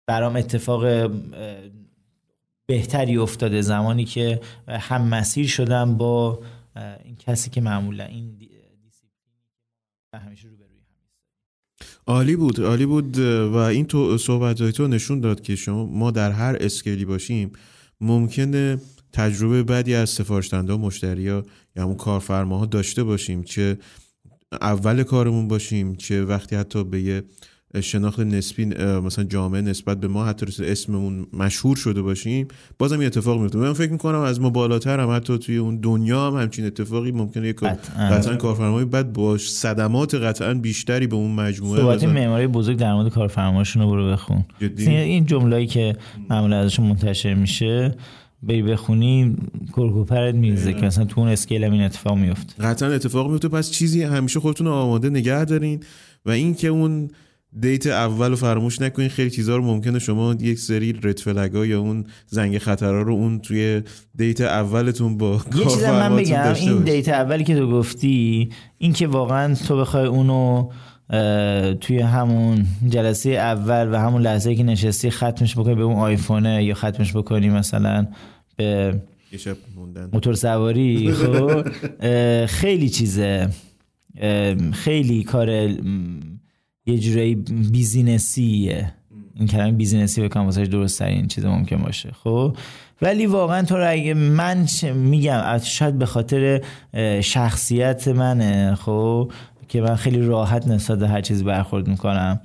[0.07, 1.11] برام اتفاق
[2.67, 3.61] بهتری افتاده.
[3.61, 6.39] زمانی که هم مسیر شدم با
[7.05, 8.39] این کسی که معمولا این
[10.15, 10.55] همیشه رو
[12.07, 16.33] عالی بود عالی بود و این تو صحبت تو نشون داد که شما ما در
[16.33, 17.53] هر اسکیلی باشیم
[18.01, 18.79] ممکنه
[19.13, 21.43] تجربه بدی از سفارش و مشتری ها
[21.77, 23.79] یا همون کارفرماها داشته باشیم چه
[24.53, 27.23] اول کارمون باشیم چه وقتی حتی به یه
[27.81, 28.65] شناخت نسبی
[29.05, 32.49] مثلا جامعه نسبت به ما حتی اسممون مشهور شده باشیم
[32.79, 33.59] بازم یه اتفاق میفته.
[33.59, 37.49] من فکر می‌کنم از ما بالاتر هم حتی توی اون دنیا هم همچین اتفاقی ممکنه
[37.49, 38.37] یک قطعا.
[38.37, 43.83] کارفرمای بعد با صدمات قطعا بیشتری به اون مجموعه صحبت معماری بزرگ در مورد کارفرماشون
[43.83, 44.45] رو برو بخون.
[44.79, 45.97] این جمله‌ای که
[46.31, 47.95] معمولا ازشون منتشر میشه
[48.43, 49.37] بری بخونی
[49.77, 52.63] کرک و پرت میریزه که مثلا تو اون scale هم این اتفاق میفته.
[52.63, 53.49] قطعا اتفاق میفته.
[53.49, 55.81] پس چیزی همیشه خودتون آماده نگه دارین
[56.27, 57.11] و این که اون
[57.61, 59.09] date اول رو فراموش نکنین.
[59.09, 63.13] خیلی چیزها رو ممکنه شما یک سری red flag ا یا اون زنگ خطرها رو
[63.13, 63.83] اون توی
[64.15, 68.49] date اولتون با یه چیز من بگم این date اولی که تو گفتی
[68.79, 70.71] این که واقعا تو بخوای اونو
[71.81, 76.75] توی همون جلسه اول و همون لحظه که نشستی ختمش بکنی به اون آیفونه یا
[76.75, 78.07] ختمش بکنی مثلا
[78.57, 79.01] به
[80.13, 81.67] موتور سواری خب
[82.47, 83.49] خیلی چیزه.
[84.73, 85.69] خیلی کار
[86.87, 87.35] یه جورایی
[87.73, 88.93] بیزینسیه.
[89.35, 92.57] این کلمه بیزینسی بکنم واسه درست ترین چیز ممکن باشه خب؟
[93.03, 96.61] ولی واقعا تو رو اگه من میگم شاید به خاطر
[97.21, 99.33] شخصیت منه خب؟
[99.69, 102.41] که من خیلی راحت نسبت هر چیز برخورد می‌کنم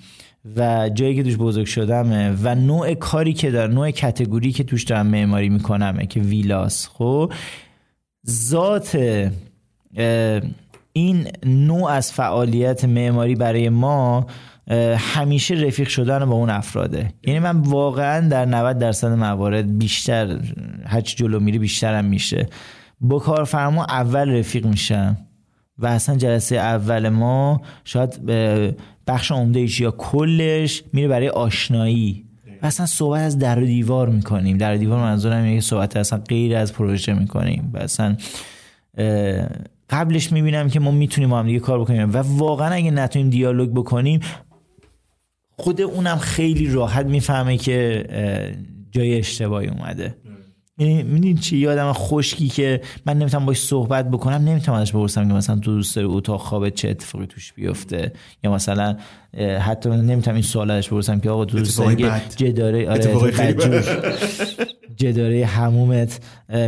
[0.56, 4.84] و جایی که توش بزرگ شدمه و نوع کاری که دارم نوع کتگوری که توش
[4.84, 7.34] دارم معماری میکنمه که ویلاس خب؟
[8.30, 8.98] ذات
[10.94, 14.28] این نوع از فعالیت معماری برای ما
[14.98, 17.14] همیشه رفیق شدن با اون افراده.
[17.24, 20.40] یعنی من واقعا در 90 درصد موارد بیشتر
[20.86, 22.48] هرچی جلو میری بیشترم میشه.
[23.02, 25.18] با کارفرما اول رفیق میشم
[25.78, 28.26] و اصلا جلسه اول ما شاید
[29.08, 32.26] بخش عمده یا کلش میره برای آشنایی.
[32.62, 34.58] و اصلا صحبت از در و دیوار می‌کنیم.
[34.58, 37.72] در دیوار منظورم اینه صحبت اصلا غیر از پروژه می‌کنیم.
[37.74, 38.18] و اصلا
[39.90, 42.14] قبلش می‌بینم که ما می‌تونیم با هم دیگه کار بکنیم.
[42.14, 44.20] و واقعا اگه نتونیم دیالوگ بکنیم
[45.58, 48.06] خود اونم خیلی راحت می‌فهمه که
[48.92, 50.16] جای اشتباهی اومده.
[50.78, 55.34] یعنی میدین چی؟ یادم خشکی که من نمی‌تونم باش صحبت بکنم نمی‌تونم ازش بپرسم که
[55.34, 58.14] مثلا تو دوست داری اتاق خواب چه اتفاقی توش بیفته؟
[58.44, 58.98] یا مثلا
[59.60, 63.46] حتی نمی‌تونم این سوال ازش بپرسم که آقا تو دوست داری؟ جداره آره
[65.00, 66.20] جداره همومت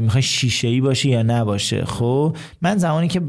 [0.01, 3.19] می‌خوای شیشه ای باشه یا نباشه؟ خب من زمانی که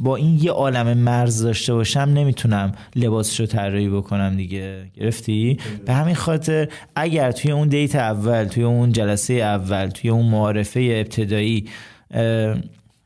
[0.00, 4.84] با این یه عالم مرز داشته باشم نمی‌تونم لباسش رو طراحی بکنم دیگه.
[4.94, 10.26] گرفتی؟ به همین خاطر اگر توی اون دیت اول توی اون جلسه اول توی اون
[10.26, 11.68] معارفه ابتدایی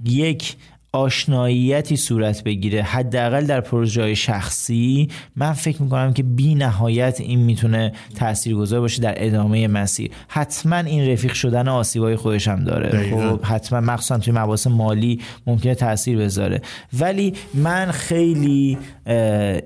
[0.05, 0.56] یک
[0.94, 7.93] آشناییتی صورت بگیره حداقل در پروژه شخصی من فکر می‌کنم که بی نهایت این می‌تونه
[8.16, 10.10] تاثیرگذار باشه در ادامه مسیر.
[10.28, 13.10] حتما این رفیق شدن آسیبای خودش هم داره.
[13.10, 16.60] خب حتما مخصوصا توی مباحث مالی ممکنه تاثیر بذاره.
[16.98, 18.78] ولی من خیلی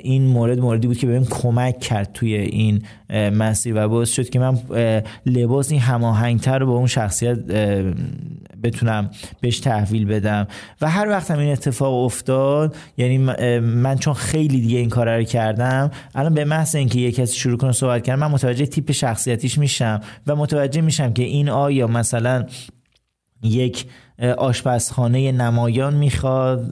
[0.00, 4.38] این مورد موردی بود که بهم کمک کرد توی این مسیر و باعث شد که
[4.38, 4.58] من
[5.26, 7.38] لباس این هماهنگتر رو با اون شخصیت
[8.62, 9.10] بتونم
[9.40, 10.46] بهش تحویل بدم.
[10.80, 13.18] و هر وقتم این اتفاق افتاد یعنی
[13.60, 17.58] من چون خیلی دیگه این کار رو کردم الان به محض اینکه یه کسی شروع
[17.58, 22.44] کنه صحبت کردن من متوجه تیپ شخصیتیش میشم و متوجه میشم که این آیا مثلا
[23.42, 23.86] یک
[24.38, 26.68] آشپزخانه نمایان می‌خواد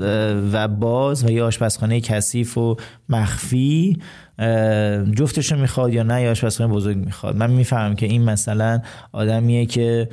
[0.53, 2.77] و باز و یه آشپزخانه کثیف و
[3.09, 3.99] مخفی.
[5.17, 7.37] جفتش رو می‌خواد یا نه یا آشپزخانه بزرگ می‌خواد.
[7.37, 8.81] من می‌فهمم که این مثلا
[9.13, 10.09] آدمیه که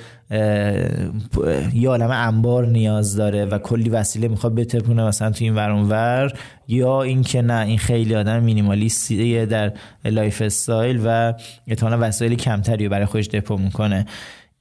[1.74, 6.34] یه عالم انبار نیاز داره و کلی وسیله می‌خواد بترپونه مثلا تو این ور
[6.68, 9.74] یا اینکه نه این خیلی آدم minimalist یه در
[10.06, 11.34] lifestyle و
[11.68, 14.06] احتمالا وسایل کمتری برای خودش دپو می‌کنه.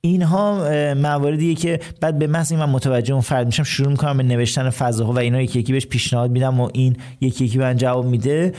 [0.00, 0.54] اینها
[0.94, 5.12] مواردیه که بعد به محض من متوجه اون فرد میشم شروع می‌کنم به نوشتن فضاها
[5.12, 8.52] و اینا یکی یکی بهش پیشنهاد میدم و این یکی یکی من جواب میده.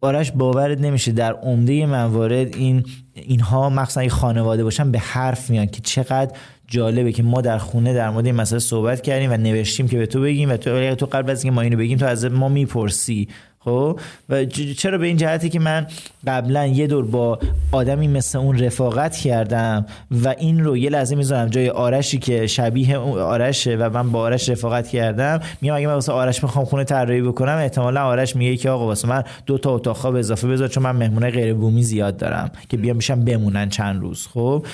[0.00, 2.84] آرش باورت نمیشه در عمده موارد این
[3.14, 6.36] اینها مخصوصا خانواده باشن به حرف میان که چقدر
[6.68, 10.06] جالبه که ما در خونه در مورد این مسئله صحبت کردیم و نوشتیم که به
[10.06, 13.28] تو بگیم و تو تو قبل از اینکه ما اینو بگیم تو از ما می‌پرسی.
[13.66, 14.44] خب؟ و
[14.78, 15.86] چرا به این جهتی که من
[16.26, 17.38] قبلا یه دور با
[17.72, 19.86] آدمی مثل اون رفاقت کردم
[20.24, 24.48] و این رو یه لحظه می‌ذارم جای آرشی که شبیه آرشه و من با آرش
[24.48, 28.70] رفاقت کردم میگم اگه من واسه آرش می‌خوام خونه طراحی بکنم احتمالا آرش میگه که
[28.70, 32.16] آقا واسه من دو تا اتاق خواب اضافه بذار چون من مهمونه غیر بومی زیاد
[32.16, 34.66] دارم که بیام میشم بمونن چند روز خب؟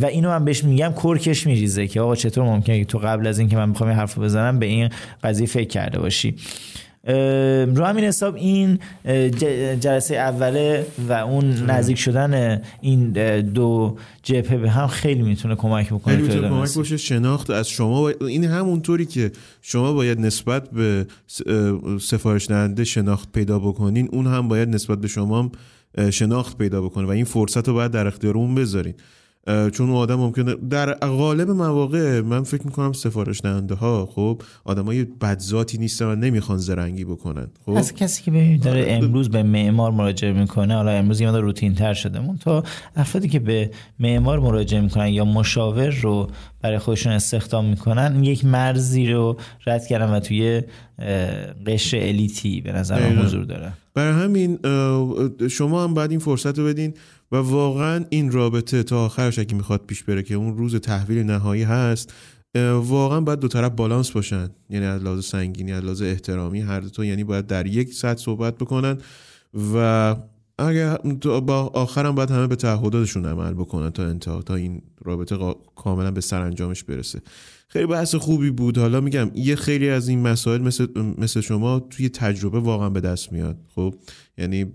[0.00, 3.56] و اینو من بهش میگم کرکش میریزه که آقا چطور ممکنه تو قبل از اینکه
[3.56, 4.88] من بخوام این حرفو بزنم به این
[5.22, 6.34] قضیه فکر کرده باشی.
[7.04, 8.78] رو همین حساب این
[9.80, 13.10] جلسه اوله و اون نزدیک شدن این
[13.40, 18.44] دو جبهه به هم خیلی می‌تونه کمک بکنه می‌تونه کمک باشه شناخت از شما این
[18.44, 21.06] همونطوری که شما باید نسبت به
[22.00, 25.52] سفارش دهنده شناخت پیدا بکنین اون هم باید نسبت به شما
[26.10, 28.94] شناخت پیدا بکنه و این فرصت رو باید در اختیار اون بذارین.
[29.46, 35.04] چون اون آدم ممکنه در غالب مواقع من فکر می‌کنم سفارش دهنده ها خب آدمای
[35.04, 40.32] بدذاتی نیستن و نمی‌خوان زرنگی بکنن خب؟ از کسی که داره امروز به معمار مراجعه
[40.32, 42.20] می‌کنه حالا امروز یه روتین تر شده.
[42.20, 42.64] مون تا
[42.96, 43.70] افرادی که به
[44.00, 49.36] معمار مراجعه می‌کنن یا مشاور رو برای خودشون استخدام می‌کنن یک مرزی رو
[49.66, 50.62] رد کردن و توی
[51.66, 53.72] قشر الیتی به نظر حضور داره.
[53.94, 54.58] برای همین
[55.50, 56.94] شما هم بعد این فرصت رو بدین.
[57.32, 61.62] و واقعا این رابطه تا آخرش اگه می‌خواد پیش بره که اون روز تحویل نهایی
[61.62, 62.12] هست
[62.74, 64.50] واقعا باید دو طرف بالانس باشن.
[64.70, 68.54] یعنی از لحاظ سنگینی از لحاظ احترامی هر دو یعنی باید در یک سطح صحبت
[68.58, 68.98] بکنن
[69.74, 70.16] و
[70.58, 76.10] اگر با آخرم باید همه به تعهداتشون عمل بکنن تا انتها تا این رابطه کاملا
[76.10, 77.20] به سرانجامش برسه.
[77.72, 78.78] خیلی بحث خوبی بود.
[78.78, 80.86] حالا میگم یه خیلی از این مسائل مثل,
[81.18, 83.58] مثل شما توی تجربه واقعا به دست میاد.
[83.74, 83.94] خب؟
[84.38, 84.66] یعنی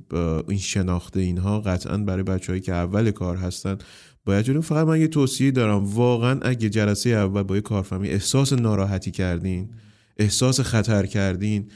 [0.47, 3.77] این شناخته اینها قطعا برای بچههایی که اول کار هستن
[4.25, 4.61] باید جلو.
[4.61, 5.85] فقط من یه توصیه دارم.
[5.85, 9.69] واقعا اگه جلسه اول با یه کارفهمی احساس ناراحتی کردین
[10.17, 11.71] احساس خطر کردین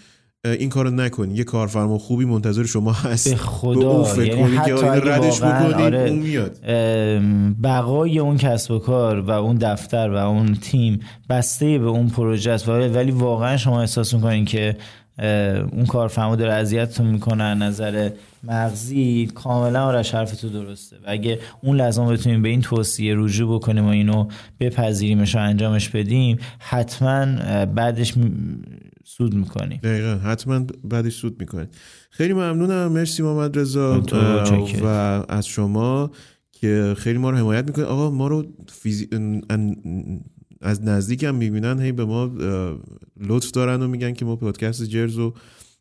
[0.46, 3.30] این کارو نکنین یه کارفرما خوبی منتظر شما هست.
[3.30, 6.58] به خدا به یعنی حتی ردش آره اون میاد.
[7.64, 11.00] بقای اون کسب و کار و اون دفتر و اون تیم
[11.30, 12.70] بسته به اون پروژه است.
[12.70, 14.78] ولی واقعا شما احساس می‌کنین که
[15.72, 18.10] اون کارفرما داره اذیتتون می‌کنه نظر
[18.44, 20.96] مغزی کاملا آرش حرف تو درسته.
[20.96, 24.28] و اگه اون لازم بتونیم به این توصیه رجوع بکنیم و اینو
[24.60, 27.26] بپذیریمش و انجامش بدیم حتما
[27.66, 28.14] بعدش
[29.18, 31.68] سود می‌کنیم دقیقا حتما بعدش سود می‌کنیم
[32.10, 32.92] خیلی ممنونم.
[32.92, 34.04] مرسی محمد رضا
[34.84, 34.86] و
[35.30, 36.12] از شما
[36.52, 39.10] که خیلی ما رو حمایت می‌کنه آقا ما رو فیزی...
[40.62, 42.32] از نزدیک هم می‌بینن هی به ما
[43.20, 45.34] لطف دارن و میگن که ما پادکست جرز رو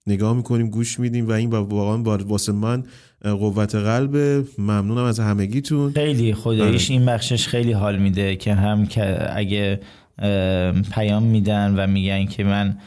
[0.06, 2.84] نگاه می‌کنیم گوش میدیم و این واقعا واسه من
[3.22, 5.92] قوت قلب ممنونم از همگیتون.
[5.92, 9.80] خیلی خداییش این بخشش خیلی حال میده که هم که اگه
[10.92, 12.78] پیام میدن و میگن که من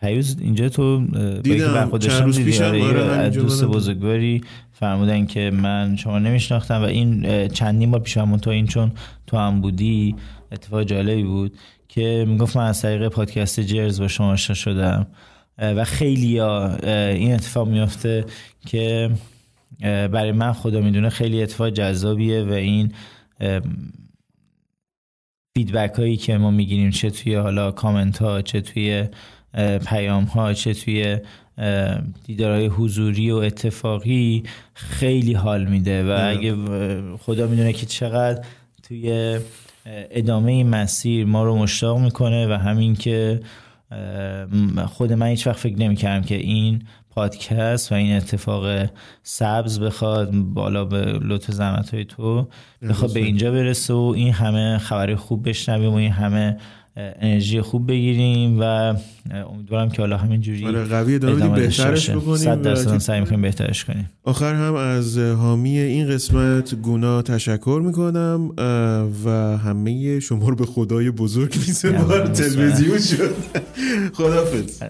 [0.00, 1.06] پیوز اینجا تو
[1.42, 1.98] دیدم.
[1.98, 4.40] چند روز پیشم آره، آره، دوست بزرگواری
[4.72, 8.92] فرمودن که من شما نمیشناختم و این چندین بار پیش تو این چون
[9.26, 10.14] تو هم بودی
[10.52, 11.58] اتفاق جالبی بود
[11.88, 15.06] که می‌گفت من از طریق پادکست جرز با شما آشنا شدم.
[15.58, 18.24] و خیلی این اتفاق میافته
[18.66, 19.10] که
[19.80, 22.92] برای من خدا می‌دونه خیلی اتفاق جذابیه و این
[25.56, 29.04] فیدبک هایی که ما می‌گیریم چه توی حالا کامنت ها چه توی
[29.86, 31.18] پیام ها چه توی
[32.26, 34.42] دیدارهای حضوری و اتفاقی
[34.74, 36.56] خیلی حال میده و اگه
[37.16, 38.44] خدا می‌دونه که چقدر
[38.82, 39.38] توی
[39.86, 43.40] ادامه این مسیر ما رو مشتاق می‌کنه و همین که
[44.86, 46.82] خود من هیچ وقت فکر نمی‌کردم که این
[47.14, 48.90] پادکست و این اتفاق
[49.22, 52.48] سبز بخواد بالا به لطف زحمت های تو
[52.88, 56.56] بخواد به اینجا برسه و این همه خبری خوب بشنویم و این همه
[56.96, 58.94] انرژی خوب بگیریم و
[59.30, 64.10] امیدوارم که حالا همینجوری آره قوی بهترش بکنیم صد درصد سعی می‌کنیم بهترش کنیم.
[64.24, 68.50] آخر هم از حامی این قسمت گونا تشکر می‌کنم
[69.24, 72.32] و همه شما رو به خدای بزرگ میسپارم.
[72.32, 73.34] تلویزیون شد.
[74.18, 74.82] خدافظ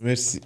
[0.00, 0.40] مرسی.